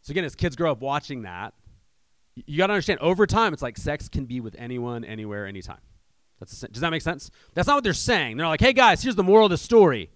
So 0.03 0.13
again, 0.13 0.25
as 0.25 0.37
kids 0.37 0.55
grow 0.55 0.71
up 0.71 0.81
watching 0.81 1.23
that, 1.23 1.55
you 2.37 2.59
got 2.59 2.69
to 2.69 2.75
understand 2.75 3.01
over 3.01 3.27
time, 3.27 3.53
it's 3.53 3.63
like 3.63 3.77
sex 3.77 4.09
can 4.09 4.27
be 4.27 4.41
with 4.41 4.55
anyone, 4.59 5.05
anywhere, 5.05 5.47
anytime. 5.47 5.81
That's 6.39 6.61
does 6.61 6.83
that 6.83 6.91
make 6.91 7.03
sense? 7.03 7.31
That's 7.55 7.67
not 7.67 7.77
what 7.77 7.85
they're 7.85 7.95
saying. 7.95 8.37
They're 8.37 8.47
like, 8.47 8.61
hey 8.61 8.75
guys, 8.75 9.03
here's 9.03 9.17
the 9.17 9.25
moral 9.25 9.47
of 9.47 9.51
the 9.51 9.59
story. 9.59 10.11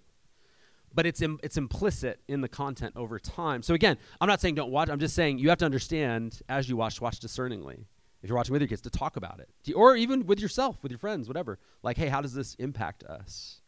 But 0.93 1.05
it's 1.05 1.21
Im- 1.21 1.39
it's 1.41 1.57
implicit 1.57 2.19
in 2.27 2.41
the 2.41 2.49
content 2.49 2.93
over 2.97 3.17
time. 3.17 3.63
So 3.63 3.73
again, 3.73 3.97
I'm 4.19 4.27
not 4.27 4.41
saying 4.41 4.55
don't 4.55 4.71
watch. 4.71 4.89
I'm 4.89 4.99
just 4.99 5.15
saying 5.15 5.39
you 5.39 5.49
have 5.49 5.59
to 5.59 5.65
understand 5.65 6.41
as 6.49 6.67
you 6.67 6.75
watch, 6.75 6.99
watch 6.99 7.19
discerningly. 7.19 7.87
If 8.21 8.29
you're 8.29 8.37
watching 8.37 8.53
with 8.53 8.61
your 8.61 8.67
kids, 8.67 8.81
to 8.81 8.89
talk 8.89 9.15
about 9.15 9.39
it, 9.39 9.73
or 9.73 9.95
even 9.95 10.27
with 10.27 10.39
yourself, 10.39 10.83
with 10.83 10.91
your 10.91 10.99
friends, 10.99 11.27
whatever. 11.27 11.57
Like, 11.81 11.97
hey, 11.97 12.07
how 12.07 12.21
does 12.21 12.33
this 12.33 12.53
impact 12.55 13.03
us? 13.03 13.61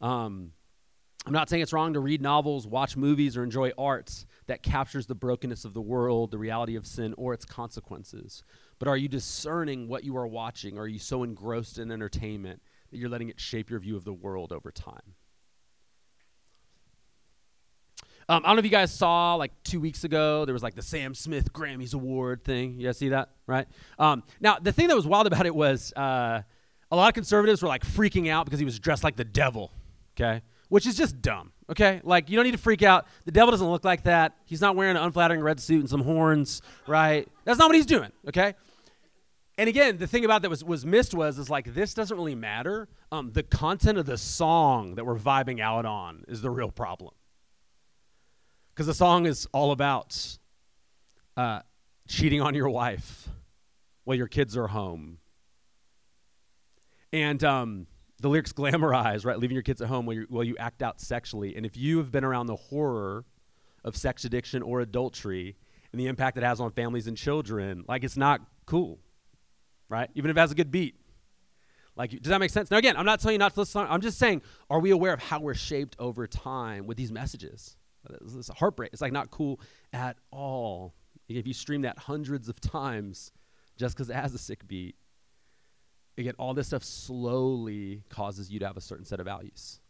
Um, 0.00 0.52
I'm 1.26 1.32
not 1.32 1.48
saying 1.48 1.62
it's 1.62 1.72
wrong 1.72 1.92
to 1.94 2.00
read 2.00 2.20
novels, 2.20 2.66
watch 2.66 2.96
movies, 2.96 3.36
or 3.36 3.44
enjoy 3.44 3.70
art 3.78 4.24
that 4.46 4.62
captures 4.62 5.06
the 5.06 5.14
brokenness 5.14 5.64
of 5.64 5.72
the 5.72 5.80
world, 5.80 6.32
the 6.32 6.38
reality 6.38 6.74
of 6.74 6.86
sin, 6.86 7.14
or 7.16 7.32
its 7.32 7.44
consequences. 7.44 8.42
But 8.80 8.88
are 8.88 8.96
you 8.96 9.08
discerning 9.08 9.86
what 9.86 10.02
you 10.02 10.16
are 10.16 10.26
watching? 10.26 10.78
Are 10.78 10.88
you 10.88 10.98
so 10.98 11.22
engrossed 11.22 11.78
in 11.78 11.92
entertainment 11.92 12.60
that 12.90 12.98
you're 12.98 13.08
letting 13.08 13.28
it 13.28 13.40
shape 13.40 13.70
your 13.70 13.78
view 13.78 13.96
of 13.96 14.04
the 14.04 14.12
world 14.12 14.52
over 14.52 14.72
time? 14.72 15.14
Um, 18.32 18.44
I 18.44 18.48
don't 18.48 18.56
know 18.56 18.60
if 18.60 18.64
you 18.64 18.70
guys 18.70 18.90
saw 18.90 19.34
like 19.34 19.52
two 19.62 19.78
weeks 19.78 20.04
ago, 20.04 20.46
there 20.46 20.54
was 20.54 20.62
like 20.62 20.74
the 20.74 20.80
Sam 20.80 21.14
Smith 21.14 21.52
Grammys 21.52 21.92
Award 21.92 22.44
thing. 22.44 22.80
You 22.80 22.86
guys 22.86 22.96
see 22.96 23.10
that, 23.10 23.28
right? 23.46 23.68
Um, 23.98 24.22
now, 24.40 24.58
the 24.58 24.72
thing 24.72 24.88
that 24.88 24.96
was 24.96 25.06
wild 25.06 25.26
about 25.26 25.44
it 25.44 25.54
was 25.54 25.92
uh, 25.92 26.40
a 26.90 26.96
lot 26.96 27.08
of 27.08 27.14
conservatives 27.14 27.60
were 27.60 27.68
like 27.68 27.84
freaking 27.84 28.30
out 28.30 28.46
because 28.46 28.58
he 28.58 28.64
was 28.64 28.78
dressed 28.78 29.04
like 29.04 29.16
the 29.16 29.24
devil, 29.24 29.70
okay? 30.16 30.40
which 30.70 30.86
is 30.86 30.96
just 30.96 31.20
dumb. 31.20 31.52
Okay, 31.68 32.00
like 32.04 32.30
you 32.30 32.36
don't 32.36 32.46
need 32.46 32.52
to 32.52 32.58
freak 32.58 32.82
out. 32.82 33.06
The 33.26 33.32
devil 33.32 33.50
doesn't 33.50 33.70
look 33.70 33.84
like 33.84 34.04
that. 34.04 34.38
He's 34.46 34.62
not 34.62 34.76
wearing 34.76 34.96
an 34.96 35.02
unflattering 35.02 35.42
red 35.42 35.60
suit 35.60 35.80
and 35.80 35.90
some 35.90 36.00
horns, 36.02 36.62
right? 36.86 37.28
That's 37.44 37.58
not 37.58 37.68
what 37.68 37.76
he's 37.76 37.84
doing. 37.84 38.12
Okay. 38.26 38.54
And 39.58 39.68
again, 39.68 39.98
the 39.98 40.06
thing 40.06 40.24
about 40.24 40.40
that 40.40 40.48
was 40.48 40.64
was 40.64 40.86
missed 40.86 41.12
was 41.12 41.38
is 41.38 41.50
like 41.50 41.74
this 41.74 41.92
doesn't 41.92 42.16
really 42.16 42.34
matter. 42.34 42.88
Um, 43.10 43.32
the 43.32 43.42
content 43.42 43.98
of 43.98 44.06
the 44.06 44.16
song 44.16 44.94
that 44.94 45.04
we're 45.04 45.18
vibing 45.18 45.60
out 45.60 45.84
on 45.84 46.24
is 46.28 46.40
the 46.40 46.48
real 46.48 46.70
problem. 46.70 47.12
Because 48.74 48.86
the 48.86 48.94
song 48.94 49.26
is 49.26 49.46
all 49.52 49.70
about 49.70 50.38
uh, 51.36 51.60
cheating 52.08 52.40
on 52.40 52.54
your 52.54 52.70
wife 52.70 53.28
while 54.04 54.16
your 54.16 54.28
kids 54.28 54.56
are 54.56 54.68
home. 54.68 55.18
And 57.12 57.44
um, 57.44 57.86
the 58.20 58.28
lyrics 58.28 58.52
glamorize, 58.52 59.26
right? 59.26 59.38
Leaving 59.38 59.54
your 59.54 59.62
kids 59.62 59.82
at 59.82 59.88
home 59.88 60.06
while, 60.06 60.24
while 60.28 60.44
you 60.44 60.56
act 60.56 60.82
out 60.82 61.00
sexually. 61.00 61.54
And 61.54 61.66
if 61.66 61.76
you 61.76 61.98
have 61.98 62.10
been 62.10 62.24
around 62.24 62.46
the 62.46 62.56
horror 62.56 63.26
of 63.84 63.94
sex 63.94 64.24
addiction 64.24 64.62
or 64.62 64.80
adultery 64.80 65.56
and 65.92 66.00
the 66.00 66.06
impact 66.06 66.38
it 66.38 66.42
has 66.42 66.58
on 66.58 66.70
families 66.70 67.06
and 67.06 67.16
children, 67.16 67.84
like 67.86 68.04
it's 68.04 68.16
not 68.16 68.40
cool, 68.64 69.00
right? 69.90 70.08
Even 70.14 70.30
if 70.30 70.36
it 70.36 70.40
has 70.40 70.50
a 70.50 70.54
good 70.54 70.70
beat. 70.70 70.94
Like, 71.94 72.10
does 72.22 72.30
that 72.30 72.38
make 72.38 72.50
sense? 72.50 72.70
Now, 72.70 72.78
again, 72.78 72.96
I'm 72.96 73.04
not 73.04 73.20
telling 73.20 73.34
you 73.34 73.38
not 73.38 73.52
to 73.52 73.60
listen. 73.60 73.86
I'm 73.86 74.00
just 74.00 74.18
saying, 74.18 74.40
are 74.70 74.80
we 74.80 74.92
aware 74.92 75.12
of 75.12 75.20
how 75.20 75.40
we're 75.40 75.52
shaped 75.52 75.94
over 75.98 76.26
time 76.26 76.86
with 76.86 76.96
these 76.96 77.12
messages? 77.12 77.76
It's 78.10 78.48
a 78.48 78.54
heartbreak. 78.54 78.90
It's 78.92 79.02
like 79.02 79.12
not 79.12 79.30
cool 79.30 79.60
at 79.92 80.16
all. 80.30 80.94
If 81.28 81.46
you 81.46 81.54
stream 81.54 81.82
that 81.82 81.98
hundreds 81.98 82.48
of 82.48 82.60
times 82.60 83.32
just 83.76 83.96
because 83.96 84.10
it 84.10 84.16
has 84.16 84.34
a 84.34 84.38
sick 84.38 84.66
beat, 84.66 84.96
again, 86.18 86.34
all 86.38 86.54
this 86.54 86.68
stuff 86.68 86.84
slowly 86.84 88.02
causes 88.08 88.50
you 88.50 88.58
to 88.60 88.66
have 88.66 88.76
a 88.76 88.80
certain 88.80 89.04
set 89.04 89.20
of 89.20 89.26
values. 89.26 89.80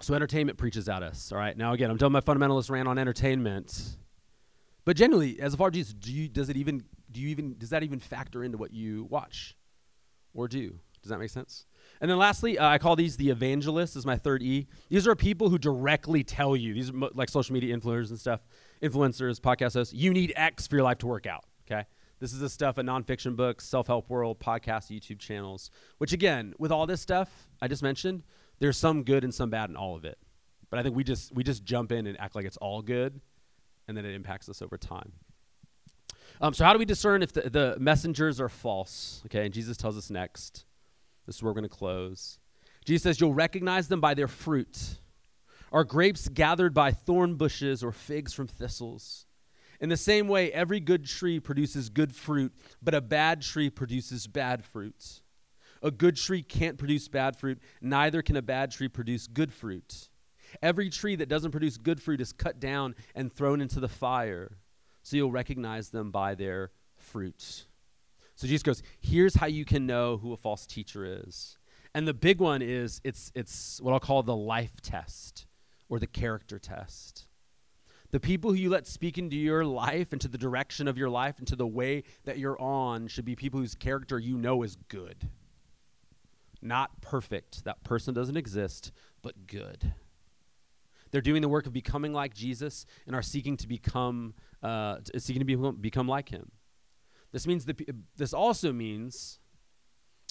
So 0.00 0.14
entertainment 0.14 0.58
preaches 0.58 0.88
at 0.88 1.02
us. 1.02 1.32
All 1.32 1.38
right. 1.38 1.56
Now 1.56 1.72
again, 1.72 1.90
I'm 1.90 1.96
done 1.96 2.12
my 2.12 2.20
fundamentalist 2.20 2.70
rant 2.70 2.88
on 2.88 2.98
entertainment. 2.98 3.96
But 4.84 4.96
generally, 4.96 5.40
as 5.40 5.54
a 5.54 5.62
of 5.62 5.72
Jesus, 5.72 5.92
do 5.92 6.12
you 6.12 6.28
does 6.28 6.48
it 6.48 6.56
even 6.56 6.84
do 7.10 7.20
you 7.20 7.28
even 7.28 7.56
does 7.58 7.70
that 7.70 7.82
even 7.82 7.98
factor 7.98 8.44
into 8.44 8.56
what 8.58 8.72
you 8.72 9.04
watch 9.04 9.56
or 10.34 10.48
do? 10.48 10.78
Does 11.02 11.10
that 11.10 11.18
make 11.18 11.30
sense? 11.30 11.66
And 12.00 12.10
then 12.10 12.18
lastly, 12.18 12.58
uh, 12.58 12.68
I 12.68 12.78
call 12.78 12.96
these 12.96 13.16
the 13.16 13.30
evangelists. 13.30 13.96
Is 13.96 14.06
my 14.06 14.16
third 14.16 14.42
E. 14.42 14.66
These 14.88 15.06
are 15.06 15.14
people 15.16 15.48
who 15.48 15.58
directly 15.58 16.22
tell 16.22 16.56
you. 16.56 16.74
These 16.74 16.90
are 16.90 16.94
mo- 16.94 17.10
like 17.14 17.28
social 17.28 17.52
media 17.52 17.76
influencers 17.76 18.10
and 18.10 18.18
stuff, 18.18 18.40
influencers, 18.82 19.40
podcast 19.40 19.74
hosts. 19.74 19.94
You 19.94 20.12
need 20.12 20.32
X 20.36 20.66
for 20.66 20.76
your 20.76 20.84
life 20.84 20.98
to 20.98 21.06
work 21.06 21.26
out. 21.26 21.44
Okay. 21.70 21.84
This 22.20 22.32
is 22.32 22.40
the 22.40 22.48
stuff 22.48 22.78
in 22.78 22.86
nonfiction 22.86 23.36
books, 23.36 23.64
self 23.64 23.86
help 23.86 24.08
world, 24.10 24.40
podcasts, 24.40 24.90
YouTube 24.90 25.18
channels, 25.18 25.70
which 25.98 26.12
again, 26.12 26.54
with 26.58 26.72
all 26.72 26.86
this 26.86 27.00
stuff 27.00 27.48
I 27.60 27.68
just 27.68 27.82
mentioned, 27.82 28.24
there's 28.58 28.76
some 28.76 29.04
good 29.04 29.24
and 29.24 29.32
some 29.32 29.50
bad 29.50 29.70
in 29.70 29.76
all 29.76 29.94
of 29.94 30.04
it. 30.04 30.18
But 30.70 30.78
I 30.78 30.82
think 30.82 30.96
we 30.96 31.04
just 31.04 31.34
we 31.34 31.44
just 31.44 31.64
jump 31.64 31.92
in 31.92 32.06
and 32.06 32.18
act 32.20 32.34
like 32.34 32.44
it's 32.44 32.56
all 32.58 32.82
good, 32.82 33.20
and 33.86 33.96
then 33.96 34.04
it 34.04 34.14
impacts 34.14 34.48
us 34.48 34.62
over 34.62 34.76
time. 34.76 35.12
Um, 36.40 36.54
so 36.54 36.64
how 36.64 36.72
do 36.72 36.78
we 36.78 36.84
discern 36.84 37.22
if 37.22 37.32
the, 37.32 37.50
the 37.50 37.76
messengers 37.80 38.40
are 38.40 38.48
false? 38.48 39.22
Okay, 39.26 39.44
and 39.44 39.54
Jesus 39.54 39.76
tells 39.76 39.96
us 39.96 40.10
next. 40.10 40.64
This 41.28 41.36
is 41.36 41.42
where 41.42 41.50
we're 41.50 41.60
going 41.60 41.68
to 41.68 41.76
close. 41.76 42.38
Jesus 42.86 43.02
says, 43.02 43.20
You'll 43.20 43.34
recognize 43.34 43.88
them 43.88 44.00
by 44.00 44.14
their 44.14 44.28
fruit. 44.28 44.98
Are 45.70 45.84
grapes 45.84 46.26
gathered 46.30 46.72
by 46.72 46.90
thorn 46.90 47.34
bushes 47.34 47.84
or 47.84 47.92
figs 47.92 48.32
from 48.32 48.46
thistles? 48.46 49.26
In 49.78 49.90
the 49.90 49.96
same 49.98 50.26
way, 50.26 50.50
every 50.50 50.80
good 50.80 51.04
tree 51.04 51.38
produces 51.38 51.90
good 51.90 52.14
fruit, 52.14 52.54
but 52.82 52.94
a 52.94 53.02
bad 53.02 53.42
tree 53.42 53.68
produces 53.68 54.26
bad 54.26 54.64
fruit. 54.64 55.20
A 55.82 55.90
good 55.90 56.16
tree 56.16 56.42
can't 56.42 56.78
produce 56.78 57.08
bad 57.08 57.36
fruit, 57.36 57.58
neither 57.82 58.22
can 58.22 58.36
a 58.36 58.42
bad 58.42 58.70
tree 58.70 58.88
produce 58.88 59.26
good 59.26 59.52
fruit. 59.52 60.08
Every 60.62 60.88
tree 60.88 61.14
that 61.16 61.28
doesn't 61.28 61.50
produce 61.50 61.76
good 61.76 62.00
fruit 62.00 62.22
is 62.22 62.32
cut 62.32 62.58
down 62.58 62.94
and 63.14 63.30
thrown 63.30 63.60
into 63.60 63.80
the 63.80 63.88
fire. 63.88 64.56
So 65.02 65.18
you'll 65.18 65.30
recognize 65.30 65.90
them 65.90 66.10
by 66.10 66.34
their 66.34 66.70
fruits. 66.96 67.66
So 68.38 68.46
Jesus 68.46 68.62
goes, 68.62 68.84
here's 69.00 69.34
how 69.34 69.46
you 69.46 69.64
can 69.64 69.84
know 69.84 70.16
who 70.16 70.32
a 70.32 70.36
false 70.36 70.64
teacher 70.64 71.04
is. 71.04 71.58
And 71.92 72.06
the 72.06 72.14
big 72.14 72.38
one 72.40 72.62
is 72.62 73.00
it's 73.02 73.32
it's 73.34 73.80
what 73.82 73.92
I'll 73.92 73.98
call 73.98 74.22
the 74.22 74.36
life 74.36 74.80
test 74.80 75.46
or 75.88 75.98
the 75.98 76.06
character 76.06 76.60
test. 76.60 77.26
The 78.12 78.20
people 78.20 78.52
who 78.52 78.56
you 78.56 78.70
let 78.70 78.86
speak 78.86 79.18
into 79.18 79.34
your 79.34 79.64
life, 79.64 80.12
into 80.12 80.28
the 80.28 80.38
direction 80.38 80.86
of 80.86 80.96
your 80.96 81.10
life, 81.10 81.40
into 81.40 81.56
the 81.56 81.66
way 81.66 82.04
that 82.26 82.38
you're 82.38 82.60
on, 82.60 83.08
should 83.08 83.24
be 83.24 83.34
people 83.34 83.58
whose 83.58 83.74
character 83.74 84.20
you 84.20 84.38
know 84.38 84.62
is 84.62 84.76
good. 84.86 85.28
Not 86.62 87.02
perfect. 87.02 87.64
That 87.64 87.82
person 87.82 88.14
doesn't 88.14 88.36
exist, 88.36 88.92
but 89.20 89.48
good. 89.48 89.94
They're 91.10 91.20
doing 91.20 91.42
the 91.42 91.48
work 91.48 91.66
of 91.66 91.72
becoming 91.72 92.12
like 92.12 92.34
Jesus 92.34 92.86
and 93.04 93.16
are 93.16 93.22
seeking 93.22 93.56
to 93.56 93.66
become, 93.66 94.34
uh, 94.62 94.98
seeking 95.16 95.40
to 95.40 95.44
become, 95.44 95.76
become 95.80 96.06
like 96.06 96.28
Him. 96.28 96.52
This 97.32 97.46
means 97.46 97.66
that 97.66 97.80
this 98.16 98.32
also 98.32 98.72
means, 98.72 99.38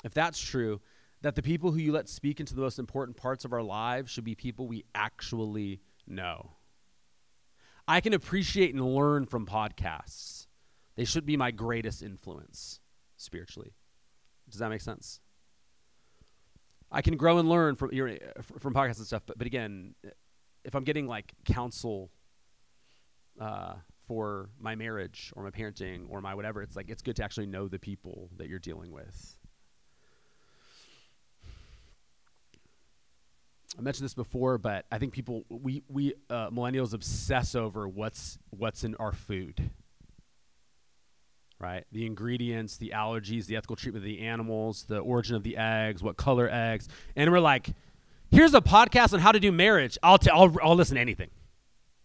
if 0.03 0.13
that's 0.13 0.39
true, 0.39 0.81
that 1.21 1.35
the 1.35 1.41
people 1.41 1.71
who 1.71 1.79
you 1.79 1.91
let 1.91 2.09
speak 2.09 2.39
into 2.39 2.55
the 2.55 2.61
most 2.61 2.79
important 2.79 3.17
parts 3.17 3.45
of 3.45 3.53
our 3.53 3.63
lives 3.63 4.11
should 4.11 4.23
be 4.23 4.35
people 4.35 4.67
we 4.67 4.85
actually 4.93 5.81
know. 6.05 6.51
I 7.87 8.01
can 8.01 8.13
appreciate 8.13 8.73
and 8.73 8.83
learn 8.95 9.25
from 9.25 9.45
podcasts. 9.45 10.47
They 10.95 11.05
should 11.05 11.25
be 11.25 11.37
my 11.37 11.51
greatest 11.51 12.01
influence 12.01 12.79
spiritually. 13.15 13.73
Does 14.49 14.59
that 14.59 14.69
make 14.69 14.81
sense? 14.81 15.19
I 16.91 17.01
can 17.01 17.17
grow 17.17 17.37
and 17.37 17.49
learn 17.49 17.75
from 17.75 17.89
from 18.59 18.73
podcasts 18.73 18.97
and 18.97 19.07
stuff, 19.07 19.23
but 19.25 19.37
but 19.37 19.45
again, 19.45 19.95
if 20.63 20.75
I'm 20.75 20.83
getting 20.83 21.07
like 21.07 21.33
counsel 21.45 22.11
uh, 23.39 23.73
for 24.07 24.49
my 24.59 24.75
marriage 24.75 25.33
or 25.35 25.43
my 25.43 25.51
parenting 25.51 26.05
or 26.09 26.21
my 26.21 26.33
whatever, 26.33 26.61
it's 26.61 26.75
like 26.75 26.89
it's 26.89 27.01
good 27.01 27.15
to 27.17 27.23
actually 27.23 27.47
know 27.47 27.67
the 27.67 27.79
people 27.79 28.29
that 28.37 28.47
you're 28.47 28.59
dealing 28.59 28.91
with. 28.91 29.37
I 33.77 33.81
mentioned 33.81 34.05
this 34.05 34.15
before, 34.15 34.57
but 34.57 34.85
I 34.91 34.97
think 34.97 35.13
people 35.13 35.45
we 35.49 35.83
we 35.87 36.13
uh, 36.29 36.49
millennials 36.49 36.93
obsess 36.93 37.53
over 37.53 37.87
what's 37.87 38.39
what's 38.49 38.83
in 38.83 38.95
our 38.95 39.11
food. 39.11 39.69
Right, 41.59 41.85
the 41.91 42.05
ingredients, 42.05 42.77
the 42.77 42.93
allergies, 42.95 43.47
the 43.47 43.55
ethical 43.55 43.75
treatment 43.75 44.03
of 44.03 44.05
the 44.05 44.21
animals, 44.21 44.85
the 44.87 44.99
origin 44.99 45.35
of 45.35 45.41
the 45.41 45.57
eggs, 45.57 46.03
what 46.03 46.15
color 46.15 46.47
eggs, 46.51 46.87
and 47.15 47.31
we're 47.31 47.39
like, 47.39 47.69
here's 48.29 48.53
a 48.53 48.61
podcast 48.61 49.13
on 49.13 49.19
how 49.19 49.31
to 49.31 49.39
do 49.39 49.51
marriage. 49.51 49.97
I'll 50.03 50.19
t- 50.19 50.29
I'll, 50.29 50.55
I'll 50.61 50.75
listen 50.75 50.95
to 50.95 51.01
anything. 51.01 51.29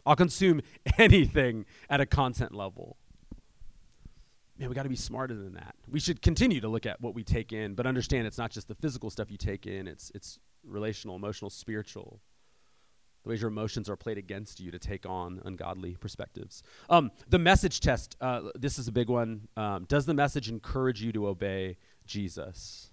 I'll 0.04 0.16
consume 0.16 0.62
anything 0.98 1.64
at 1.88 2.00
a 2.00 2.06
content 2.06 2.54
level. 2.54 2.96
Man, 4.58 4.68
we 4.68 4.74
got 4.74 4.82
to 4.84 4.88
be 4.88 4.96
smarter 4.96 5.34
than 5.34 5.54
that. 5.54 5.74
We 5.88 5.98
should 5.98 6.22
continue 6.22 6.60
to 6.60 6.68
look 6.68 6.86
at 6.86 7.00
what 7.00 7.14
we 7.14 7.24
take 7.24 7.52
in, 7.52 7.74
but 7.74 7.86
understand 7.86 8.26
it's 8.26 8.38
not 8.38 8.50
just 8.50 8.68
the 8.68 8.74
physical 8.74 9.10
stuff 9.10 9.30
you 9.30 9.38
take 9.38 9.66
in. 9.66 9.88
It's 9.88 10.12
it's 10.14 10.38
relational, 10.64 11.16
emotional, 11.16 11.50
spiritual. 11.50 12.20
The 13.22 13.30
ways 13.30 13.40
your 13.40 13.48
emotions 13.48 13.88
are 13.88 13.96
played 13.96 14.18
against 14.18 14.58
you 14.60 14.70
to 14.72 14.78
take 14.78 15.06
on 15.06 15.40
ungodly 15.44 15.96
perspectives. 16.00 16.62
Um, 16.90 17.12
the 17.28 17.38
message 17.38 17.80
test. 17.80 18.16
Uh, 18.20 18.50
this 18.54 18.78
is 18.78 18.88
a 18.88 18.92
big 18.92 19.08
one. 19.08 19.48
Um, 19.56 19.84
does 19.84 20.06
the 20.06 20.14
message 20.14 20.48
encourage 20.48 21.02
you 21.02 21.12
to 21.12 21.28
obey 21.28 21.76
Jesus? 22.04 22.90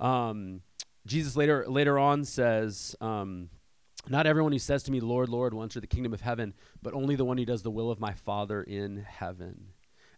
Um, 0.00 0.62
Jesus 1.06 1.36
later 1.36 1.66
later 1.68 1.98
on 1.98 2.24
says, 2.24 2.96
um, 3.00 3.50
Not 4.08 4.26
everyone 4.26 4.52
who 4.52 4.58
says 4.58 4.82
to 4.84 4.90
me, 4.90 5.00
Lord, 5.00 5.28
Lord, 5.28 5.54
will 5.54 5.62
enter 5.62 5.80
the 5.80 5.86
kingdom 5.86 6.12
of 6.12 6.22
heaven, 6.22 6.54
but 6.82 6.94
only 6.94 7.14
the 7.14 7.24
one 7.24 7.38
who 7.38 7.44
does 7.44 7.62
the 7.62 7.70
will 7.70 7.90
of 7.90 8.00
my 8.00 8.12
Father 8.12 8.62
in 8.62 9.04
heaven. 9.08 9.68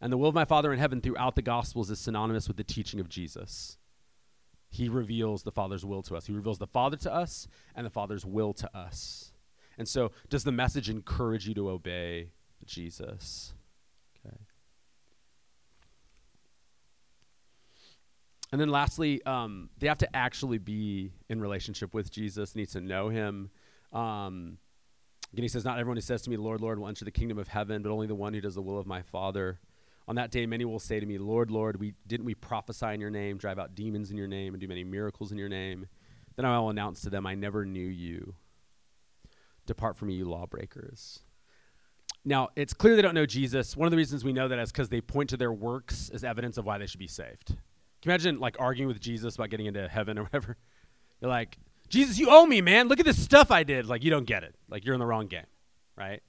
And 0.01 0.13
the 0.13 0.17
will 0.17 0.29
of 0.29 0.35
my 0.35 0.45
Father 0.45 0.73
in 0.73 0.79
heaven 0.79 1.01
throughout 1.01 1.35
the 1.35 1.43
Gospels 1.43 1.91
is 1.91 1.99
synonymous 1.99 2.49
with 2.49 2.57
the 2.57 2.65
teaching 2.65 2.99
of 2.99 3.09
Jesus. 3.09 3.77
He 4.71 4.89
reveals 4.89 5.43
the 5.43 5.53
Father's 5.53 5.85
will 5.85 6.03
to 6.03 6.17
us. 6.17 6.27
He 6.27 6.33
reveals 6.33 6.59
the 6.59 6.67
Father 6.67 6.97
to 6.99 7.13
us 7.13 7.47
and 7.75 7.87
the 7.87 7.91
Father's 7.91 8.25
will 8.25 8.53
to 8.55 8.77
us. 8.77 9.33
And 9.79 9.89
so, 9.89 10.13
does 10.29 10.45
the 10.45 10.53
message 10.53 10.89
encourage 10.89 11.47
you 11.47 11.55
to 11.55 11.69
obey 11.69 12.31
Jesus? 12.65 13.55
Okay. 14.27 14.37
And 18.53 18.61
then 18.61 18.69
lastly, 18.69 19.23
um, 19.27 19.71
they 19.79 19.89
have 19.89 19.99
to 19.99 20.17
actually 20.17 20.59
be 20.59 21.13
in 21.29 21.41
relationship 21.41 21.93
with 21.93 22.11
Jesus, 22.11 22.55
need 22.55 22.69
to 22.71 22.81
know 22.81 23.09
him. 23.09 23.51
Um, 23.95 24.59
he 25.33 25.49
says, 25.49 25.65
Not 25.65 25.79
everyone 25.79 25.97
who 25.97 26.03
says 26.03 26.23
to 26.23 26.31
me, 26.31 26.37
Lord, 26.37 26.61
Lord, 26.61 26.79
will 26.79 26.89
enter 26.89 27.05
the 27.05 27.11
kingdom 27.11 27.39
of 27.39 27.49
heaven, 27.49 27.83
but 27.83 27.91
only 27.91 28.07
the 28.07 28.15
one 28.15 28.35
who 28.35 28.41
does 28.41 28.55
the 28.55 28.63
will 28.63 28.79
of 28.79 28.87
my 28.87 29.03
Father. 29.03 29.61
On 30.07 30.17
that 30.17 30.31
day, 30.31 30.45
many 30.45 30.65
will 30.65 30.79
say 30.79 31.01
to 31.01 31.07
me, 31.07 31.17
Lord, 31.17 31.51
Lord, 31.51 31.81
we 31.81 31.95
didn't 32.07 32.27
we 32.27 32.35
prophesy 32.35 32.89
in 32.89 33.01
your 33.01 33.11
name, 33.11 33.39
drive 33.39 33.59
out 33.59 33.75
demons 33.75 34.11
in 34.11 34.19
your 34.19 34.27
name, 34.27 34.53
and 34.53 34.61
do 34.61 34.69
many 34.69 34.85
miracles 34.85 35.33
in 35.33 35.39
your 35.39 35.49
name? 35.49 35.87
Then 36.37 36.45
I 36.45 36.59
will 36.59 36.71
announce 36.71 37.01
to 37.03 37.11
them, 37.11 37.27
I 37.27 37.35
never 37.35 37.65
knew 37.65 37.87
you. 37.87 38.35
Depart 39.67 39.97
from 39.97 40.09
me, 40.09 40.15
you 40.15 40.27
lawbreakers. 40.27 41.21
Now, 42.25 42.49
it's 42.57 42.75
clear 42.75 42.97
they 42.97 43.03
don't 43.03 43.15
know 43.15 43.27
Jesus. 43.27 43.77
One 43.77 43.87
of 43.87 43.91
the 43.91 43.97
reasons 43.97 44.25
we 44.25 44.33
know 44.33 44.49
that 44.49 44.59
is 44.59 44.73
because 44.73 44.89
they 44.89 45.01
point 45.01 45.31
to 45.31 45.37
their 45.37 45.53
works 45.53 46.11
as 46.13 46.25
evidence 46.25 46.59
of 46.59 46.65
why 46.65 46.79
they 46.79 46.87
should 46.87 47.01
be 47.01 47.07
saved. 47.07 47.49
Can 47.49 47.57
you 48.05 48.11
imagine 48.11 48.41
like 48.41 48.57
arguing 48.59 48.89
with 48.89 49.01
Jesus 49.01 49.37
about 49.37 49.51
getting 49.51 49.67
into 49.67 49.89
heaven 49.89 50.19
or 50.19 50.25
whatever? 50.25 50.57
You're 51.21 51.31
like, 51.31 51.59
Jesus, 51.95 52.19
you 52.19 52.29
owe 52.29 52.45
me, 52.45 52.61
man. 52.61 52.89
Look 52.89 52.99
at 52.99 53.07
this 53.07 53.23
stuff 53.23 53.53
I 53.53 53.63
did. 53.63 53.87
Like, 53.87 54.03
you 54.03 54.11
don't 54.11 54.27
get 54.27 54.43
it. 54.43 54.57
Like, 54.69 54.85
you're 54.85 54.95
in 54.95 54.99
the 54.99 55.07
wrong 55.07 55.29
game, 55.29 55.47
right? 55.97 56.21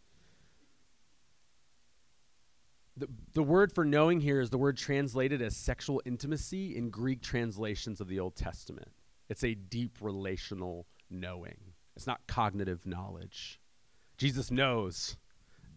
The, 2.96 3.08
the 3.34 3.42
word 3.42 3.74
for 3.74 3.84
knowing 3.84 4.22
here 4.22 4.40
is 4.40 4.52
the 4.52 4.60
word 4.60 4.78
translated 4.78 5.42
as 5.42 5.58
sexual 5.58 6.04
intimacy 6.06 6.78
in 6.78 6.92
Greek 6.92 7.24
translations 7.24 8.00
of 8.00 8.08
the 8.08 8.20
Old 8.20 8.36
Testament. 8.36 8.90
It's 9.28 9.44
a 9.44 9.56
deep 9.56 9.98
relational 10.02 10.86
knowing, 11.10 11.58
it's 11.96 12.06
not 12.06 12.22
cognitive 12.28 12.86
knowledge. 12.86 13.60
Jesus 14.20 14.52
knows 14.52 15.18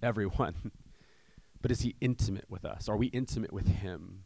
everyone, 0.02 0.70
but 1.62 1.70
is 1.70 1.80
he 1.80 1.96
intimate 2.02 2.50
with 2.50 2.66
us? 2.66 2.90
Are 2.90 2.96
we 2.98 3.06
intimate 3.06 3.54
with 3.54 3.68
him? 3.68 4.24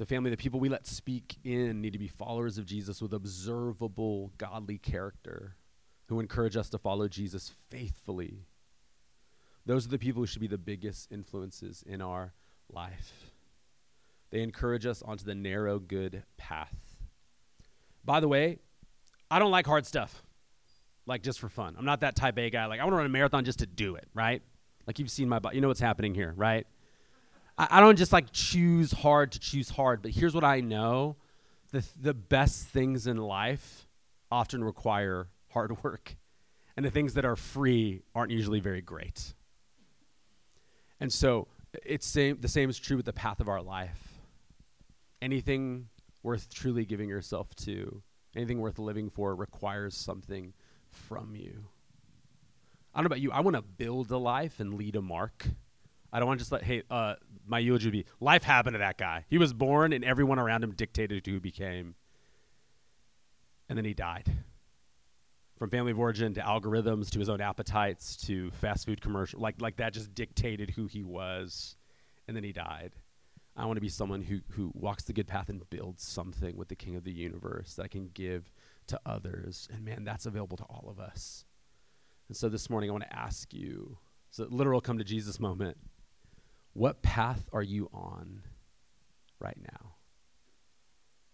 So, 0.00 0.06
family, 0.06 0.30
the 0.30 0.38
people 0.38 0.60
we 0.60 0.70
let 0.70 0.86
speak 0.86 1.36
in 1.44 1.82
need 1.82 1.92
to 1.92 1.98
be 1.98 2.08
followers 2.08 2.56
of 2.56 2.64
Jesus 2.64 3.02
with 3.02 3.12
observable, 3.12 4.32
godly 4.38 4.78
character 4.78 5.56
who 6.08 6.20
encourage 6.20 6.56
us 6.56 6.70
to 6.70 6.78
follow 6.78 7.06
Jesus 7.06 7.52
faithfully 7.68 8.46
those 9.66 9.86
are 9.86 9.90
the 9.90 9.98
people 9.98 10.22
who 10.22 10.26
should 10.26 10.40
be 10.40 10.46
the 10.48 10.58
biggest 10.58 11.12
influences 11.12 11.84
in 11.86 12.00
our 12.00 12.32
life. 12.72 13.30
They 14.30 14.42
encourage 14.42 14.86
us 14.86 15.02
onto 15.02 15.24
the 15.24 15.34
narrow, 15.34 15.78
good 15.78 16.24
path. 16.36 16.74
By 18.04 18.20
the 18.20 18.28
way, 18.28 18.58
I 19.30 19.38
don't 19.38 19.50
like 19.50 19.66
hard 19.66 19.86
stuff, 19.86 20.22
like 21.06 21.22
just 21.22 21.38
for 21.38 21.48
fun. 21.48 21.76
I'm 21.78 21.84
not 21.84 22.00
that 22.00 22.16
type 22.16 22.38
A 22.38 22.50
guy. 22.50 22.66
Like, 22.66 22.80
I 22.80 22.84
want 22.84 22.94
to 22.94 22.96
run 22.96 23.06
a 23.06 23.10
marathon 23.10 23.44
just 23.44 23.58
to 23.58 23.66
do 23.66 23.96
it, 23.96 24.08
right? 24.14 24.42
Like, 24.86 24.98
you've 24.98 25.10
seen 25.10 25.28
my. 25.28 25.40
You 25.52 25.60
know 25.60 25.68
what's 25.68 25.78
happening 25.78 26.14
here, 26.14 26.32
right? 26.36 26.66
I, 27.60 27.68
I 27.70 27.80
don't 27.80 27.96
just 27.96 28.12
like 28.12 28.32
choose 28.32 28.90
hard 28.90 29.32
to 29.32 29.38
choose 29.38 29.68
hard, 29.68 30.00
but 30.00 30.12
here's 30.12 30.34
what 30.34 30.44
I 30.44 30.60
know 30.60 31.16
the, 31.72 31.86
the 32.00 32.14
best 32.14 32.66
things 32.66 33.06
in 33.06 33.18
life 33.18 33.86
often 34.32 34.64
require 34.64 35.28
hard 35.50 35.82
work, 35.84 36.16
and 36.76 36.84
the 36.86 36.90
things 36.90 37.14
that 37.14 37.24
are 37.24 37.36
free 37.36 38.02
aren't 38.14 38.32
usually 38.32 38.60
very 38.60 38.80
great. 38.80 39.34
And 40.98 41.12
so 41.12 41.48
it's 41.84 42.06
same 42.06 42.40
the 42.40 42.48
same 42.48 42.70
is 42.70 42.78
true 42.78 42.96
with 42.96 43.06
the 43.06 43.12
path 43.12 43.40
of 43.40 43.48
our 43.48 43.62
life. 43.62 44.20
Anything 45.22 45.88
worth 46.22 46.52
truly 46.52 46.84
giving 46.86 47.08
yourself 47.08 47.54
to, 47.56 48.02
anything 48.34 48.60
worth 48.60 48.78
living 48.78 49.10
for 49.10 49.34
requires 49.34 49.96
something 49.96 50.54
from 50.88 51.36
you. 51.36 51.66
I 52.94 52.98
don't 52.98 53.04
know 53.04 53.06
about 53.06 53.20
you. 53.20 53.30
I 53.32 53.40
want 53.40 53.56
to 53.56 53.62
build 53.62 54.10
a 54.10 54.18
life 54.18 54.60
and 54.60 54.74
lead 54.74 54.96
a 54.96 55.02
mark. 55.02 55.46
I 56.12 56.18
don't 56.18 56.26
want 56.26 56.40
to 56.40 56.42
just 56.42 56.52
let, 56.52 56.62
hey, 56.62 56.82
uh, 56.90 57.14
my 57.46 57.58
eulogy 57.58 57.86
would 57.86 57.92
be 57.92 58.04
life 58.20 58.42
happened 58.42 58.74
to 58.74 58.78
that 58.78 58.98
guy. 58.98 59.24
He 59.28 59.38
was 59.38 59.52
born 59.52 59.92
and 59.92 60.04
everyone 60.04 60.38
around 60.38 60.64
him 60.64 60.72
dictated 60.72 61.24
who 61.26 61.34
he 61.34 61.38
became. 61.38 61.94
And 63.68 63.78
then 63.78 63.84
he 63.84 63.94
died. 63.94 64.30
From 65.56 65.70
family 65.70 65.92
of 65.92 65.98
origin 65.98 66.34
to 66.34 66.40
algorithms 66.40 67.10
to 67.10 67.18
his 67.18 67.28
own 67.28 67.40
appetites 67.40 68.16
to 68.26 68.50
fast 68.52 68.86
food 68.86 69.00
commercial 69.00 69.40
like 69.40 69.60
like 69.60 69.76
that 69.76 69.92
just 69.92 70.14
dictated 70.14 70.70
who 70.70 70.86
he 70.86 71.04
was. 71.04 71.76
And 72.26 72.36
then 72.36 72.44
he 72.44 72.52
died. 72.52 72.92
I 73.56 73.66
want 73.66 73.76
to 73.76 73.82
be 73.82 73.90
someone 73.90 74.22
who 74.22 74.40
who 74.48 74.72
walks 74.74 75.04
the 75.04 75.12
good 75.12 75.26
path 75.26 75.50
and 75.50 75.68
builds 75.68 76.02
something 76.02 76.56
with 76.56 76.68
the 76.68 76.76
king 76.76 76.96
of 76.96 77.04
the 77.04 77.12
universe 77.12 77.74
that 77.74 77.82
i 77.82 77.88
can 77.88 78.08
give 78.14 78.50
to 78.86 78.98
others. 79.04 79.68
And 79.70 79.84
man 79.84 80.02
that's 80.02 80.24
available 80.24 80.56
to 80.56 80.64
all 80.64 80.86
of 80.88 80.98
us. 80.98 81.44
And 82.28 82.36
so 82.36 82.48
this 82.48 82.70
morning 82.70 82.88
i 82.88 82.92
want 82.92 83.04
to 83.04 83.16
ask 83.16 83.52
you 83.52 83.98
so 84.30 84.46
literal 84.48 84.80
come 84.80 84.96
to 84.96 85.04
jesus 85.04 85.38
moment 85.38 85.76
what 86.72 87.02
path 87.02 87.48
are 87.52 87.62
you 87.62 87.88
on 87.92 88.42
right 89.38 89.58
now 89.60 89.92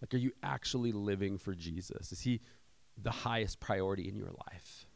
like 0.01 0.13
are 0.13 0.17
you 0.17 0.31
actually 0.43 0.91
living 0.91 1.37
for 1.37 1.53
jesus 1.53 2.11
is 2.11 2.21
he 2.21 2.39
the 3.01 3.11
highest 3.11 3.59
priority 3.59 4.07
in 4.07 4.15
your 4.15 4.31
life. 4.51 4.87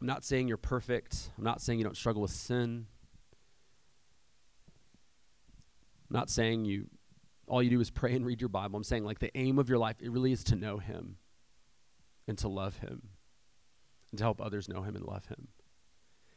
I'm 0.00 0.06
not 0.06 0.24
saying 0.24 0.48
you're 0.48 0.56
perfect. 0.56 1.30
I'm 1.38 1.44
not 1.44 1.60
saying 1.60 1.78
you 1.78 1.84
don't 1.84 1.96
struggle 1.96 2.22
with 2.22 2.32
sin. 2.32 2.86
I'm 6.10 6.18
not 6.18 6.28
saying 6.28 6.64
you 6.64 6.88
all 7.46 7.62
you 7.62 7.70
do 7.70 7.80
is 7.80 7.90
pray 7.90 8.14
and 8.14 8.24
read 8.24 8.40
your 8.40 8.48
Bible. 8.48 8.76
I'm 8.76 8.84
saying 8.84 9.04
like 9.04 9.18
the 9.20 9.36
aim 9.36 9.58
of 9.58 9.68
your 9.68 9.78
life 9.78 9.96
it 10.00 10.10
really 10.10 10.32
is 10.32 10.42
to 10.44 10.56
know 10.56 10.78
him 10.78 11.16
and 12.26 12.36
to 12.38 12.48
love 12.48 12.78
him 12.78 13.02
and 14.10 14.18
to 14.18 14.24
help 14.24 14.40
others 14.40 14.68
know 14.68 14.82
him 14.82 14.96
and 14.96 15.04
love 15.04 15.26
him 15.26 15.48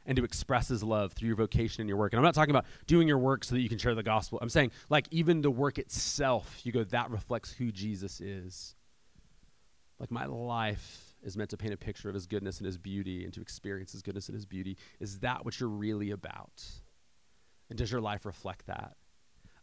and 0.05 0.15
to 0.15 0.23
express 0.23 0.67
his 0.67 0.83
love 0.83 1.13
through 1.13 1.27
your 1.27 1.35
vocation 1.35 1.81
and 1.81 1.89
your 1.89 1.97
work. 1.97 2.13
And 2.13 2.19
I'm 2.19 2.23
not 2.23 2.35
talking 2.35 2.51
about 2.51 2.65
doing 2.87 3.07
your 3.07 3.17
work 3.17 3.43
so 3.43 3.55
that 3.55 3.61
you 3.61 3.69
can 3.69 3.77
share 3.77 3.95
the 3.95 4.03
gospel. 4.03 4.39
I'm 4.41 4.49
saying 4.49 4.71
like 4.89 5.07
even 5.11 5.41
the 5.41 5.51
work 5.51 5.77
itself, 5.77 6.61
you 6.63 6.71
go 6.71 6.83
that 6.83 7.09
reflects 7.09 7.51
who 7.51 7.71
Jesus 7.71 8.21
is. 8.21 8.75
Like 9.99 10.11
my 10.11 10.25
life 10.25 11.15
is 11.23 11.37
meant 11.37 11.49
to 11.51 11.57
paint 11.57 11.73
a 11.73 11.77
picture 11.77 12.09
of 12.09 12.13
his 12.13 12.27
goodness 12.27 12.59
and 12.59 12.65
his 12.65 12.77
beauty 12.77 13.23
and 13.23 13.33
to 13.33 13.41
experience 13.41 13.93
his 13.93 14.01
goodness 14.01 14.27
and 14.27 14.35
his 14.35 14.45
beauty. 14.45 14.77
Is 14.99 15.19
that 15.19 15.43
what 15.43 15.59
you're 15.59 15.69
really 15.69 16.11
about? 16.11 16.63
And 17.69 17.79
does 17.79 17.91
your 17.91 18.01
life 18.01 18.25
reflect 18.25 18.67
that? 18.67 18.95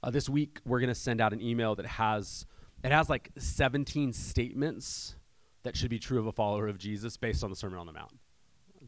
Uh, 0.02 0.10
this 0.10 0.28
week 0.28 0.58
we're 0.64 0.80
going 0.80 0.88
to 0.88 0.94
send 0.94 1.20
out 1.20 1.32
an 1.32 1.40
email 1.40 1.76
that 1.76 1.86
has 1.86 2.46
it 2.82 2.90
has 2.90 3.08
like 3.08 3.30
17 3.38 4.12
statements 4.12 5.14
that 5.62 5.76
should 5.76 5.90
be 5.90 6.00
true 6.00 6.18
of 6.18 6.26
a 6.26 6.32
follower 6.32 6.66
of 6.66 6.78
Jesus 6.78 7.16
based 7.16 7.44
on 7.44 7.50
the 7.50 7.54
Sermon 7.54 7.78
on 7.78 7.86
the 7.86 7.92
Mount. 7.92 8.10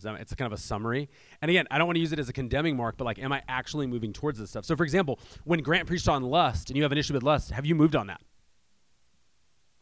It's 0.03 0.35
kind 0.35 0.53
of 0.53 0.59
a 0.59 0.61
summary. 0.61 1.09
And 1.41 1.51
again, 1.51 1.67
I 1.71 1.79
don't 1.79 1.87
want 1.87 1.97
to 1.97 2.01
use 2.01 2.13
it 2.13 2.19
as 2.19 2.29
a 2.29 2.33
condemning 2.33 2.77
mark, 2.77 2.97
but 2.97 3.05
like, 3.05 3.19
am 3.19 3.33
I 3.33 3.43
actually 3.49 3.87
moving 3.87 4.13
towards 4.13 4.39
this 4.39 4.51
stuff? 4.51 4.65
So, 4.65 4.77
for 4.77 4.85
example, 4.85 5.19
when 5.45 5.61
Grant 5.61 5.87
preached 5.87 6.09
on 6.09 6.23
lust 6.23 6.71
and 6.71 6.77
you 6.77 6.83
have 6.83 6.93
an 6.93 6.99
issue 6.99 7.15
with 7.15 7.23
lust, 7.23 7.51
have 7.51 7.67
you 7.67 7.75
moved 7.75 7.97
on 7.97 8.09
that? 8.09 8.21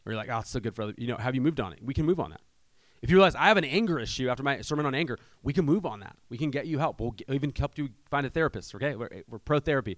Or 0.05 0.11
you're 0.11 0.17
like, 0.17 0.29
oh, 0.29 0.39
it's 0.39 0.49
so 0.49 0.59
good 0.59 0.75
for 0.75 0.83
other, 0.83 0.93
you 0.97 1.07
know, 1.07 1.17
have 1.17 1.35
you 1.35 1.41
moved 1.41 1.59
on 1.59 1.73
it? 1.73 1.79
We 1.81 1.93
can 1.93 2.05
move 2.05 2.19
on 2.19 2.31
that. 2.31 2.41
If 3.01 3.09
you 3.09 3.17
realize 3.17 3.35
I 3.35 3.47
have 3.47 3.57
an 3.57 3.65
anger 3.65 3.99
issue 3.99 4.29
after 4.29 4.43
my 4.43 4.61
sermon 4.61 4.85
on 4.85 4.95
anger, 4.95 5.19
we 5.41 5.51
can 5.51 5.65
move 5.65 5.85
on 5.85 5.99
that. 5.99 6.15
We 6.29 6.37
can 6.37 6.51
get 6.51 6.67
you 6.67 6.77
help. 6.77 7.01
We'll 7.01 7.11
get, 7.11 7.29
even 7.29 7.51
help 7.57 7.77
you 7.77 7.89
find 8.09 8.25
a 8.25 8.29
therapist. 8.29 8.73
Okay, 8.75 8.95
we're, 8.95 9.09
we're 9.29 9.39
pro 9.39 9.59
therapy. 9.59 9.97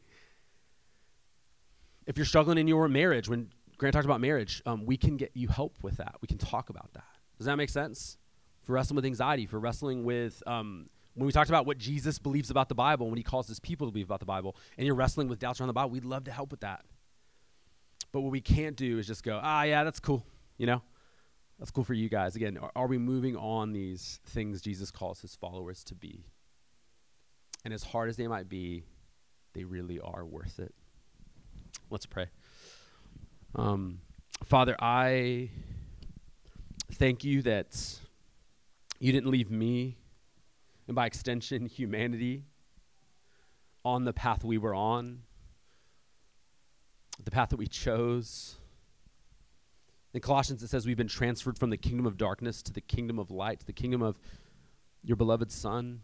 If 2.07 2.17
you're 2.17 2.25
struggling 2.25 2.57
in 2.57 2.67
your 2.67 2.87
marriage, 2.87 3.29
when 3.29 3.49
Grant 3.77 3.93
talked 3.93 4.05
about 4.05 4.21
marriage, 4.21 4.61
um, 4.65 4.85
we 4.85 4.97
can 4.97 5.17
get 5.17 5.31
you 5.35 5.49
help 5.49 5.83
with 5.83 5.97
that. 5.97 6.15
We 6.21 6.27
can 6.27 6.37
talk 6.37 6.69
about 6.69 6.93
that. 6.93 7.03
Does 7.37 7.45
that 7.45 7.57
make 7.57 7.69
sense? 7.69 8.17
For 8.65 8.73
wrestling 8.73 8.95
with 8.95 9.05
anxiety, 9.05 9.45
for 9.45 9.59
wrestling 9.59 10.03
with 10.03 10.41
um, 10.47 10.89
when 11.15 11.25
we 11.25 11.31
talked 11.31 11.49
about 11.49 11.65
what 11.65 11.77
Jesus 11.77 12.19
believes 12.19 12.49
about 12.49 12.67
the 12.67 12.75
Bible, 12.75 13.07
when 13.07 13.17
he 13.17 13.23
calls 13.23 13.47
his 13.47 13.59
people 13.59 13.87
to 13.87 13.91
believe 13.91 14.07
about 14.07 14.19
the 14.19 14.25
Bible, 14.25 14.55
and 14.77 14.85
you're 14.85 14.95
wrestling 14.95 15.27
with 15.27 15.39
doubts 15.39 15.61
around 15.61 15.67
the 15.67 15.73
Bible, 15.73 15.91
we'd 15.91 16.03
love 16.03 16.25
to 16.25 16.31
help 16.31 16.51
with 16.51 16.59
that. 16.59 16.83
But 18.11 18.21
what 18.21 18.31
we 18.31 18.41
can't 18.41 18.75
do 18.75 18.97
is 18.97 19.07
just 19.07 19.23
go, 19.23 19.39
ah, 19.41 19.63
yeah, 19.63 19.83
that's 19.83 19.99
cool. 19.99 20.25
You 20.57 20.67
know, 20.67 20.81
that's 21.57 21.71
cool 21.71 21.83
for 21.83 21.93
you 21.93 22.09
guys. 22.09 22.35
Again, 22.35 22.57
are, 22.57 22.71
are 22.75 22.87
we 22.87 22.97
moving 22.97 23.37
on 23.37 23.71
these 23.71 24.19
things 24.25 24.61
Jesus 24.61 24.91
calls 24.91 25.21
his 25.21 25.35
followers 25.35 25.83
to 25.85 25.95
be? 25.95 26.25
And 27.63 27.73
as 27.73 27.83
hard 27.83 28.09
as 28.09 28.17
they 28.17 28.27
might 28.27 28.49
be, 28.49 28.83
they 29.53 29.63
really 29.63 29.99
are 29.99 30.25
worth 30.25 30.59
it. 30.59 30.73
Let's 31.89 32.05
pray. 32.05 32.27
Um, 33.55 34.01
Father, 34.43 34.75
I 34.79 35.49
thank 36.93 37.23
you 37.23 37.41
that 37.43 37.99
you 39.05 39.11
didn't 39.11 39.29
leave 39.29 39.51
me, 39.51 39.97
and 40.87 40.95
by 40.95 41.05
extension, 41.05 41.65
humanity, 41.67 42.43
on 43.83 44.03
the 44.03 44.13
path 44.13 44.43
we 44.43 44.57
were 44.57 44.73
on 44.73 45.21
the 47.23 47.31
path 47.31 47.49
that 47.49 47.57
we 47.57 47.67
chose. 47.67 48.57
In 50.13 50.21
Colossians, 50.21 50.63
it 50.63 50.69
says 50.69 50.85
we've 50.85 50.97
been 50.97 51.07
transferred 51.07 51.57
from 51.57 51.69
the 51.69 51.77
kingdom 51.77 52.05
of 52.05 52.17
darkness 52.17 52.61
to 52.63 52.73
the 52.73 52.81
kingdom 52.81 53.19
of 53.19 53.31
light, 53.31 53.59
to 53.61 53.65
the 53.65 53.73
kingdom 53.73 54.01
of 54.01 54.19
your 55.03 55.15
beloved 55.15 55.51
Son. 55.51 56.01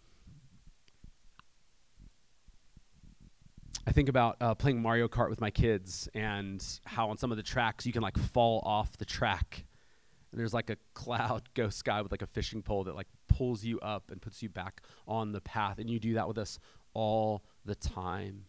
I 3.87 3.91
think 3.91 4.09
about 4.09 4.37
uh, 4.39 4.53
playing 4.55 4.81
Mario 4.81 5.07
Kart 5.07 5.29
with 5.29 5.41
my 5.41 5.49
kids 5.49 6.07
and 6.13 6.63
how 6.85 7.09
on 7.09 7.17
some 7.17 7.31
of 7.31 7.37
the 7.37 7.43
tracks 7.43 7.85
you 7.85 7.91
can 7.91 8.01
like 8.01 8.17
fall 8.17 8.61
off 8.63 8.95
the 8.97 9.05
track. 9.05 9.65
And 10.31 10.39
there's 10.39 10.53
like 10.53 10.69
a 10.69 10.77
cloud 10.93 11.49
ghost 11.53 11.83
guy 11.83 12.01
with 12.01 12.11
like 12.11 12.21
a 12.21 12.27
fishing 12.27 12.61
pole 12.61 12.85
that 12.85 12.95
like 12.95 13.07
pulls 13.27 13.63
you 13.63 13.79
up 13.79 14.11
and 14.11 14.21
puts 14.21 14.41
you 14.41 14.49
back 14.49 14.81
on 15.07 15.31
the 15.31 15.41
path. 15.41 15.77
And 15.79 15.89
you 15.89 15.99
do 15.99 16.13
that 16.13 16.27
with 16.27 16.37
us 16.37 16.59
all 16.93 17.43
the 17.65 17.75
time. 17.75 18.45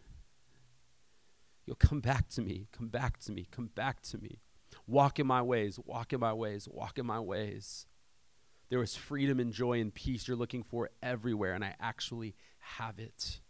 You'll 1.66 1.76
come 1.76 2.00
back 2.00 2.28
to 2.30 2.42
me, 2.42 2.66
come 2.72 2.88
back 2.88 3.18
to 3.20 3.32
me, 3.32 3.46
come 3.50 3.70
back 3.74 4.02
to 4.02 4.18
me. 4.18 4.40
Walk 4.86 5.18
in 5.18 5.26
my 5.26 5.42
ways, 5.42 5.78
walk 5.84 6.12
in 6.12 6.20
my 6.20 6.32
ways, 6.32 6.68
walk 6.70 6.98
in 6.98 7.06
my 7.06 7.20
ways. 7.20 7.86
There 8.68 8.82
is 8.82 8.96
freedom 8.96 9.38
and 9.38 9.52
joy 9.52 9.80
and 9.80 9.92
peace 9.92 10.26
you're 10.26 10.36
looking 10.36 10.62
for 10.62 10.90
everywhere, 11.02 11.52
and 11.52 11.64
I 11.64 11.74
actually 11.78 12.34
have 12.58 12.98
it. 12.98 13.40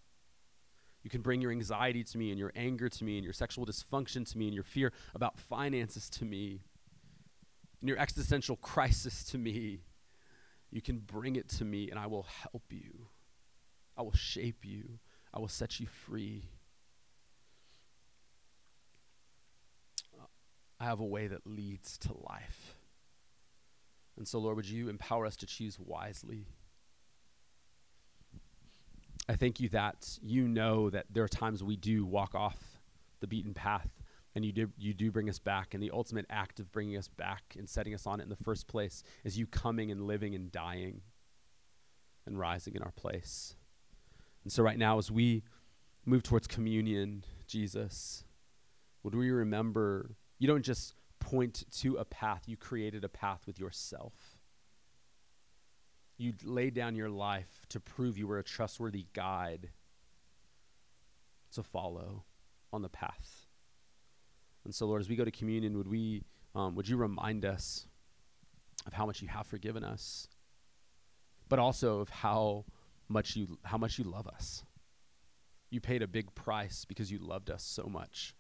You 1.03 1.11
can 1.11 1.23
bring 1.23 1.41
your 1.41 1.51
anxiety 1.51 2.05
to 2.05 2.19
me 2.19 2.31
and 2.31 2.39
your 2.39 2.53
anger 2.55 2.89
to 2.89 3.05
me 3.05 3.19
and 3.19 3.25
your 3.25 3.33
sexual 3.33 3.65
dysfunction 3.65 4.31
to 4.31 4.39
me 4.39 4.47
and 4.47 4.55
your 4.55 4.65
fear 4.65 4.93
about 5.15 5.39
finances 5.39 6.09
to 6.11 6.25
me 6.25 6.61
and 7.83 7.89
your 7.89 7.99
existential 7.99 8.57
crisis 8.57 9.25
to 9.25 9.39
me. 9.39 9.81
You 10.71 10.81
can 10.81 11.01
bring 11.01 11.37
it 11.37 11.49
to 11.51 11.65
me 11.65 11.91
and 11.91 11.99
I 11.99 12.07
will 12.07 12.27
help 12.41 12.63
you. 12.71 13.09
I 13.99 14.03
will 14.03 14.15
shape 14.15 14.65
you. 14.65 15.01
I 15.35 15.41
will 15.41 15.49
set 15.49 15.81
you 15.81 15.87
free. 15.87 16.45
I 20.81 20.85
have 20.85 21.01
a 21.01 21.05
way 21.05 21.27
that 21.27 21.47
leads 21.47 21.99
to 21.99 22.13
life. 22.13 22.77
And 24.17 24.27
so, 24.27 24.39
Lord, 24.39 24.57
would 24.57 24.69
you 24.69 24.89
empower 24.89 25.27
us 25.27 25.37
to 25.37 25.47
choose 25.47 25.79
wisely? 25.79 26.47
I 29.29 29.35
thank 29.37 29.61
you 29.61 29.69
that 29.71 30.19
you 30.23 30.49
know 30.49 30.89
that 30.91 31.07
there 31.11 31.25
are 31.25 31.29
times 31.29 31.63
we 31.63 31.77
do 31.77 32.05
walk 32.05 32.35
off 32.35 32.81
the 33.21 33.27
beaten 33.27 33.55
path 33.55 34.02
and 34.35 34.45
you 34.45 34.53
do, 34.53 34.71
you 34.79 34.95
do 34.95 35.11
bring 35.11 35.29
us 35.29 35.39
back. 35.39 35.75
And 35.75 35.83
the 35.83 35.91
ultimate 35.91 36.27
act 36.31 36.61
of 36.61 36.73
bringing 36.73 36.97
us 36.97 37.09
back 37.09 37.55
and 37.59 37.69
setting 37.69 37.95
us 37.95 38.07
on 38.07 38.21
it 38.21 38.25
in 38.25 38.29
the 38.29 38.37
first 38.37 38.67
place 38.67 39.03
is 39.25 39.39
you 39.39 39.47
coming 39.47 39.91
and 39.91 40.07
living 40.07 40.35
and 40.35 40.51
dying 40.51 41.03
and 42.27 42.39
rising 42.39 42.75
in 42.75 42.83
our 42.83 42.93
place. 42.93 43.57
And 44.45 44.53
so, 44.53 44.63
right 44.63 44.79
now, 44.79 44.99
as 44.99 45.11
we 45.11 45.43
move 46.05 46.23
towards 46.23 46.47
communion, 46.47 47.25
Jesus, 47.47 48.25
would 49.03 49.15
we 49.15 49.31
remember 49.31 50.17
you 50.39 50.49
don't 50.49 50.65
just 50.65 50.95
point 51.21 51.65
to 51.79 51.97
a 51.97 52.05
path, 52.05 52.43
you 52.47 52.57
created 52.57 53.05
a 53.05 53.09
path 53.09 53.47
with 53.47 53.59
yourself. 53.59 54.39
You 56.19 56.35
laid 56.45 56.75
down 56.75 56.95
your 56.95 57.09
life 57.09 57.65
to 57.71 57.81
prove 57.81 58.19
you 58.19 58.27
were 58.27 58.39
a 58.39 58.45
trustworthy 58.45 59.07
guide 59.13 59.71
to 61.53 61.63
follow 61.63 62.25
on 62.73 62.83
the 62.83 62.89
path. 62.89 63.42
And 64.65 64.75
so, 64.75 64.87
Lord, 64.87 65.01
as 65.01 65.09
we 65.09 65.17
go 65.17 65.25
to 65.25 65.31
communion, 65.31 65.77
would 65.77 65.89
we, 65.89 66.23
um, 66.55 66.75
would 66.75 66.89
you 66.89 66.97
remind 66.97 67.45
us 67.45 67.87
of 68.87 68.93
how 68.93 69.07
much 69.07 69.23
you 69.23 69.29
have 69.29 69.47
forgiven 69.47 69.85
us, 69.85 70.29
but 71.49 71.59
also 71.59 72.01
of 72.01 72.09
how 72.09 72.65
much 73.09 73.37
you, 73.37 73.59
how 73.65 73.79
much 73.79 73.99
you 73.99 74.05
love 74.05 74.27
us. 74.27 74.65
You 75.71 75.81
paid 75.81 76.03
a 76.03 76.07
big 76.07 76.35
price 76.35 76.85
because 76.85 77.11
you 77.11 77.19
loved 77.19 77.51
us 77.51 77.63
so 77.63 77.85
much. 77.85 78.35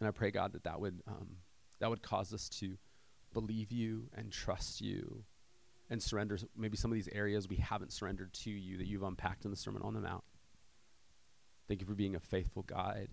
And 0.00 0.08
I 0.08 0.10
pray, 0.10 0.30
God, 0.30 0.52
that 0.52 0.64
that 0.64 0.80
would, 0.80 1.02
um, 1.06 1.36
that 1.80 1.88
would 1.88 2.02
cause 2.02 2.32
us 2.32 2.48
to 2.60 2.76
believe 3.32 3.70
you 3.70 4.08
and 4.14 4.32
trust 4.32 4.80
you 4.80 5.24
and 5.88 6.02
surrender 6.02 6.38
maybe 6.56 6.76
some 6.76 6.90
of 6.90 6.96
these 6.96 7.08
areas 7.12 7.48
we 7.48 7.56
haven't 7.56 7.92
surrendered 7.92 8.32
to 8.32 8.50
you 8.50 8.76
that 8.78 8.86
you've 8.86 9.02
unpacked 9.02 9.44
in 9.44 9.50
the 9.50 9.56
Sermon 9.56 9.82
on 9.82 9.94
the 9.94 10.00
Mount. 10.00 10.24
Thank 11.68 11.80
you 11.80 11.86
for 11.86 11.94
being 11.94 12.14
a 12.14 12.20
faithful 12.20 12.62
guide 12.62 13.08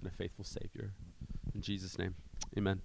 and 0.00 0.10
a 0.10 0.14
faithful 0.14 0.44
Savior. 0.44 0.92
In 1.54 1.62
Jesus' 1.62 1.98
name, 1.98 2.14
amen. 2.56 2.80